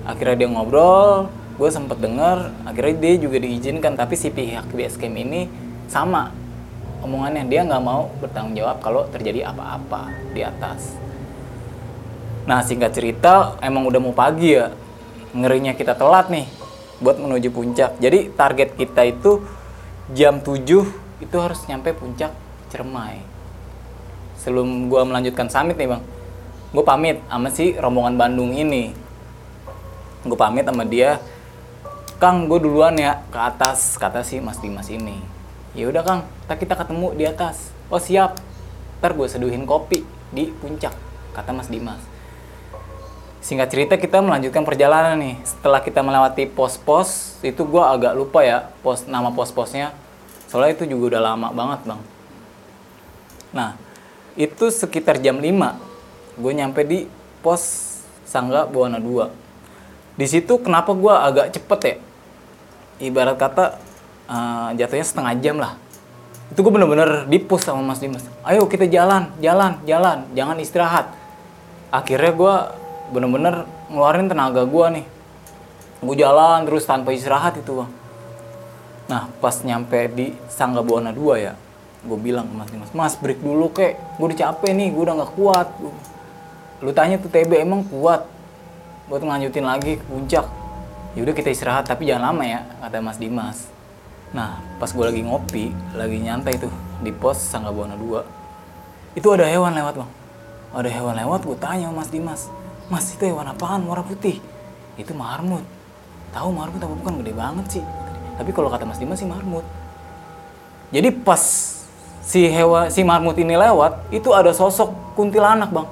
Akhirnya 0.08 0.45
dia 0.45 0.50
ngobrol, 0.52 1.28
gue 1.58 1.69
sempet 1.73 1.97
denger 1.97 2.54
akhirnya 2.69 2.95
dia 3.02 3.13
juga 3.17 3.38
diizinkan 3.41 3.97
tapi 3.97 4.13
si 4.13 4.30
pihak 4.30 4.69
BSCam 4.69 5.10
ini 5.17 5.50
sama 5.89 6.30
omongannya 7.02 7.50
dia 7.50 7.65
nggak 7.65 7.84
mau 7.84 8.13
bertanggung 8.21 8.54
jawab 8.54 8.78
kalau 8.80 9.10
terjadi 9.10 9.50
apa-apa 9.50 10.13
di 10.38 10.45
atas. 10.45 10.93
Nah 12.45 12.62
singkat 12.62 12.93
cerita 12.93 13.58
emang 13.60 13.89
udah 13.89 14.00
mau 14.00 14.13
pagi 14.13 14.54
ya 14.54 14.71
ngerinya 15.34 15.73
kita 15.73 15.97
telat 15.97 16.30
nih 16.30 16.47
buat 17.02 17.17
menuju 17.17 17.50
puncak. 17.50 17.97
Jadi 17.97 18.32
target 18.38 18.78
kita 18.78 19.02
itu 19.04 19.41
jam 20.13 20.39
7 20.39 20.63
itu 21.19 21.36
harus 21.36 21.60
nyampe 21.65 21.91
puncak 21.97 22.32
Cermai 22.67 23.23
sebelum 24.48 24.88
gue 24.88 25.02
melanjutkan 25.04 25.52
summit 25.52 25.76
nih 25.76 25.92
bang 25.92 26.04
gue 26.72 26.84
pamit 26.88 27.20
sama 27.28 27.52
si 27.52 27.76
rombongan 27.76 28.16
Bandung 28.16 28.56
ini 28.56 28.96
gue 30.24 30.40
pamit 30.40 30.64
sama 30.64 30.88
dia 30.88 31.20
Kang, 32.18 32.50
gue 32.50 32.58
duluan 32.58 32.98
ya 32.98 33.22
ke 33.30 33.38
atas, 33.38 33.94
kata 34.02 34.26
si 34.26 34.42
Mas 34.42 34.58
Dimas 34.58 34.90
ini. 34.90 35.22
Ya 35.78 35.86
udah 35.86 36.02
Kang, 36.02 36.26
kita 36.26 36.54
kita 36.58 36.74
ketemu 36.74 37.14
di 37.14 37.30
atas. 37.30 37.70
Oh 37.94 38.02
siap, 38.02 38.42
ntar 38.98 39.14
gue 39.14 39.30
seduhin 39.30 39.70
kopi 39.70 40.02
di 40.34 40.50
puncak, 40.50 40.98
kata 41.38 41.54
Mas 41.54 41.70
Dimas. 41.70 42.02
Singkat 43.38 43.70
cerita 43.70 43.94
kita 44.02 44.18
melanjutkan 44.26 44.66
perjalanan 44.66 45.14
nih. 45.22 45.38
Setelah 45.46 45.78
kita 45.86 46.02
melewati 46.02 46.50
pos-pos, 46.50 47.38
itu 47.46 47.62
gue 47.62 47.84
agak 47.86 48.18
lupa 48.18 48.42
ya 48.42 48.66
pos 48.82 49.06
nama 49.06 49.30
pos-posnya. 49.30 49.94
Soalnya 50.50 50.74
itu 50.74 50.90
juga 50.90 51.14
udah 51.14 51.22
lama 51.22 51.54
banget 51.54 51.86
bang. 51.86 52.02
Nah, 53.54 53.70
itu 54.38 54.69
sekitar 54.69 55.17
jam 55.17 55.41
5 55.41 56.38
gue 56.38 56.52
nyampe 56.54 56.86
di 56.86 57.10
pos 57.41 57.84
Sangga 58.28 58.69
Buana 58.69 59.02
2. 59.02 60.19
Di 60.19 60.26
situ 60.30 60.62
kenapa 60.62 60.93
gue 60.93 61.13
agak 61.13 61.47
cepet 61.58 61.80
ya? 61.82 61.95
ibarat 62.97 63.38
kata 63.38 63.78
uh, 64.30 64.69
jatuhnya 64.78 65.06
setengah 65.06 65.34
jam 65.41 65.58
lah. 65.58 65.78
Itu 66.54 66.62
gue 66.65 66.73
bener-bener 66.73 67.26
dipus 67.30 67.65
sama 67.65 67.82
Mas 67.82 68.02
Dimas. 68.02 68.26
Ayo 68.45 68.65
kita 68.69 68.86
jalan 68.89 69.30
jalan 69.41 69.78
jalan. 69.86 70.26
Jangan 70.34 70.58
istirahat. 70.62 71.13
Akhirnya 71.93 72.34
gue 72.34 72.56
bener-bener 73.13 73.65
ngeluarin 73.89 74.30
tenaga 74.30 74.65
gue 74.65 74.86
nih. 75.02 75.06
Gue 76.02 76.15
jalan 76.17 76.65
terus 76.65 76.86
tanpa 76.86 77.13
istirahat 77.13 77.58
itu 77.58 77.86
bang. 77.86 77.91
Nah 79.08 79.30
pas 79.41 79.56
nyampe 79.62 80.10
di 80.13 80.34
Sangga 80.50 80.82
Buana 80.82 81.13
2 81.13 81.45
ya 81.45 81.54
gue 82.06 82.18
bilang 82.22 82.46
ke 82.46 82.54
Mas 82.54 82.70
Dimas 82.70 82.92
Mas 82.94 83.14
break 83.18 83.42
dulu 83.42 83.74
kek. 83.74 83.98
Gue 84.20 84.30
udah 84.34 84.38
capek 84.38 84.72
nih 84.74 84.94
gue 84.94 85.02
udah 85.02 85.16
nggak 85.18 85.32
kuat. 85.34 85.68
Lu 86.84 86.92
tanya 86.94 87.18
tuh 87.18 87.32
TB 87.32 87.52
emang 87.58 87.82
kuat? 87.90 88.30
Buat 89.10 89.22
ngelanjutin 89.24 89.66
lagi 89.66 89.98
ke 89.98 90.06
puncak. 90.06 90.46
Ya 91.18 91.20
udah 91.26 91.34
kita 91.34 91.50
istirahat 91.50 91.90
tapi 91.90 92.06
jangan 92.06 92.34
lama 92.34 92.44
ya 92.46 92.62
kata 92.84 93.02
Mas 93.02 93.18
Dimas. 93.18 93.66
Nah 94.36 94.62
pas 94.78 94.92
gue 94.92 95.06
lagi 95.06 95.22
ngopi 95.26 95.74
lagi 95.98 96.18
nyantai 96.22 96.62
tuh 96.62 96.74
di 97.02 97.10
pos 97.10 97.38
Sangga 97.42 97.70
Buana 97.74 97.98
2 97.98 99.18
itu 99.18 99.28
ada 99.34 99.50
hewan 99.50 99.74
lewat 99.74 99.98
bang. 99.98 100.12
Ada 100.78 100.90
hewan 100.94 101.16
lewat 101.18 101.42
gue 101.48 101.58
tanya 101.58 101.90
Mas 101.90 102.14
Dimas 102.14 102.52
Mas 102.88 103.12
itu 103.12 103.28
hewan 103.28 103.52
apaan? 103.52 103.84
Warna 103.84 104.08
putih. 104.08 104.40
Itu 104.96 105.12
marmut. 105.12 105.64
Tahu 106.32 106.50
marmut 106.56 106.80
apa 106.80 106.96
bukan? 106.96 107.20
Gede 107.20 107.34
banget 107.36 107.66
sih. 107.80 107.84
Tapi 108.40 108.50
kalau 108.56 108.71
kata 108.71 108.88
Mas 108.88 109.00
Dimas 109.00 109.19
sih 109.19 109.28
marmut. 109.28 109.67
Jadi 110.96 111.12
pas 111.12 111.44
si 112.28 112.52
hewan 112.52 112.92
si 112.92 113.08
marmut 113.08 113.40
ini 113.40 113.56
lewat 113.56 114.12
itu 114.12 114.36
ada 114.36 114.52
sosok 114.52 115.15
kuntilanak 115.15 115.71
bang. 115.71 115.88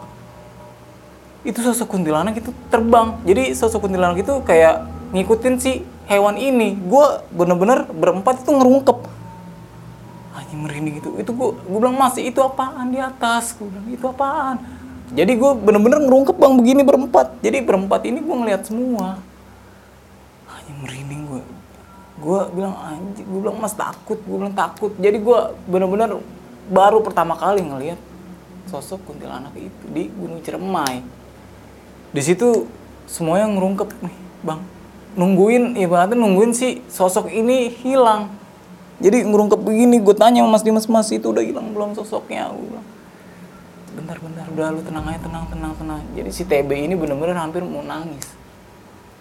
Itu 1.48 1.64
sosok 1.64 1.88
kuntilanak 1.96 2.36
itu 2.36 2.52
terbang. 2.68 3.16
Jadi 3.24 3.56
sosok 3.56 3.88
kuntilanak 3.88 4.20
itu 4.20 4.44
kayak 4.44 4.84
ngikutin 5.16 5.56
si 5.64 5.88
hewan 6.12 6.36
ini. 6.36 6.76
Gue 6.76 7.24
bener-bener 7.32 7.88
berempat 7.88 8.44
itu 8.44 8.52
ngerungkep. 8.52 8.98
Hanya 10.36 10.56
merinding 10.60 11.00
itu. 11.00 11.10
Itu 11.16 11.32
gue 11.32 11.50
gue 11.56 11.80
bilang 11.80 11.96
masih 11.96 12.28
itu 12.28 12.44
apaan 12.44 12.92
di 12.92 13.00
atas? 13.00 13.56
Gue 13.56 13.72
bilang 13.72 13.88
itu 13.88 14.04
apaan? 14.04 14.60
Jadi 15.16 15.38
gue 15.40 15.52
bener-bener 15.56 16.04
ngerungkep 16.04 16.36
bang 16.36 16.54
begini 16.60 16.82
berempat. 16.84 17.40
Jadi 17.40 17.64
berempat 17.64 18.02
ini 18.04 18.20
gue 18.20 18.36
ngeliat 18.36 18.68
semua. 18.68 19.22
Hanya 20.52 20.74
merinding 20.84 21.25
gue 22.16 22.40
bilang 22.56 22.76
anjing 22.80 23.28
gue 23.28 23.40
bilang 23.44 23.60
mas 23.60 23.76
takut 23.76 24.16
gue 24.16 24.38
bilang 24.40 24.56
takut. 24.56 24.92
Jadi 24.96 25.20
gue 25.20 25.40
bener-bener 25.68 26.20
baru 26.72 27.04
pertama 27.04 27.36
kali 27.36 27.62
ngeliat 27.62 28.00
sosok 28.72 29.04
kuntilanak 29.06 29.54
itu 29.60 29.86
di 29.92 30.08
Gunung 30.16 30.40
Ciremai. 30.40 31.04
Di 32.16 32.22
situ 32.24 32.66
semuanya 33.06 33.52
ngerungkep 33.52 33.90
nih 34.00 34.16
bang 34.42 34.62
nungguin 35.16 35.80
ibaratnya 35.80 36.16
nungguin 36.16 36.56
si 36.56 36.80
sosok 36.88 37.28
ini 37.28 37.72
hilang. 37.84 38.32
Jadi 39.04 39.28
ngerungkep 39.28 39.60
begini 39.60 40.00
gue 40.00 40.16
tanya 40.16 40.48
mas 40.48 40.64
Dimas 40.64 40.88
mas 40.88 41.12
itu 41.12 41.28
udah 41.28 41.44
hilang 41.44 41.76
belum 41.76 42.00
sosoknya? 42.00 42.48
Gue 42.56 42.80
bentar 43.96 44.16
bentar 44.20 44.48
udah 44.52 44.68
lu 44.72 44.82
tenang 44.84 45.08
aja 45.12 45.20
tenang 45.20 45.46
tenang 45.52 45.74
tenang. 45.76 46.02
Jadi 46.16 46.30
si 46.32 46.44
TB 46.48 46.72
ini 46.72 46.96
bener-bener 46.96 47.36
hampir 47.36 47.60
mau 47.64 47.84
nangis. 47.84 48.24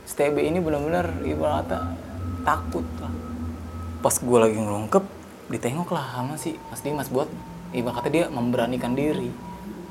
Si 0.06 0.14
TB 0.14 0.46
ini 0.46 0.62
bener-bener 0.62 1.10
ibaratnya 1.26 2.13
takut 2.44 2.86
lah 3.00 3.12
pas 4.04 4.12
gue 4.20 4.38
lagi 4.38 4.60
ngelungkep 4.60 5.00
ditengok 5.48 5.96
lah 5.96 6.04
sama 6.12 6.36
si 6.36 6.60
Mas 6.68 6.84
Dimas 6.84 7.08
buat 7.08 7.28
ibarat 7.72 8.04
kata 8.04 8.08
dia 8.12 8.24
memberanikan 8.28 8.92
diri. 8.92 9.32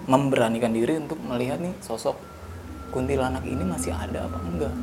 Memberanikan 0.06 0.70
diri 0.70 1.02
untuk 1.02 1.18
melihat 1.26 1.58
nih 1.58 1.74
sosok 1.82 2.14
kuntilanak 2.94 3.42
ini 3.46 3.66
masih 3.66 3.90
ada 3.90 4.30
apa 4.30 4.38
enggak. 4.46 4.74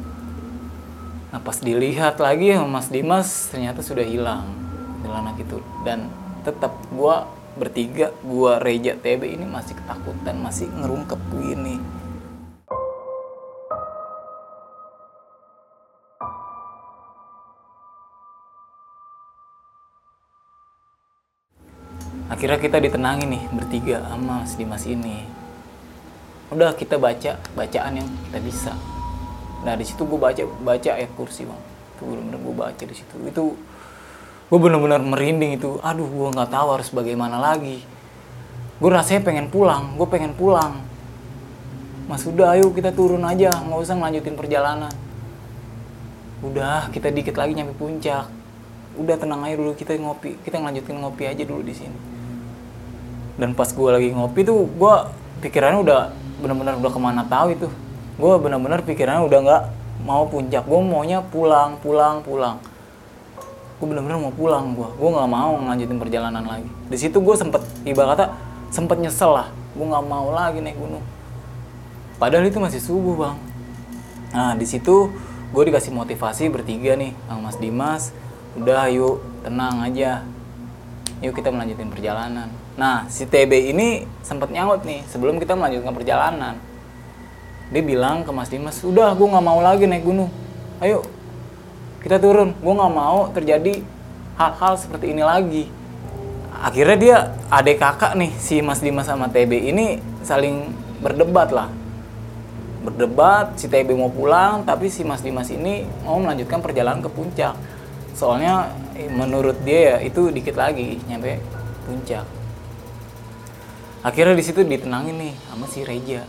Nah 1.31 1.41
pas 1.43 1.59
dilihat 1.63 2.19
lagi 2.19 2.55
sama 2.55 2.83
Mas 2.83 2.89
Dimas 2.91 3.29
ternyata 3.55 3.87
sudah 3.87 4.03
hilang 4.03 4.51
kuntilanak 4.99 5.39
itu. 5.39 5.63
Dan 5.87 6.11
tetap 6.43 6.75
gua 6.91 7.31
bertiga 7.55 8.15
gua 8.27 8.59
Reja 8.59 8.99
TB 8.99 9.27
ini 9.27 9.47
masih 9.47 9.79
ketakutan 9.79 10.39
masih 10.39 10.67
ngerungkep 10.71 11.19
begini 11.35 11.79
akhirnya 22.41 22.57
kita 22.57 22.81
ditenangin 22.81 23.37
nih 23.37 23.45
bertiga 23.53 24.01
sama 24.01 24.49
si 24.49 24.65
Dimas 24.65 24.89
ini. 24.89 25.29
Udah 26.49 26.73
kita 26.73 26.97
baca 26.97 27.37
bacaan 27.37 28.01
yang 28.01 28.09
kita 28.09 28.39
bisa. 28.41 28.73
Nah 29.61 29.77
di 29.77 29.85
situ 29.85 30.09
gue 30.09 30.17
baca 30.17 30.41
baca 30.65 30.91
ayat 30.97 31.13
kursi 31.21 31.45
bang. 31.45 31.61
Itu 31.93 32.09
bener-bener 32.09 32.41
gue 32.41 32.55
baca 32.57 32.81
di 32.81 32.97
situ. 32.97 33.13
Itu 33.29 33.61
gue 34.49 34.57
bener-bener 34.57 35.05
merinding 35.05 35.61
itu. 35.61 35.85
Aduh 35.85 36.09
gue 36.09 36.29
nggak 36.33 36.49
tahu 36.49 36.81
harus 36.81 36.89
bagaimana 36.89 37.37
lagi. 37.37 37.85
Gue 38.81 38.89
rasanya 38.89 39.21
pengen 39.21 39.53
pulang 39.53 40.01
gue 40.01 40.09
pengen 40.09 40.33
pulang. 40.33 40.81
Mas 42.09 42.25
udah 42.25 42.57
ayo 42.57 42.73
kita 42.73 42.89
turun 42.97 43.21
aja 43.21 43.53
nggak 43.53 43.81
usah 43.85 44.01
ngelanjutin 44.01 44.41
perjalanan. 44.41 44.95
Udah 46.41 46.89
kita 46.89 47.13
dikit 47.13 47.37
lagi 47.37 47.53
nyampe 47.53 47.77
puncak. 47.77 48.33
Udah 48.97 49.21
tenang 49.21 49.45
aja 49.45 49.61
dulu 49.61 49.77
kita 49.77 49.93
ngopi 50.01 50.41
kita 50.41 50.57
ngelanjutin 50.57 51.05
ngopi 51.05 51.29
aja 51.29 51.45
dulu 51.45 51.61
di 51.61 51.77
sini 51.77 52.10
dan 53.41 53.57
pas 53.57 53.73
gue 53.73 53.89
lagi 53.89 54.13
ngopi 54.13 54.45
tuh 54.45 54.69
gue 54.69 54.95
pikirannya 55.41 55.81
udah 55.81 56.01
bener-bener 56.45 56.77
udah 56.77 56.93
ke 56.93 57.01
mana 57.01 57.25
tahu 57.25 57.57
itu. 57.57 57.69
Gue 58.21 58.37
bener-bener 58.37 58.85
pikirannya 58.85 59.25
udah 59.25 59.39
nggak 59.41 59.63
mau 60.05 60.29
puncak. 60.29 60.69
Gue 60.69 60.81
maunya 60.85 61.25
pulang 61.25 61.81
pulang 61.81 62.21
pulang. 62.21 62.61
Gue 63.81 63.87
bener-bener 63.89 64.21
mau 64.21 64.29
pulang 64.29 64.77
gue 64.77 64.85
gue 64.85 65.09
nggak 65.09 65.31
mau 65.33 65.57
ngelanjutin 65.57 65.97
perjalanan 65.97 66.45
lagi. 66.45 66.69
Di 66.93 66.99
situ 67.01 67.17
gue 67.17 67.33
sempet 67.33 67.65
ibarat 67.89 68.21
kata 68.21 68.25
sempet 68.69 69.01
nyesel 69.01 69.33
lah. 69.33 69.49
Gue 69.73 69.89
nggak 69.89 70.05
mau 70.05 70.29
lagi 70.37 70.61
naik 70.61 70.77
gunung. 70.77 71.03
Padahal 72.21 72.45
itu 72.45 72.61
masih 72.61 72.85
subuh 72.85 73.17
bang. 73.17 73.37
Nah 74.37 74.53
di 74.53 74.69
situ 74.69 75.09
gue 75.51 75.63
dikasih 75.65 75.97
motivasi 75.97 76.53
bertiga 76.53 76.93
nih 76.93 77.17
sama 77.25 77.49
Mas 77.49 77.57
Dimas. 77.57 78.13
Udah 78.61 78.93
yuk 78.93 79.25
tenang 79.41 79.81
aja. 79.81 80.29
Yuk 81.25 81.33
kita 81.33 81.49
melanjutkan 81.49 81.89
perjalanan 81.89 82.53
nah 82.79 83.07
si 83.11 83.27
TB 83.27 83.75
ini 83.75 84.07
sempat 84.23 84.55
nyaut 84.55 84.87
nih 84.87 85.03
sebelum 85.11 85.43
kita 85.43 85.59
melanjutkan 85.59 85.91
perjalanan. 85.91 86.55
Dia 87.71 87.83
bilang 87.87 88.27
ke 88.27 88.31
Mas 88.35 88.51
Dimas 88.51 88.83
udah 88.83 89.15
gue 89.15 89.27
nggak 89.27 89.45
mau 89.47 89.63
lagi 89.63 89.87
naik 89.87 90.03
gunung. 90.07 90.31
Ayo 90.83 91.07
kita 92.03 92.19
turun. 92.19 92.55
Gue 92.59 92.75
nggak 92.75 92.95
mau 92.95 93.31
terjadi 93.31 93.83
hal-hal 94.39 94.75
seperti 94.79 95.15
ini 95.15 95.23
lagi. 95.23 95.65
Akhirnya 96.61 96.97
dia 96.99 97.17
adik 97.49 97.79
kakak 97.79 98.19
nih 98.19 98.31
si 98.39 98.59
Mas 98.59 98.83
Dimas 98.83 99.07
sama 99.07 99.31
TB 99.31 99.71
ini 99.71 100.03
saling 100.27 100.71
berdebat 100.99 101.55
lah. 101.55 101.71
Berdebat 102.83 103.55
si 103.55 103.71
TB 103.71 103.95
mau 103.95 104.11
pulang 104.11 104.67
tapi 104.67 104.91
si 104.91 105.07
Mas 105.07 105.23
Dimas 105.23 105.51
ini 105.51 105.87
mau 106.03 106.19
melanjutkan 106.19 106.59
perjalanan 106.59 107.03
ke 107.03 107.11
puncak. 107.11 107.55
Soalnya 108.19 108.71
eh, 108.99 109.07
menurut 109.07 109.59
dia 109.63 109.95
ya 109.95 109.97
itu 110.03 110.31
dikit 110.35 110.59
lagi 110.59 110.99
nyampe 111.07 111.39
puncak 111.87 112.40
akhirnya 114.01 114.33
di 114.33 114.45
situ 114.45 114.65
ditenangin 114.65 115.17
nih 115.17 115.35
sama 115.49 115.67
si 115.69 115.85
Reja. 115.85 116.25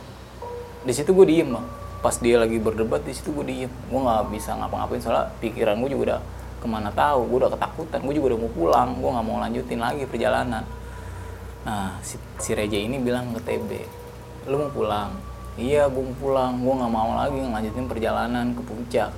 Di 0.81 0.93
situ 0.93 1.13
gue 1.15 1.25
diem 1.27 1.47
bang. 1.47 1.67
Pas 2.01 2.17
dia 2.17 2.41
lagi 2.41 2.57
berdebat 2.57 3.05
di 3.05 3.13
situ 3.13 3.31
gue 3.31 3.45
diem. 3.45 3.71
Gue 3.87 3.99
nggak 4.01 4.33
bisa 4.33 4.57
ngapa-ngapain 4.57 4.99
soalnya 4.99 5.29
pikiran 5.39 5.79
gue 5.79 5.89
juga 5.93 6.03
udah 6.03 6.19
ke 6.59 6.67
mana 6.67 6.89
tahu. 6.91 7.29
Gue 7.31 7.37
udah 7.45 7.51
ketakutan 7.53 7.99
gue 8.03 8.13
juga 8.17 8.35
udah 8.35 8.39
mau 8.41 8.51
pulang. 8.51 8.89
Gue 8.99 9.09
nggak 9.13 9.25
mau 9.25 9.37
lanjutin 9.39 9.79
lagi 9.79 10.03
perjalanan. 10.09 10.63
Nah 11.63 11.95
si, 12.01 12.17
si 12.41 12.51
Reja 12.57 12.75
ini 12.75 12.97
bilang 12.97 13.31
ke 13.37 13.41
TB 13.45 13.71
lu 14.49 14.57
mau 14.57 14.73
pulang? 14.73 15.13
Iya 15.55 15.87
gue 15.87 16.01
mau 16.01 16.17
pulang. 16.17 16.59
Gue 16.59 16.73
nggak 16.75 16.91
mau 16.91 17.11
lagi 17.15 17.37
ngelanjutin 17.39 17.85
perjalanan 17.87 18.45
ke 18.57 18.61
puncak. 18.65 19.11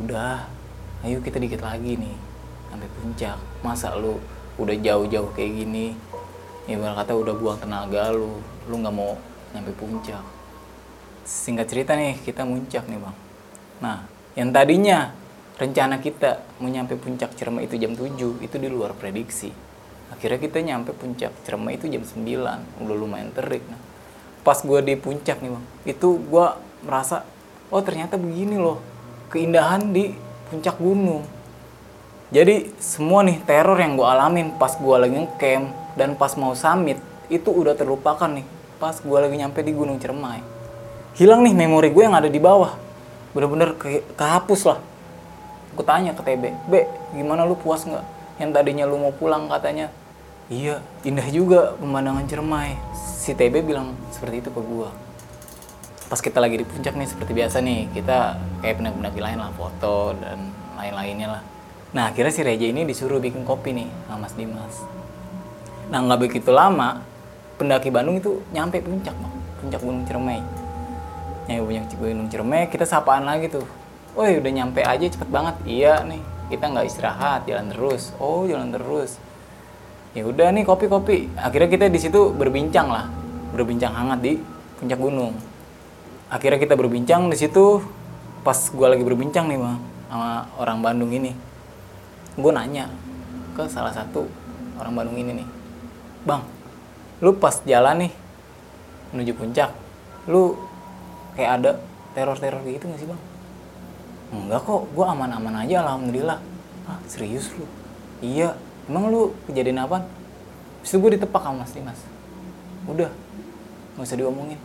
Udah 0.00 0.48
ayo 1.04 1.20
kita 1.20 1.36
dikit 1.36 1.60
lagi 1.60 1.94
nih 2.00 2.16
sampai 2.72 2.88
puncak. 2.98 3.36
Masa 3.60 3.92
lu 3.94 4.16
udah 4.56 4.76
jauh-jauh 4.76 5.30
kayak 5.36 5.52
gini 5.64 5.96
ibarat 6.70 7.02
kata 7.02 7.12
udah 7.18 7.34
buang 7.34 7.58
tenaga 7.58 8.14
lu 8.14 8.38
lu 8.70 8.74
nggak 8.78 8.94
mau 8.94 9.18
nyampe 9.50 9.74
puncak. 9.74 10.22
Singkat 11.26 11.66
cerita 11.66 11.92
nih 11.98 12.14
kita 12.22 12.46
muncak 12.46 12.86
nih 12.86 12.98
bang. 13.02 13.16
Nah 13.82 14.06
yang 14.38 14.54
tadinya 14.54 15.10
rencana 15.58 15.98
kita 15.98 16.46
mau 16.62 16.70
nyampe 16.70 16.94
puncak 16.94 17.34
Ciremai 17.34 17.66
itu 17.66 17.74
jam 17.76 17.98
7 17.98 18.40
itu 18.40 18.56
di 18.56 18.68
luar 18.70 18.94
prediksi. 18.94 19.50
Akhirnya 20.14 20.38
kita 20.38 20.62
nyampe 20.62 20.94
puncak 20.94 21.34
Ciremai 21.42 21.74
itu 21.74 21.90
jam 21.90 22.06
9 22.06 22.22
udah 22.86 22.96
lumayan 22.96 23.34
terik. 23.34 23.66
Nah 23.66 23.78
pas 24.46 24.56
gue 24.62 24.80
di 24.86 24.94
puncak 24.94 25.42
nih 25.42 25.50
bang 25.50 25.64
itu 25.90 26.08
gue 26.16 26.46
merasa 26.86 27.26
oh 27.68 27.82
ternyata 27.84 28.16
begini 28.16 28.56
loh 28.56 28.78
keindahan 29.28 29.90
di 29.90 30.14
puncak 30.50 30.78
gunung. 30.78 31.26
Jadi 32.30 32.70
semua 32.78 33.26
nih 33.26 33.42
teror 33.42 33.74
yang 33.74 33.98
gue 33.98 34.06
alamin 34.06 34.54
pas 34.54 34.70
gue 34.78 34.96
lagi 34.96 35.18
ngecamp 35.18 35.79
dan 35.94 36.14
pas 36.14 36.34
mau 36.38 36.54
summit 36.54 36.98
itu 37.30 37.50
udah 37.50 37.78
terlupakan 37.78 38.30
nih. 38.30 38.46
Pas 38.80 38.96
gue 38.96 39.18
lagi 39.18 39.36
nyampe 39.36 39.60
di 39.60 39.72
Gunung 39.76 40.00
Ciremai 40.00 40.60
hilang 41.18 41.42
nih 41.42 41.54
memori 41.54 41.90
gue 41.90 42.02
yang 42.06 42.14
ada 42.14 42.30
di 42.30 42.38
bawah. 42.38 42.78
Bener-bener 43.34 43.74
ke 43.78 44.02
kehapus 44.14 44.62
lah. 44.66 44.78
Gue 45.74 45.84
tanya 45.86 46.14
ke 46.14 46.22
TB 46.22 46.44
B 46.66 46.72
gimana 47.14 47.46
lu 47.46 47.54
puas 47.58 47.86
nggak? 47.86 48.04
Yang 48.42 48.50
tadinya 48.56 48.84
lu 48.86 48.98
mau 48.98 49.12
pulang 49.14 49.46
katanya. 49.50 49.90
Iya 50.50 50.82
indah 51.06 51.28
juga 51.30 51.78
pemandangan 51.78 52.26
Ciremai 52.26 52.74
si 52.94 53.36
TB 53.36 53.62
bilang 53.62 53.94
seperti 54.10 54.42
itu 54.42 54.50
ke 54.50 54.58
gue 54.58 54.90
pas 56.10 56.18
kita 56.18 56.42
lagi 56.42 56.58
di 56.58 56.66
puncak 56.66 56.98
nih 56.98 57.06
seperti 57.06 57.30
biasa 57.38 57.62
nih 57.62 57.86
kita 57.94 58.34
kayak 58.58 58.82
pendaki-pendaki 58.82 59.22
lain 59.22 59.38
lah 59.38 59.54
foto 59.54 60.10
dan 60.18 60.50
lain-lainnya 60.74 61.38
lah. 61.38 61.42
Nah 61.94 62.10
akhirnya 62.10 62.34
si 62.34 62.42
Reja 62.42 62.66
ini 62.66 62.82
disuruh 62.82 63.22
bikin 63.22 63.46
kopi 63.46 63.70
nih 63.70 63.86
sama 64.10 64.26
Mas 64.26 64.34
Dimas 64.34 64.74
nah 65.90 65.98
nggak 66.06 66.20
begitu 66.22 66.54
lama 66.54 67.02
pendaki 67.58 67.90
Bandung 67.90 68.16
itu 68.16 68.40
nyampe 68.54 68.80
puncak 68.80 69.12
bang. 69.12 69.34
Puncak 69.60 69.80
Gunung 69.84 70.04
Ciremai 70.08 70.40
nyampe 71.50 71.66
puncak 71.66 71.98
Gunung 71.98 72.28
Ciremai 72.30 72.62
kita 72.70 72.86
sapaan 72.86 73.26
lagi 73.26 73.50
tuh. 73.50 73.66
Woi 74.14 74.38
udah 74.38 74.50
nyampe 74.50 74.80
aja 74.82 75.02
cepet 75.02 75.28
banget. 75.28 75.54
Iya 75.66 76.06
nih 76.06 76.22
kita 76.48 76.70
nggak 76.70 76.86
istirahat 76.86 77.44
jalan 77.44 77.68
terus. 77.74 78.14
Oh 78.22 78.46
jalan 78.46 78.70
terus. 78.70 79.18
Ya 80.14 80.26
udah 80.26 80.50
nih 80.50 80.64
kopi 80.66 80.86
kopi 80.86 81.30
akhirnya 81.38 81.68
kita 81.70 81.86
di 81.90 81.98
situ 81.98 82.32
berbincang 82.32 82.88
lah. 82.88 83.06
Berbincang 83.52 83.92
hangat 83.92 84.22
di 84.22 84.38
puncak 84.78 84.98
gunung. 84.98 85.34
Akhirnya 86.30 86.62
kita 86.62 86.78
berbincang 86.78 87.26
di 87.28 87.36
situ. 87.36 87.82
Pas 88.40 88.56
gue 88.56 88.86
lagi 88.88 89.04
berbincang 89.04 89.52
nih 89.52 89.60
bang 89.60 89.78
sama 90.10 90.42
orang 90.58 90.82
Bandung 90.82 91.14
ini 91.14 91.30
gue 92.34 92.50
nanya 92.50 92.90
ke 93.54 93.62
salah 93.70 93.94
satu 93.94 94.26
orang 94.80 94.96
Bandung 94.98 95.22
ini 95.22 95.38
nih 95.38 95.48
bang 96.24 96.42
lu 97.20 97.36
pas 97.36 97.54
jalan 97.64 98.08
nih 98.08 98.12
menuju 99.12 99.32
puncak 99.36 99.70
lu 100.28 100.56
kayak 101.36 101.52
ada 101.60 101.70
teror-teror 102.12 102.60
gitu 102.66 102.90
gak 102.90 103.00
sih 103.00 103.08
bang? 103.08 103.20
Enggak 104.30 104.62
kok 104.62 104.86
gue 104.94 105.04
aman-aman 105.06 105.66
aja 105.66 105.82
alhamdulillah. 105.82 106.38
Ah 106.86 106.98
serius 107.10 107.50
lu? 107.54 107.66
Iya 108.22 108.54
emang 108.86 109.10
lu 109.10 109.34
kejadian 109.46 109.86
apa 109.86 110.06
Terus 110.80 110.96
gue 110.96 111.10
ditepak 111.20 111.42
sama 111.44 111.62
mas 111.62 111.72
Dimas. 111.76 112.00
Udah 112.88 113.10
nggak 113.94 114.06
usah 114.06 114.16
diomongin. 114.16 114.60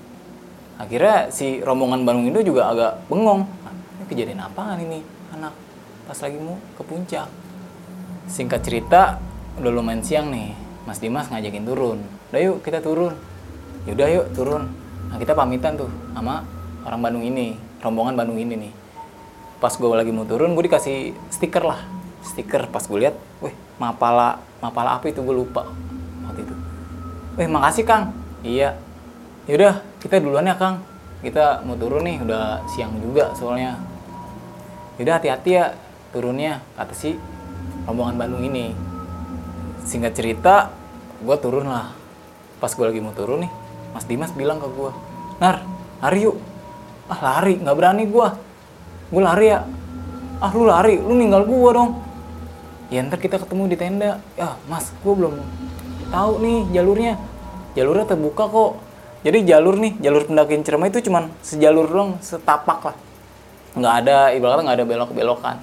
Akhirnya 0.80 1.28
si 1.32 1.60
rombongan 1.60 2.08
Bandung 2.08 2.32
itu 2.32 2.52
juga 2.52 2.72
agak 2.72 2.92
bengong. 3.12 3.44
Ini 4.00 4.04
kejadian 4.08 4.40
apaan 4.44 4.80
ini 4.80 5.04
anak? 5.36 5.52
Pas 6.08 6.20
lagi 6.20 6.38
mau 6.40 6.56
ke 6.80 6.84
puncak. 6.88 7.28
Singkat 8.32 8.62
cerita 8.64 9.20
udah 9.60 9.72
lumayan 9.72 10.04
siang 10.04 10.32
nih 10.32 10.65
Mas 10.86 11.02
Dimas 11.02 11.26
ngajakin 11.34 11.66
turun. 11.66 12.00
Udah 12.30 12.42
yuk 12.42 12.62
kita 12.62 12.78
turun. 12.80 13.18
Yaudah 13.90 14.08
yuk 14.10 14.26
turun. 14.38 14.70
Nah 15.10 15.18
kita 15.18 15.34
pamitan 15.34 15.78
tuh 15.78 15.90
sama 16.14 16.46
orang 16.86 17.02
Bandung 17.02 17.26
ini 17.26 17.58
rombongan 17.82 18.14
Bandung 18.14 18.38
ini 18.38 18.70
nih. 18.70 18.74
Pas 19.58 19.74
gue 19.74 19.90
lagi 19.90 20.14
mau 20.14 20.30
turun 20.30 20.54
gue 20.54 20.64
dikasih 20.70 21.18
stiker 21.34 21.66
lah. 21.66 21.82
Stiker 22.22 22.70
pas 22.70 22.86
gue 22.86 22.98
lihat 23.02 23.18
wih 23.42 23.54
mapala 23.82 24.38
mapala 24.62 25.02
apa 25.02 25.10
itu? 25.10 25.26
Gue 25.26 25.34
lupa. 25.34 25.66
Waktu 26.30 26.46
itu. 26.46 26.56
Wih 27.42 27.50
makasih 27.50 27.84
kang. 27.86 28.14
Iya. 28.46 28.78
Yaudah 29.50 29.82
kita 29.98 30.22
duluan 30.22 30.46
ya 30.46 30.54
kang. 30.54 30.86
Kita 31.26 31.66
mau 31.66 31.74
turun 31.74 32.06
nih 32.06 32.22
udah 32.22 32.62
siang 32.70 32.94
juga 33.02 33.34
soalnya. 33.34 33.82
Yaudah 35.02 35.18
hati-hati 35.18 35.50
ya 35.58 35.74
turunnya 36.14 36.62
kata 36.78 36.94
si 36.94 37.18
rombongan 37.90 38.16
Bandung 38.22 38.46
ini 38.46 38.72
singkat 39.86 40.18
cerita 40.18 40.74
gue 41.22 41.36
turun 41.40 41.70
lah. 41.70 41.94
Pas 42.60 42.72
gue 42.74 42.86
lagi 42.86 43.00
mau 43.00 43.14
turun 43.14 43.46
nih 43.46 43.52
Mas 43.94 44.04
Dimas 44.10 44.34
bilang 44.34 44.60
ke 44.60 44.68
gue 44.68 44.92
Nar 45.40 45.62
lari 46.02 46.28
yuk. 46.28 46.38
Ah 47.08 47.20
lari 47.22 47.62
nggak 47.62 47.76
berani 47.78 48.04
gue 48.10 48.28
gue 49.14 49.22
lari 49.22 49.54
ya. 49.54 49.64
Ah 50.42 50.52
lu 50.52 50.68
lari 50.68 50.98
lu 51.00 51.14
ninggal 51.14 51.46
gue 51.46 51.70
dong. 51.72 52.02
Ya 52.90 53.06
ntar 53.06 53.22
kita 53.22 53.38
ketemu 53.40 53.72
di 53.72 53.78
tenda. 53.78 54.20
Ya 54.36 54.58
mas 54.68 54.92
gue 54.92 55.14
belum 55.14 55.40
tahu 56.10 56.32
nih 56.42 56.60
jalurnya. 56.76 57.14
Jalurnya 57.78 58.06
terbuka 58.10 58.50
kok. 58.50 58.82
Jadi 59.22 59.46
jalur 59.46 59.78
nih 59.78 59.94
jalur 60.02 60.26
pendakian 60.26 60.62
Ciremai 60.62 60.90
itu 60.90 61.06
cuman 61.06 61.32
sejalur 61.46 61.86
doang 61.88 62.12
setapak 62.20 62.94
lah. 62.94 62.98
Nggak 63.76 63.94
ada 64.06 64.18
ibaratnya 64.34 64.64
nggak 64.66 64.78
ada 64.82 64.86
belok 64.88 65.12
belokan 65.14 65.58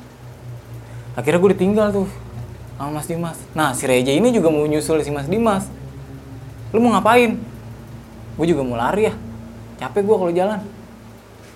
akhirnya 1.12 1.38
gue 1.44 1.50
ditinggal 1.52 1.88
tuh 1.92 2.08
sama 2.78 3.00
Mas 3.00 3.06
Dimas. 3.08 3.38
Nah 3.52 3.72
si 3.76 3.84
Reja 3.88 4.12
ini 4.12 4.32
juga 4.32 4.48
mau 4.48 4.64
nyusul 4.64 5.00
si 5.04 5.10
Mas 5.12 5.28
Dimas. 5.28 5.68
Lu 6.72 6.80
mau 6.80 6.96
ngapain? 6.96 7.36
Gue 8.36 8.46
juga 8.48 8.64
mau 8.64 8.76
lari 8.80 9.12
ya. 9.12 9.14
Capek 9.82 10.02
gue 10.04 10.16
kalau 10.16 10.32
jalan. 10.32 10.60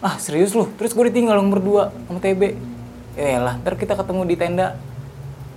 Ah 0.04 0.20
serius 0.20 0.52
lu? 0.52 0.68
Terus 0.76 0.92
gue 0.92 1.04
ditinggal 1.08 1.40
dong 1.40 1.48
berdua 1.48 1.90
sama 2.06 2.20
TB 2.20 2.56
ya 3.16 3.40
lah 3.40 3.56
ntar 3.64 3.80
kita 3.80 3.96
ketemu 3.96 4.22
di 4.28 4.36
tenda. 4.36 4.76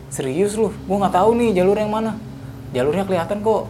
Serius 0.09 0.55
lu? 0.55 0.71
Gue 0.87 0.97
nggak 0.97 1.13
tahu 1.13 1.35
nih 1.35 1.59
jalur 1.59 1.75
yang 1.75 1.91
mana. 1.91 2.15
Jalurnya 2.71 3.03
kelihatan 3.03 3.43
kok. 3.43 3.67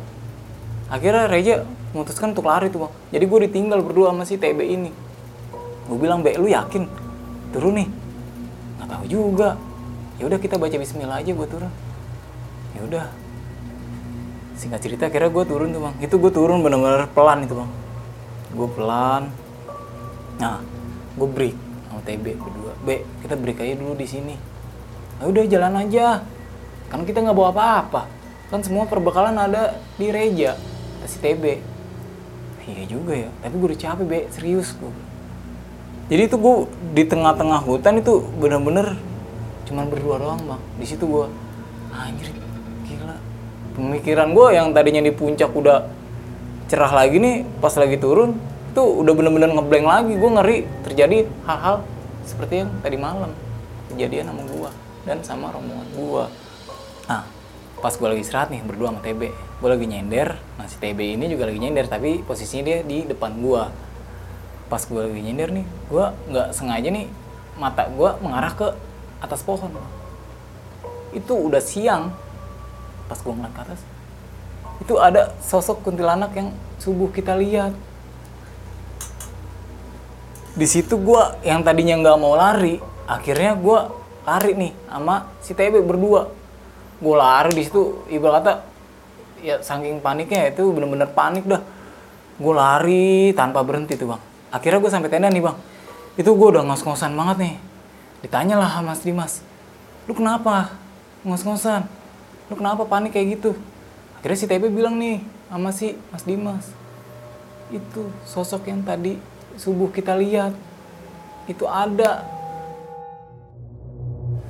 Akhirnya 0.89 1.25
Reja 1.25 1.65
memutuskan 1.93 2.37
untuk 2.37 2.45
lari 2.45 2.69
tuh 2.69 2.85
bang. 2.85 2.93
Jadi 3.17 3.25
gue 3.25 3.39
ditinggal 3.49 3.79
berdua 3.81 4.13
sama 4.13 4.23
si 4.29 4.37
TB 4.37 4.59
ini. 4.61 4.91
Gue 5.89 5.97
bilang 5.97 6.21
Be 6.21 6.37
lu 6.37 6.45
yakin? 6.45 6.85
Turun 7.49 7.81
nih. 7.81 7.89
Nggak 8.77 8.89
tahu 8.93 9.03
juga 9.09 9.57
ya 10.19 10.23
udah 10.27 10.39
kita 10.39 10.59
baca 10.59 10.75
Bismillah 10.75 11.23
aja 11.23 11.31
gue 11.31 11.47
turun. 11.47 11.71
Ya 12.75 12.81
udah. 12.85 13.05
Singkat 14.59 14.79
cerita 14.83 15.07
akhirnya 15.07 15.31
gue 15.31 15.45
turun 15.47 15.71
tuh 15.71 15.81
bang. 15.87 15.95
Itu 16.03 16.15
gue 16.19 16.31
turun 16.31 16.59
bener-bener 16.59 17.07
pelan 17.15 17.47
itu 17.47 17.55
bang. 17.55 17.71
Gue 18.53 18.67
pelan. 18.69 19.31
Nah 20.37 20.59
gue 21.15 21.27
break 21.27 21.55
sama 21.89 22.01
TB 22.03 22.25
berdua. 22.37 22.73
B 22.83 22.87
kita 23.23 23.33
break 23.39 23.57
aja 23.63 23.73
dulu 23.79 23.95
di 23.95 24.07
sini. 24.07 24.35
Ya 25.19 25.25
udah 25.25 25.43
jalan 25.47 25.73
aja. 25.79 26.27
Kan 26.91 27.07
kita 27.07 27.23
nggak 27.23 27.35
bawa 27.35 27.49
apa-apa. 27.55 28.11
Kan 28.51 28.61
semua 28.61 28.85
perbekalan 28.85 29.39
ada 29.39 29.79
di 29.95 30.09
Reja 30.11 30.59
si 31.07 31.17
TB 31.17 31.43
iya 32.69 32.85
juga 32.85 33.17
ya. 33.17 33.29
Tapi 33.41 33.55
gue 33.57 33.67
udah 33.73 33.79
capek 33.81 34.05
be. 34.05 34.19
Serius 34.29 34.75
gue 34.77 35.09
jadi 36.09 36.25
itu 36.25 36.35
gue 36.41 36.55
di 36.97 37.03
tengah-tengah 37.05 37.61
hutan 37.61 38.01
itu 38.01 38.25
bener-bener 38.41 38.97
cuman 39.69 39.85
berdua 39.87 40.17
doang 40.17 40.41
bang. 40.43 40.61
Di 40.81 40.85
situ 40.89 41.05
gue 41.05 41.25
anjir 41.93 42.33
gila. 42.89 43.15
Pemikiran 43.77 44.33
gue 44.33 44.47
yang 44.57 44.67
tadinya 44.73 45.05
di 45.05 45.13
puncak 45.13 45.53
udah 45.53 45.85
cerah 46.67 46.91
lagi 46.91 47.21
nih 47.21 47.45
pas 47.61 47.73
lagi 47.77 47.97
turun 48.01 48.35
itu 48.69 48.81
udah 48.81 49.13
bener-bener 49.13 49.53
ngeblank 49.53 49.85
lagi. 49.85 50.13
Gue 50.17 50.29
ngeri 50.33 50.57
terjadi 50.83 51.29
hal-hal 51.45 51.85
seperti 52.25 52.65
yang 52.65 52.69
tadi 52.81 52.97
malam 52.97 53.31
kejadian 53.89 54.29
sama 54.29 54.43
gue 54.45 54.71
dan 55.09 55.17
sama 55.25 55.49
rombongan 55.49 55.89
gue 55.97 56.23
nah 57.09 57.25
pas 57.81 57.93
gue 57.95 58.07
lagi 58.07 58.21
istirahat 58.21 58.53
nih 58.53 58.61
berdua 58.61 58.93
sama 58.93 59.01
TB 59.01 59.21
gue 59.33 59.69
lagi 59.69 59.85
nyender 59.89 60.37
nah 60.61 60.69
TB 60.69 60.99
ini 61.17 61.25
juga 61.31 61.49
lagi 61.49 61.59
nyender 61.59 61.85
tapi 61.89 62.21
posisinya 62.21 62.63
dia 62.63 62.79
di 62.85 63.09
depan 63.09 63.41
gue 63.41 63.63
pas 64.69 64.81
gue 64.85 65.01
lagi 65.01 65.21
nyender 65.25 65.49
nih 65.49 65.65
gue 65.89 66.05
nggak 66.29 66.47
sengaja 66.53 66.89
nih 66.93 67.09
mata 67.57 67.89
gue 67.89 68.09
mengarah 68.21 68.53
ke 68.53 68.67
atas 69.19 69.43
pohon. 69.45 69.71
Itu 71.15 71.35
udah 71.35 71.61
siang 71.61 72.15
pas 73.09 73.17
gue 73.17 73.33
ngeliat 73.33 73.53
ke 73.55 73.61
atas 73.65 73.81
itu 74.79 74.95
ada 74.95 75.35
sosok 75.43 75.83
kuntilanak 75.83 76.31
yang 76.35 76.55
subuh 76.79 77.11
kita 77.11 77.35
lihat. 77.35 77.75
Di 80.55 80.67
situ 80.67 80.95
gue 80.95 81.21
yang 81.43 81.63
tadinya 81.63 81.99
nggak 81.99 82.17
mau 82.19 82.35
lari 82.35 82.79
akhirnya 83.07 83.55
gue 83.55 83.79
lari 84.23 84.51
nih 84.55 84.71
sama 84.87 85.15
si 85.43 85.51
TB 85.51 85.83
berdua. 85.83 86.31
Gue 86.99 87.15
lari 87.15 87.51
di 87.55 87.63
situ 87.63 88.03
ibarat 88.11 88.43
kata 88.43 88.53
ya 89.39 89.55
saking 89.63 90.03
paniknya 90.03 90.51
itu 90.51 90.71
bener-bener 90.71 91.07
panik 91.11 91.43
dah. 91.47 91.63
Gue 92.39 92.53
lari 92.55 93.35
tanpa 93.35 93.63
berhenti 93.63 93.99
tuh 93.99 94.15
bang. 94.15 94.21
Akhirnya 94.51 94.79
gue 94.79 94.91
sampai 94.91 95.11
tenda 95.11 95.27
nih 95.27 95.43
bang. 95.43 95.57
Itu 96.15 96.35
gue 96.35 96.47
udah 96.55 96.63
ngos-ngosan 96.63 97.15
banget 97.15 97.37
nih 97.39 97.55
ditanya 98.19 98.59
lah 98.59 98.69
sama 98.69 98.93
Mas 98.93 99.01
Dimas 99.03 99.33
lu 100.09 100.17
kenapa 100.17 100.73
ngos-ngosan? 101.21 101.85
Lu 102.49 102.57
kenapa 102.57 102.81
panik 102.89 103.13
kayak 103.13 103.37
gitu? 103.37 103.51
Akhirnya 104.17 104.37
si 104.41 104.45
TB 104.49 104.73
bilang 104.73 104.97
nih 104.97 105.21
sama 105.53 105.69
si 105.69 105.93
Mas 106.09 106.25
Dimas 106.25 106.65
itu 107.69 108.09
sosok 108.25 108.65
yang 108.65 108.81
tadi 108.81 109.21
subuh 109.53 109.93
kita 109.93 110.17
lihat 110.17 110.57
itu 111.45 111.69
ada. 111.69 112.25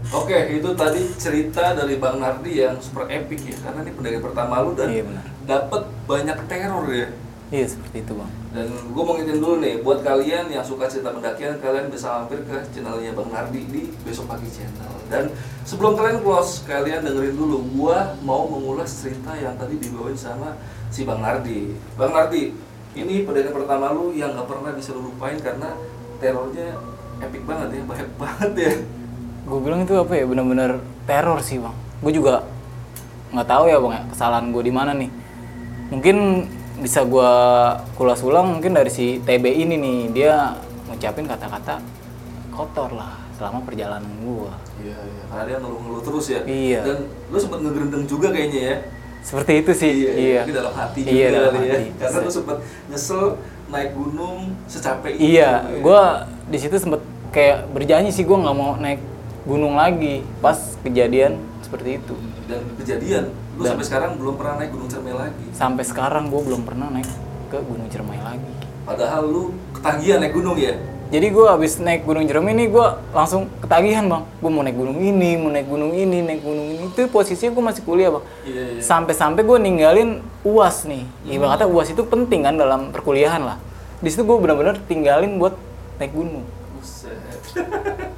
Oke, 0.10 0.58
itu 0.58 0.70
tadi 0.74 1.06
cerita 1.20 1.76
dari 1.76 2.00
Bang 2.00 2.24
Nardi 2.24 2.64
yang 2.64 2.80
super 2.80 3.06
epic 3.12 3.46
ya, 3.46 3.58
karena 3.62 3.86
ini 3.86 3.92
pendaki 3.94 4.20
pertama 4.24 4.64
lu 4.64 4.74
dan 4.74 4.90
Iya, 4.90 5.04
dapat 5.46 5.86
banyak 6.10 6.38
teror 6.50 6.88
ya. 6.90 7.08
Iya 7.50 7.66
seperti 7.66 8.06
itu 8.06 8.14
bang 8.14 8.32
Dan 8.50 8.68
gue 8.70 9.04
mau 9.06 9.14
ngingetin 9.14 9.42
dulu 9.42 9.56
nih, 9.62 9.76
buat 9.86 10.02
kalian 10.02 10.50
yang 10.50 10.66
suka 10.66 10.90
cerita 10.90 11.14
pendakian, 11.14 11.62
kalian 11.62 11.90
bisa 11.94 12.22
mampir 12.22 12.42
ke 12.46 12.58
channelnya 12.74 13.14
Bang 13.14 13.30
Nardi 13.30 13.62
di 13.70 13.94
Besok 14.02 14.26
Pagi 14.26 14.50
Channel. 14.50 14.90
Dan 15.06 15.30
sebelum 15.70 15.94
kalian 15.94 16.26
close, 16.26 16.66
kalian 16.66 17.06
dengerin 17.06 17.38
dulu, 17.38 17.62
gua 17.78 18.18
mau 18.26 18.50
mengulas 18.50 18.90
cerita 18.90 19.38
yang 19.38 19.54
tadi 19.54 19.78
dibawain 19.78 20.18
sama 20.18 20.58
si 20.90 21.06
Bang 21.06 21.22
Nardi. 21.22 21.78
Bang 21.94 22.10
Nardi, 22.10 22.58
ini 22.98 23.22
pendaki 23.22 23.54
pertama 23.54 23.94
lu 23.94 24.18
yang 24.18 24.34
gak 24.34 24.50
pernah 24.50 24.74
bisa 24.74 24.98
lu 24.98 25.14
lupain 25.14 25.38
karena 25.38 25.78
terornya 26.18 26.74
epic 27.22 27.44
banget 27.46 27.70
ya, 27.70 27.82
banyak 27.86 28.10
banget 28.22 28.52
ya. 28.58 28.74
gue 29.50 29.60
bilang 29.66 29.82
itu 29.82 29.98
apa 29.98 30.14
ya 30.14 30.26
bener-bener 30.30 30.78
teror 31.10 31.42
sih 31.42 31.58
bang 31.58 31.74
gue 32.06 32.14
juga 32.14 32.46
nggak 33.34 33.48
tahu 33.50 33.64
ya 33.66 33.82
bang 33.82 33.94
ya 33.98 34.04
kesalahan 34.14 34.46
gue 34.54 34.62
di 34.62 34.74
mana 34.74 34.92
nih 34.94 35.10
mungkin 35.90 36.46
bisa 36.80 37.04
gue 37.04 37.32
kulas 37.94 38.20
ulang 38.20 38.56
mungkin 38.56 38.72
dari 38.72 38.88
si 38.88 39.20
TB 39.20 39.46
ini 39.46 39.76
nih 39.76 40.00
dia 40.10 40.56
ngucapin 40.86 41.26
kata-kata 41.26 41.84
kotor 42.50 42.92
lah 42.92 43.20
selama 43.34 43.62
perjalanan 43.62 44.04
gue 44.18 44.52
Iya, 44.80 44.96
iya. 44.96 45.24
Karena 45.28 45.44
dia 45.44 45.58
ngeluh-ngeluh 45.60 46.02
terus 46.02 46.26
ya. 46.30 46.40
Iya. 46.42 46.80
Dan 46.82 46.98
lu 47.28 47.36
sempat 47.36 47.60
ngegerendeng 47.60 48.08
juga 48.08 48.32
kayaknya 48.32 48.62
ya. 48.64 48.76
seperti 49.20 49.52
itu 49.60 49.72
sih 49.76 49.92
iya 50.08 50.42
Tapi 50.42 50.56
dalam 50.56 50.72
hati 50.72 51.00
Iya, 51.04 51.12
juga 51.28 51.36
dalam 51.36 51.54
ya. 51.54 51.60
hati. 51.70 51.86
Karena 51.94 52.18
lu 52.18 52.32
sempat 52.32 52.58
nyesel 52.88 53.24
naik 53.68 53.92
gunung 53.92 54.38
secapek 54.66 55.14
itu. 55.14 55.24
iya 55.30 55.52
ya. 55.62 55.78
gue 55.78 56.02
di 56.48 56.58
situ 56.58 56.76
sempet 56.76 57.02
kayak 57.30 57.68
berjanji 57.70 58.10
sih 58.10 58.24
gue 58.24 58.34
nggak 58.34 58.56
mau 58.56 58.74
naik 58.76 59.04
gunung 59.44 59.76
lagi 59.76 60.24
pas 60.40 60.58
kejadian 60.80 61.36
seperti 61.60 62.00
itu 62.00 62.16
dan 62.48 62.64
kejadian 62.76 63.24
lu 63.60 63.68
sampai 63.68 63.86
sekarang 63.86 64.12
belum 64.16 64.36
pernah 64.40 64.56
naik 64.56 64.72
gunung 64.72 64.88
cermai 64.88 65.12
lagi. 65.12 65.44
sampai 65.52 65.84
sekarang 65.84 66.24
gue 66.32 66.42
belum 66.48 66.62
pernah 66.64 66.88
naik 66.88 67.10
ke 67.50 67.58
Gunung 67.66 67.90
Ciremai 67.90 68.22
lagi 68.22 68.60
Padahal 68.90 69.22
lu 69.30 69.54
ketagihan 69.70 70.18
naik 70.18 70.34
gunung 70.34 70.58
ya. 70.58 70.74
Jadi 71.14 71.30
gue 71.30 71.46
abis 71.46 71.78
naik 71.78 72.10
Gunung 72.10 72.26
Jerami 72.26 72.58
ini 72.58 72.66
gue 72.74 72.88
langsung 73.14 73.46
ketagihan 73.62 74.10
bang. 74.10 74.26
Gue 74.42 74.50
mau 74.50 74.66
naik 74.66 74.78
gunung 74.82 74.98
ini, 74.98 75.38
mau 75.38 75.54
naik 75.54 75.70
gunung 75.70 75.94
ini, 75.94 76.26
naik 76.26 76.42
gunung 76.42 76.66
ini. 76.74 76.90
Itu 76.90 77.06
posisinya 77.06 77.54
gue 77.54 77.64
masih 77.70 77.82
kuliah 77.86 78.10
bang. 78.10 78.26
Iya, 78.50 78.64
iya. 78.78 78.82
Sampai-sampai 78.82 79.46
gue 79.46 79.58
ninggalin 79.62 80.26
uas 80.42 80.90
nih. 80.90 81.06
Ibarat 81.30 81.62
kata 81.62 81.66
uas 81.70 81.94
itu 81.94 82.02
penting 82.02 82.42
kan 82.46 82.58
dalam 82.58 82.90
perkuliahan 82.90 83.46
lah. 83.46 83.62
Di 84.02 84.10
situ 84.10 84.26
gue 84.26 84.38
benar-benar 84.42 84.82
tinggalin 84.90 85.38
buat 85.38 85.54
naik 86.02 86.10
gunung. 86.10 86.46
Buset. 86.78 87.14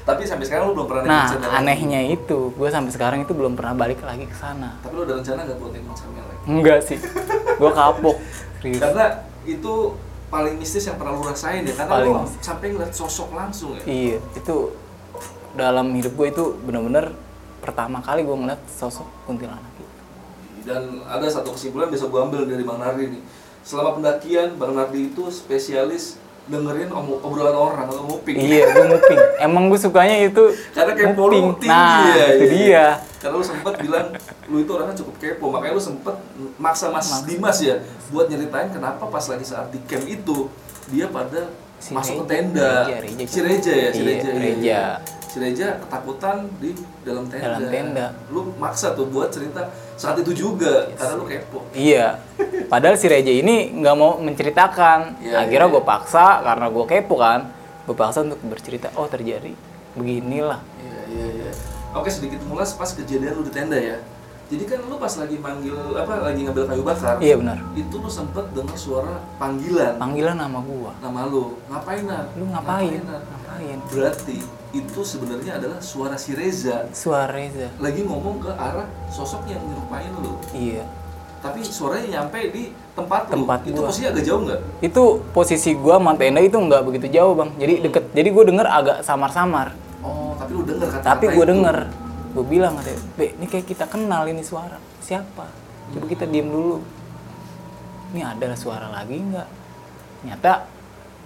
Tapi 0.00 0.22
sampai 0.24 0.44
sekarang 0.48 0.64
lu 0.70 0.74
belum 0.80 0.88
pernah 0.88 1.02
Nah 1.04 1.26
cermai 1.28 1.46
lagi. 1.46 1.58
anehnya 1.60 2.00
itu 2.08 2.38
gue 2.56 2.68
sampai 2.68 2.92
sekarang 2.92 3.18
itu 3.22 3.32
belum 3.36 3.52
pernah 3.54 3.74
balik 3.76 4.00
lagi 4.00 4.24
ke 4.26 4.36
sana. 4.36 4.80
Tapi 4.80 4.92
lu 4.96 5.02
ada 5.04 5.14
rencana 5.20 5.40
nggak 5.44 5.58
buat 5.60 5.72
gunung 5.76 5.96
cermai 5.96 6.22
lagi? 6.24 6.40
Enggak 6.48 6.78
sih. 6.82 6.98
gue 7.60 7.70
kapok. 7.70 8.16
Serius. 8.60 8.80
Karena 8.80 9.06
itu 9.44 9.74
paling 10.30 10.54
mistis 10.56 10.84
yang 10.86 10.96
pernah 10.96 11.12
lu 11.16 11.22
rasain 11.26 11.62
ya. 11.66 11.74
Karena 11.74 11.92
Paling 11.92 12.12
lu 12.12 12.20
mistis. 12.24 12.40
sampai 12.40 12.66
ngeliat 12.72 12.92
sosok 12.94 13.28
langsung 13.34 13.70
ya. 13.76 13.84
Iya 13.84 14.18
itu 14.34 14.56
dalam 15.50 15.86
hidup 15.92 16.12
gue 16.14 16.26
itu 16.30 16.44
benar-benar 16.62 17.10
pertama 17.60 17.98
kali 18.00 18.24
gue 18.24 18.36
ngeliat 18.36 18.62
sosok 18.70 19.04
kuntilanak 19.26 19.62
itu. 19.76 19.84
Dan 20.64 21.04
ada 21.04 21.26
satu 21.28 21.52
kesimpulan 21.52 21.88
bisa 21.88 22.08
gue 22.08 22.20
ambil 22.20 22.44
dari 22.44 22.64
Bang 22.64 22.80
Nardi 22.80 23.16
nih. 23.16 23.22
Selama 23.60 24.00
pendakian, 24.00 24.56
Bang 24.56 24.72
Nardi 24.72 25.12
itu 25.12 25.28
spesialis 25.28 26.16
dengerin 26.46 26.88
om- 26.88 27.20
obrolan 27.20 27.52
orang 27.52 27.78
atau 27.84 28.02
nguping. 28.02 28.34
iya 28.34 28.64
gue 28.66 28.84
nguping 28.86 29.18
emang 29.38 29.68
gue 29.68 29.76
sukanya 29.76 30.16
itu 30.20 30.44
Karena 30.70 30.92
kepo 30.92 31.22
lu 31.26 31.36
nguping. 31.48 31.66
tinggi 31.66 31.70
nah 31.70 32.10
ya. 32.10 32.26
itu 32.32 32.44
iya. 32.44 32.48
dia 32.48 32.86
Karena 33.18 33.34
lu 33.36 33.44
sempet 33.44 33.74
bilang 33.78 34.06
lu 34.46 34.56
itu 34.58 34.70
orangnya 34.70 34.96
cukup 34.96 35.14
kepo, 35.16 35.46
makanya 35.48 35.74
lu 35.74 35.82
sempet 35.82 36.14
maksa 36.56 36.88
Mas 36.88 37.06
Dimas 37.22 37.58
ya 37.60 37.76
buat 38.08 38.26
nyeritain 38.26 38.68
kenapa 38.68 39.04
pas 39.04 39.22
lagi 39.22 39.44
saat 39.44 39.68
di 39.68 39.78
camp 39.84 40.04
itu 40.04 40.48
dia 40.88 41.06
pada 41.06 41.52
Si 41.76 41.96
masuk 41.96 42.24
ke 42.24 42.24
Reja, 42.26 42.32
tenda. 42.34 42.70
Reja, 42.84 42.96
Reja. 43.00 43.24
si 43.24 43.38
Reja 43.40 43.72
ya, 43.72 43.88
si 43.88 43.98
Iya, 43.98 44.08
Reja. 44.10 44.28
iya, 44.28 44.36
Reja. 44.36 44.60
iya. 44.60 44.84
Si 45.22 45.36
Reja 45.38 45.66
ketakutan 45.78 46.36
di 46.60 46.70
dalam 47.00 47.24
tenda. 47.24 47.56
Dalam 47.56 47.72
tenda. 47.72 48.06
Lu 48.28 48.52
maksa 48.54 48.92
tuh 48.92 49.08
buat 49.08 49.32
cerita 49.32 49.64
saat 50.00 50.16
itu 50.16 50.32
juga 50.32 50.88
karena 50.96 51.12
lu 51.14 51.28
kepo. 51.28 51.60
Iya. 51.76 52.16
Padahal 52.66 52.96
si 52.96 53.04
Reja 53.04 53.28
ini 53.28 53.68
nggak 53.76 53.94
mau 53.94 54.16
menceritakan. 54.16 55.20
Iya, 55.20 55.44
Akhirnya 55.44 55.68
iya. 55.68 55.74
gue 55.76 55.82
paksa 55.84 56.40
karena 56.40 56.66
gue 56.66 56.84
kepo 56.88 57.20
kan. 57.20 57.52
Gue 57.84 57.92
paksa 57.92 58.24
untuk 58.24 58.40
bercerita. 58.40 58.88
Oh 58.96 59.04
terjadi 59.04 59.52
beginilah. 59.92 60.64
Iya, 60.80 61.00
iya, 61.12 61.26
iya. 61.36 61.50
Oke, 61.92 62.08
sedikit 62.08 62.40
mulas 62.48 62.72
pas 62.72 62.88
kejadian 62.88 63.36
lu 63.36 63.44
di 63.44 63.52
tenda 63.52 63.76
ya. 63.76 64.00
Jadi 64.48 64.66
kan 64.66 64.82
lu 64.82 64.96
pas 64.96 65.14
lagi 65.14 65.36
manggil 65.38 65.76
apa 65.94 66.26
lagi 66.26 66.42
ngambil 66.42 66.64
kayu 66.66 66.82
bakar. 66.82 67.20
Iya 67.20 67.38
benar. 67.38 67.58
Itu 67.70 68.00
lu 68.00 68.08
sempet 68.08 68.50
dengar 68.50 68.74
suara 68.74 69.22
panggilan 69.38 69.94
Panggilan 69.94 70.34
nama 70.34 70.58
gua. 70.58 70.90
nama 70.98 71.28
lu. 71.28 71.54
Ngapain, 71.68 72.02
Nar? 72.02 72.24
Lu 72.34 72.50
ngapain? 72.50 72.98
Nar? 73.04 73.22
Ngapain? 73.22 73.78
Berarti 73.92 74.38
itu 74.70 75.00
sebenarnya 75.02 75.58
adalah 75.58 75.82
suara 75.82 76.14
si 76.14 76.38
Reza 76.38 76.86
Suara 76.94 77.26
Reza. 77.34 77.66
lagi 77.82 78.06
ngomong 78.06 78.38
ke 78.38 78.50
arah 78.54 78.86
sosok 79.10 79.42
yang 79.50 79.58
nyerupain 79.66 80.10
lu. 80.22 80.38
Iya. 80.54 80.86
Tapi 81.40 81.64
suaranya 81.64 82.20
nyampe 82.20 82.52
di 82.52 82.70
tempat, 82.94 83.32
Tempat 83.32 83.66
lu. 83.66 83.74
Itu 83.74 83.80
gua. 83.82 83.88
posisi 83.90 84.04
agak 84.06 84.22
jauh 84.22 84.40
nggak? 84.46 84.60
Itu 84.84 85.04
posisi 85.34 85.70
gua 85.74 85.98
sama 85.98 86.12
tenda 86.14 86.38
itu 86.38 86.54
nggak 86.54 86.82
begitu 86.86 87.06
jauh 87.10 87.34
bang. 87.34 87.50
Jadi 87.58 87.74
deket. 87.88 88.04
Jadi 88.14 88.28
gue 88.30 88.44
denger 88.54 88.66
agak 88.68 88.96
samar-samar. 89.02 89.74
Oh, 90.04 90.36
tapi 90.38 90.50
lu 90.54 90.62
denger 90.62 90.86
kata 90.86 91.04
Tapi 91.16 91.24
gue 91.34 91.44
denger. 91.48 91.78
Gue 92.30 92.44
bilang 92.46 92.78
katanya, 92.78 93.02
Be, 93.18 93.34
ini 93.34 93.46
kayak 93.50 93.66
kita 93.66 93.90
kenal 93.90 94.22
ini 94.30 94.44
suara. 94.46 94.78
Siapa? 95.02 95.50
Coba 95.90 96.06
kita 96.06 96.30
diem 96.30 96.46
dulu. 96.46 96.78
Ini 98.14 98.22
ada 98.22 98.54
suara 98.54 98.86
lagi 98.86 99.18
nggak? 99.18 99.48
Nyata 100.30 100.68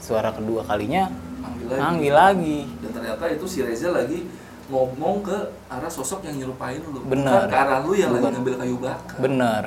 suara 0.01 0.31
kedua 0.33 0.65
kalinya 0.65 1.11
Manggil 1.45 1.67
lagi. 1.69 1.79
manggil 1.79 2.15
lagi. 2.15 2.59
Dan 2.81 2.91
ternyata 2.93 3.25
itu 3.29 3.45
si 3.45 3.59
Reza 3.61 3.89
lagi 3.91 4.25
ngomong 4.65 5.21
ke 5.21 5.37
arah 5.69 5.89
sosok 5.89 6.25
yang 6.25 6.41
nyerupain 6.41 6.81
lu. 6.81 7.05
Benar. 7.05 7.45
Bukan 7.45 7.53
ke 7.53 7.57
arah 7.59 7.79
lu 7.81 7.93
yang 7.93 8.11
lagi 8.11 8.23
Bukan. 8.23 8.33
ngambil 8.35 8.55
kayu 8.57 8.77
bakar. 8.79 9.17
Bener. 9.19 9.63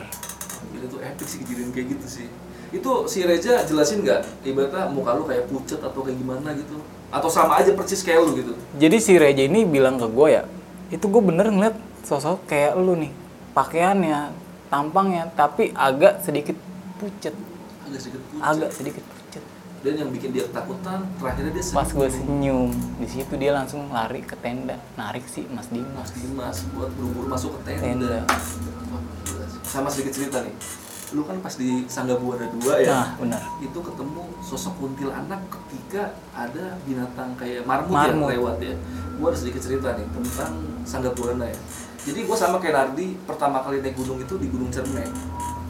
Gila 0.68 0.86
tuh 0.88 1.00
epic 1.00 1.28
sih 1.28 1.40
kejadian 1.40 1.70
kayak 1.70 1.88
gitu 1.94 2.08
sih. 2.10 2.28
Itu 2.68 3.06
si 3.06 3.24
Reza 3.24 3.64
jelasin 3.64 4.02
nggak? 4.02 4.44
Ibaratnya 4.44 4.90
muka 4.90 5.14
lu 5.14 5.24
kayak 5.24 5.48
pucet 5.48 5.80
atau 5.80 6.02
kayak 6.02 6.18
gimana 6.18 6.52
gitu? 6.52 6.82
Atau 7.08 7.30
sama 7.30 7.56
aja 7.56 7.72
persis 7.72 8.02
kayak 8.02 8.20
lu 8.20 8.36
gitu? 8.36 8.52
Jadi 8.76 8.98
si 8.98 9.16
Reja 9.16 9.40
ini 9.42 9.64
bilang 9.64 9.96
ke 9.96 10.04
gue 10.06 10.28
ya, 10.28 10.44
itu 10.90 11.08
gue 11.08 11.24
bener 11.24 11.48
ngeliat 11.48 11.72
sosok 12.04 12.44
kayak 12.44 12.76
lu 12.76 13.00
nih, 13.00 13.16
pakaiannya, 13.54 14.36
tampangnya, 14.68 15.32
tapi 15.32 15.72
agak 15.72 16.20
sedikit 16.20 16.60
pucet, 17.00 17.32
Agak 17.88 18.00
sedikit 18.04 18.20
pucet. 18.22 18.44
agak 18.44 18.70
sedikit 18.76 19.04
pucet. 19.08 19.17
Dan 19.86 19.94
yang 19.94 20.10
bikin 20.10 20.34
dia 20.34 20.44
ketakutan, 20.50 21.06
terakhirnya 21.22 21.52
dia 21.54 21.64
Pas 21.70 21.86
gue 21.86 22.08
senyum. 22.10 22.26
senyum, 22.26 22.70
di 22.98 23.08
situ 23.08 23.34
dia 23.38 23.52
langsung 23.54 23.94
lari 23.94 24.26
ke 24.26 24.34
tenda, 24.42 24.82
narik 24.98 25.30
si 25.30 25.46
Mas 25.54 25.70
Dimas. 25.70 26.10
Mas 26.10 26.12
Dimas 26.18 26.58
buat 26.74 26.90
buru-buru 26.98 27.30
masuk 27.30 27.62
ke 27.62 27.72
tenda. 27.72 27.86
Tenda. 27.86 28.16
Sih. 28.42 28.60
Sama 29.62 29.88
sedikit 29.94 30.18
cerita 30.18 30.42
nih. 30.42 30.56
Lu 31.16 31.24
kan 31.24 31.40
pas 31.40 31.56
di 31.56 31.88
Sangga 31.88 32.20
Buana 32.20 32.52
2 32.52 32.84
ya. 32.84 32.92
Nah, 32.92 33.08
benar. 33.16 33.42
itu 33.64 33.80
ketemu 33.80 34.24
sosok 34.44 34.74
kuntilanak 34.76 35.40
ketika 35.48 36.12
ada 36.36 36.76
binatang 36.84 37.32
kayak 37.40 37.64
marmut, 37.64 37.96
Marmut. 37.96 38.12
yang 38.12 38.44
lewat 38.44 38.56
ya. 38.60 38.76
Gua 39.16 39.32
ada 39.32 39.38
sedikit 39.40 39.62
cerita 39.64 39.96
nih 39.96 40.04
tentang 40.12 40.52
Sangga 40.84 41.16
Buana 41.16 41.48
ya. 41.48 41.60
Jadi 42.04 42.28
gua 42.28 42.36
sama 42.36 42.60
kayak 42.60 42.76
Nardi 42.76 43.16
pertama 43.24 43.64
kali 43.64 43.80
naik 43.80 43.96
gunung 43.96 44.20
itu 44.20 44.36
di 44.36 44.48
Gunung 44.52 44.68
Cerme. 44.68 45.06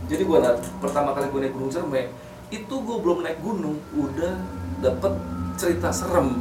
Jadi 0.10 0.24
gua 0.26 0.42
Nard, 0.42 0.58
pertama 0.82 1.14
kali 1.14 1.30
gua 1.30 1.40
naik 1.46 1.54
Gunung 1.54 1.70
Cerme 1.70 2.02
itu 2.50 2.76
gua 2.78 2.98
belum 2.98 3.18
naik 3.22 3.40
gunung 3.40 3.76
udah 3.92 4.34
dapet 4.80 5.14
cerita 5.56 5.90
serem. 5.90 6.38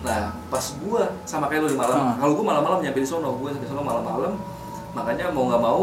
Nah, 0.00 0.36
pas 0.46 0.64
gua 0.78 1.08
sama 1.24 1.48
kayak 1.48 1.64
lu 1.64 1.68
di 1.72 1.78
malam, 1.78 1.96
Hmm. 1.96 2.16
kalau 2.20 2.32
gua 2.36 2.46
malam-malam 2.52 2.78
nyampe 2.80 3.00
di 3.00 3.08
sono, 3.08 3.34
gua 3.34 3.50
sampai 3.50 3.64
sono 3.64 3.80
malam-malam. 3.80 4.36
Makanya 4.92 5.32
mau 5.32 5.48
nggak 5.48 5.62
mau 5.62 5.82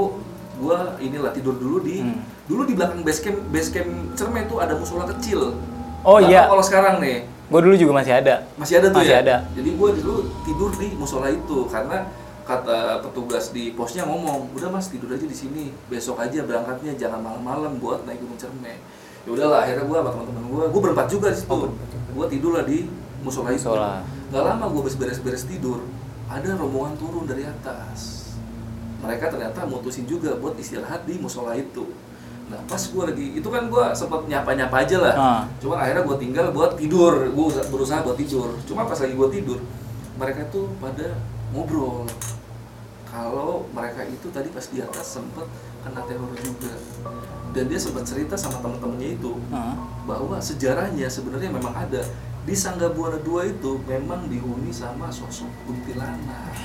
gua 0.56 0.78
inilah 0.98 1.34
tidur 1.34 1.58
dulu 1.58 1.82
di 1.82 2.00
Hmm. 2.00 2.22
dulu 2.46 2.62
di 2.64 2.74
belakang 2.76 3.02
base 3.02 3.20
camp 3.20 3.39
base 3.50 3.70
camp 3.72 3.89
Cerme 4.14 4.46
itu 4.46 4.56
ada 4.58 4.78
musola 4.78 5.10
kecil. 5.10 5.58
Oh, 6.02 6.18
Nggak 6.18 6.30
iya. 6.30 6.42
Kalau 6.46 6.64
sekarang 6.64 6.96
nih 7.00 7.18
Gue 7.52 7.60
dulu 7.60 7.76
juga 7.76 8.00
masih 8.00 8.16
ada. 8.16 8.48
masih 8.56 8.80
ada 8.80 8.88
tuh 8.89 9.04
Masih 9.04 9.12
ya. 9.12 9.20
ada. 9.20 9.36
Jadi 9.52 9.70
gua 9.76 9.89
dulu 9.92 10.16
tidur 10.44 10.72
di 10.72 10.88
musola 10.96 11.28
itu 11.28 11.68
karena 11.68 12.08
kata 12.42 12.78
petugas 13.02 13.52
di 13.52 13.72
posnya 13.72 14.04
ngomong, 14.04 14.56
udah 14.56 14.70
mas 14.70 14.88
tidur 14.88 15.08
aja 15.10 15.24
di 15.24 15.36
sini, 15.36 15.64
besok 15.88 16.18
aja 16.18 16.42
berangkatnya 16.42 16.96
jangan 16.96 17.20
malam-malam 17.20 17.76
buat 17.78 18.04
naik 18.04 18.20
gunung 18.20 18.36
Cerme. 18.36 18.80
Ya 19.22 19.30
udahlah, 19.30 19.59
akhirnya 19.65 19.86
gua 19.86 19.97
sama 20.01 20.09
teman-teman 20.17 20.43
gua, 20.49 20.63
gua 20.69 20.82
berempat 20.89 21.07
juga 21.09 21.28
di 21.30 21.38
situ. 21.38 21.57
Gua 22.11 22.26
tidur 22.28 22.51
lah 22.57 22.65
di 22.65 22.89
musola 23.22 23.53
itu. 23.53 23.69
Oh, 23.69 23.78
Musola. 23.78 23.93
Gak 24.32 24.43
lama 24.47 24.65
gua 24.72 24.82
beres-beres 24.88 25.43
tidur, 25.45 25.80
ada 26.26 26.49
rombongan 26.57 26.95
turun 26.97 27.26
dari 27.30 27.45
atas. 27.45 28.34
Mereka 29.01 29.34
ternyata 29.34 29.65
mutusin 29.65 30.05
juga 30.05 30.38
buat 30.38 30.57
istirahat 30.57 31.05
di 31.05 31.17
musola 31.22 31.53
itu. 31.57 31.89
Nah 32.49 32.59
pas 32.67 32.82
gua 32.91 33.13
lagi, 33.13 33.38
itu 33.38 33.47
kan 33.47 33.69
gua 33.69 33.93
sempat 33.93 34.26
nyapa-nyapa 34.26 34.76
aja 34.82 34.97
lah. 34.99 35.15
Ah. 35.15 35.41
Cuman 35.63 35.78
akhirnya 35.80 36.03
gue 36.03 36.17
tinggal 36.19 36.45
buat 36.51 36.76
tidur, 36.76 37.32
gue 37.32 37.47
berusaha 37.72 38.03
buat 38.03 38.17
tidur. 38.19 38.59
Cuma 38.67 38.84
pas 38.84 38.99
lagi 38.99 39.15
gue 39.15 39.30
tidur, 39.32 39.59
mereka 40.19 40.43
tuh 40.51 40.67
pada 40.84 41.15
ngobrol. 41.55 42.05
Kalau 43.07 43.67
mereka 43.76 44.07
itu 44.07 44.28
tadi 44.32 44.47
pas 44.51 44.63
di 44.67 44.80
atas 44.80 45.19
sempet 45.19 45.47
kena 45.82 46.02
teror 46.06 46.32
juga. 46.38 46.74
Dan 47.52 47.68
dia 47.68 47.76
sempat 47.76 48.08
cerita 48.08 48.34
sama 48.34 48.64
temen-temennya 48.64 49.10
itu 49.14 49.36
Heeh. 49.52 49.76
bahwa 50.08 50.40
sejarahnya 50.40 51.12
sebenarnya 51.12 51.52
memang 51.52 51.76
ada 51.76 52.00
di 52.42 52.56
Sangga 52.56 52.88
Buana 52.90 53.20
2 53.20 53.28
itu 53.52 53.72
memang 53.84 54.26
dihuni 54.26 54.72
sama 54.72 55.12
sosok 55.12 55.52
kuntilanak. 55.66 56.56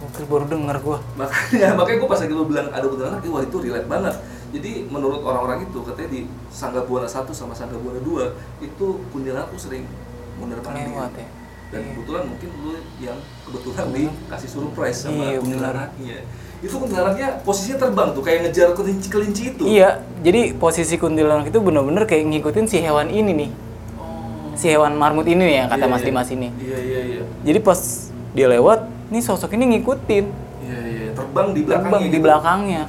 Oke, 0.00 0.22
baru 0.24 0.44
denger 0.44 0.76
gue. 0.78 0.98
Makanya 1.16 1.68
makanya 1.78 1.98
gue 1.98 2.08
pas 2.08 2.20
lagi 2.20 2.32
lu 2.32 2.44
bilang 2.44 2.68
ada 2.68 2.84
kuntilanak, 2.84 3.24
wah 3.24 3.42
itu 3.42 3.56
relate 3.58 3.88
banget. 3.88 4.14
Jadi 4.50 4.70
menurut 4.86 5.22
orang-orang 5.22 5.64
itu 5.64 5.78
katanya 5.80 6.10
di 6.10 6.20
Sangga 6.50 6.82
Buana 6.84 7.08
1 7.08 7.24
sama 7.30 7.54
Sangga 7.54 7.80
Buana 7.80 8.02
2 8.04 8.60
itu 8.60 8.86
kuntilanak 9.08 9.48
tuh 9.48 9.60
sering 9.60 9.88
mandir. 10.36 10.60
Lewat 10.60 11.16
ya. 11.16 11.28
Dan 11.70 11.80
Iya. 11.80 11.90
kebetulan 11.94 12.22
mungkin 12.26 12.48
lu 12.60 12.72
yang 12.98 13.18
kebetulan 13.46 13.86
dikasih 13.94 14.50
surprise 14.50 14.98
sama 15.00 15.22
Iya, 15.22 15.38
kuntilanaknya. 15.38 16.18
Itu 16.60 16.76
kuntilanaknya 16.76 17.40
posisinya 17.40 17.78
terbang 17.80 18.08
tuh 18.12 18.20
kayak 18.20 18.38
ngejar 18.44 18.68
kelinci, 18.72 19.08
kelinci 19.08 19.42
itu. 19.50 19.62
Iya, 19.64 19.88
jadi 20.20 20.52
posisi 20.54 20.94
kuntilanak 20.94 21.48
itu 21.48 21.58
bener-bener 21.58 22.04
kayak 22.04 22.28
ngikutin 22.28 22.66
si 22.66 22.76
hewan 22.78 23.08
ini 23.08 23.32
nih. 23.32 23.50
Oh. 23.96 24.52
Si 24.52 24.68
hewan 24.68 24.92
marmut 24.92 25.24
ini 25.24 25.40
yang 25.56 25.66
kata 25.66 25.84
Iya, 25.84 25.88
Mas 25.88 26.00
iya. 26.00 26.06
Dimas 26.06 26.28
ini. 26.28 26.48
Iya 26.54 26.78
iya 26.78 27.00
iya. 27.02 27.22
Jadi 27.40 27.58
pas 27.58 27.80
dia 28.30 28.46
lewat, 28.46 28.80
nih 29.08 29.22
sosok 29.24 29.56
ini 29.56 29.64
ngikutin. 29.74 30.24
Iya 30.60 30.80
iya 30.84 31.08
terbang 31.10 31.48
di 31.50 31.60
belakangnya. 31.64 31.88
Terbang 31.88 32.02
di 32.02 32.10
gitu. 32.12 32.20
belakangnya. 32.20 32.82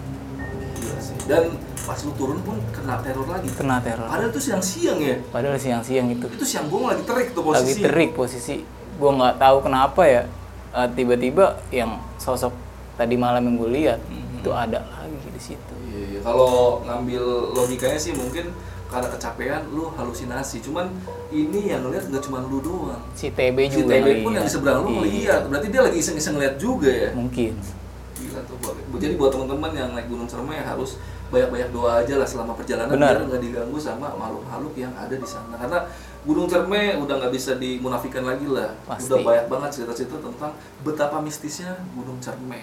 Gila 0.76 0.97
sih. 0.99 1.15
Dan 1.26 1.43
pas 1.82 1.97
lu 1.97 2.11
turun 2.13 2.39
pun 2.43 2.55
kena 2.69 2.95
teror 2.99 3.26
lagi. 3.26 3.47
Kena 3.49 3.78
teror. 3.80 4.05
Padahal 4.05 4.30
itu 4.30 4.41
siang-siang 4.43 4.99
ya. 4.99 5.15
Padahal 5.32 5.55
siang-siang 5.55 6.11
itu. 6.11 6.28
Itu 6.28 6.43
siang 6.43 6.67
gua 6.67 6.91
lagi 6.91 7.07
terik 7.07 7.32
tuh 7.32 7.41
Lagi 7.47 7.72
posisi. 7.72 7.80
terik 7.80 8.11
posisi. 8.11 8.55
Gua 8.99 9.15
nggak 9.15 9.36
tahu 9.39 9.57
kenapa 9.63 10.01
ya. 10.03 10.24
eh, 10.72 10.88
Tiba-tiba 10.91 11.55
yang 11.72 11.95
sosok 12.17 12.51
tadi 12.93 13.15
malam 13.15 13.43
yang 13.43 13.55
gue 13.57 13.69
lihat 13.71 13.99
Mhm. 14.03 14.39
itu 14.39 14.49
ada 14.49 14.79
lagi 14.83 15.27
di 15.27 15.41
situ. 15.41 15.73
Iya, 15.87 15.99
iya. 16.07 16.19
Kalau 16.21 16.81
ngambil 16.81 17.23
logikanya 17.53 17.97
sih 17.97 18.11
mungkin 18.11 18.51
karena 18.87 19.07
kecapean 19.07 19.61
lu 19.71 19.87
halusinasi. 19.89 20.59
Cuman 20.59 20.91
ini 21.29 21.71
yang 21.71 21.81
ngeliat 21.81 22.07
nggak 22.07 22.23
cuma 22.23 22.43
lu 22.43 22.59
doang. 22.59 22.99
Si 23.13 23.31
TB 23.31 23.57
Si 23.67 23.81
juga 23.81 23.95
TB 23.95 24.07
pun 24.21 24.31
yang 24.35 24.43
di 24.43 24.51
seberang 24.51 24.83
lu 24.83 24.89
Iya, 24.89 24.99
ngeliat. 24.99 25.41
Berarti 25.47 25.67
dia 25.69 25.81
lagi 25.81 25.97
iseng-iseng 25.97 26.33
ngeliat 26.35 26.55
juga 26.57 26.89
ya. 26.91 27.09
Mungkin. 27.15 27.55
Gila 28.19 28.39
tuh. 28.43 28.57
Jadi 28.99 29.13
buat 29.15 29.31
teman-teman 29.31 29.71
yang 29.71 29.89
naik 29.95 30.07
Gunung 30.07 30.27
Cermai 30.27 30.59
harus 30.59 30.99
banyak-banyak 31.31 31.71
doa 31.71 32.03
aja 32.03 32.19
lah 32.19 32.27
selama 32.27 32.51
perjalanan 32.53 32.91
Benar. 32.91 33.15
biar 33.15 33.27
nggak 33.31 33.41
diganggu 33.41 33.77
sama 33.79 34.11
makhluk-makhluk 34.13 34.75
yang 34.75 34.91
ada 34.93 35.15
di 35.15 35.23
sana. 35.23 35.55
Karena 35.55 35.79
Gunung 36.22 36.45
Cermai 36.45 36.93
udah 37.01 37.17
nggak 37.17 37.34
bisa 37.34 37.57
dimunafikan 37.57 38.22
lagi 38.22 38.45
lah. 38.45 38.78
Pasti. 38.86 39.09
Udah 39.09 39.19
banyak 39.26 39.45
banget 39.49 39.69
cerita-cerita 39.74 40.22
tentang 40.22 40.53
betapa 40.86 41.17
mistisnya 41.17 41.82
Gunung 41.97 42.22
Cermai. 42.22 42.61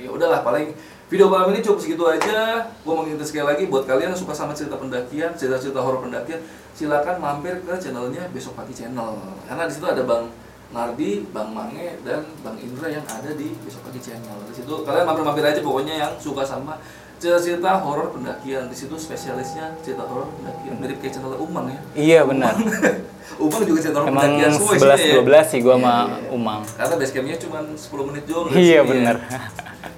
Ya 0.00 0.08
udahlah 0.12 0.44
paling 0.44 0.72
video 1.08 1.28
malam 1.28 1.52
ini 1.52 1.64
cukup 1.64 1.80
segitu 1.80 2.04
aja. 2.04 2.68
Gue 2.84 2.92
mau 2.92 3.04
ngingetin 3.04 3.24
sekali 3.24 3.46
lagi 3.56 3.62
buat 3.72 3.88
kalian 3.88 4.12
yang 4.12 4.20
suka 4.20 4.36
sama 4.36 4.52
cerita 4.52 4.76
pendakian, 4.76 5.32
cerita-cerita 5.32 5.80
horor 5.80 6.04
pendakian, 6.04 6.40
silakan 6.76 7.20
mampir 7.20 7.60
ke 7.64 7.72
channelnya 7.80 8.28
Besok 8.32 8.56
Pagi 8.56 8.72
Channel. 8.76 9.16
Karena 9.48 9.64
di 9.64 9.72
situ 9.72 9.84
ada 9.88 10.04
Bang 10.04 10.32
Nardi, 10.70 11.24
Bang 11.34 11.50
Mange, 11.52 12.00
dan 12.04 12.22
Bang 12.40 12.56
Indra 12.60 12.88
yang 12.88 13.04
ada 13.08 13.32
di 13.32 13.52
Besok 13.64 13.88
Pagi 13.88 14.00
Channel. 14.00 14.44
Di 14.48 14.60
situ 14.60 14.72
kalian 14.84 15.04
mampir-mampir 15.08 15.44
aja 15.44 15.60
pokoknya 15.64 15.94
yang 16.00 16.12
suka 16.20 16.44
sama 16.44 16.76
cerita 17.20 17.70
horor 17.76 18.08
pendakian 18.10 18.64
di 18.64 18.74
situ 18.74 18.96
spesialisnya 18.96 19.76
cerita 19.78 20.02
horor 20.02 20.32
pendakian 20.34 20.74
mirip 20.74 20.98
kayak 20.98 21.12
channel 21.12 21.36
Umang 21.36 21.68
ya 21.68 21.80
Iya 21.92 22.20
benar. 22.24 22.56
Umang 23.44 23.62
juga 23.62 23.78
cerita 23.78 24.00
horor 24.00 24.08
pendakian 24.10 24.50
semua 24.50 24.72
11 24.72 24.80
isinya 24.96 24.96
ya 24.96 25.44
12 25.44 25.44
sih 25.46 25.58
gua 25.60 25.74
sama 25.76 25.94
Umang. 26.30 26.60
karena 26.66 26.94
base 26.96 27.12
campnya 27.12 27.36
cuma 27.38 27.58
10 27.60 28.08
menit 28.08 28.24
doang 28.24 28.46
dari 28.46 28.56
Iya 28.56 28.64
sini 28.64 28.72
ya. 28.72 28.82
benar. 28.86 29.16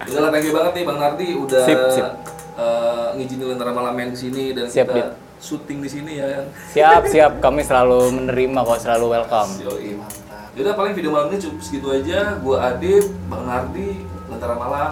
Udah 0.02 0.20
lah, 0.20 0.30
thank 0.30 0.44
you 0.44 0.52
banget 0.52 0.72
nih 0.74 0.84
Bang 0.84 0.98
Nardi 0.98 1.28
udah 1.32 1.62
Sip, 1.62 1.78
sip. 1.92 2.06
eh, 2.58 3.08
ngizinin 3.14 3.46
Lentera 3.48 3.70
Malam 3.70 3.94
main 3.94 4.10
di 4.10 4.18
sini 4.18 4.44
dan 4.50 4.66
Siap, 4.66 4.86
kita 4.88 5.14
syuting 5.38 5.78
di 5.78 5.88
sini 5.88 6.12
ya 6.18 6.26
kan. 6.28 6.44
Siap, 6.70 7.02
siap. 7.06 7.32
Kami 7.38 7.62
selalu 7.62 7.98
menerima 8.12 8.58
kok, 8.62 8.78
selalu 8.78 9.06
welcome. 9.12 9.50
Yoi, 9.60 9.94
mantap. 9.94 10.50
Yaudah 10.52 10.74
paling 10.74 10.92
video 10.92 11.10
malam 11.10 11.30
ini 11.30 11.38
cukup 11.38 11.58
segitu 11.60 11.86
aja. 11.88 12.34
Gua 12.38 12.62
Adit, 12.68 13.06
Bang 13.26 13.46
Nardi, 13.46 14.02
Lentera 14.26 14.54
Malam. 14.54 14.90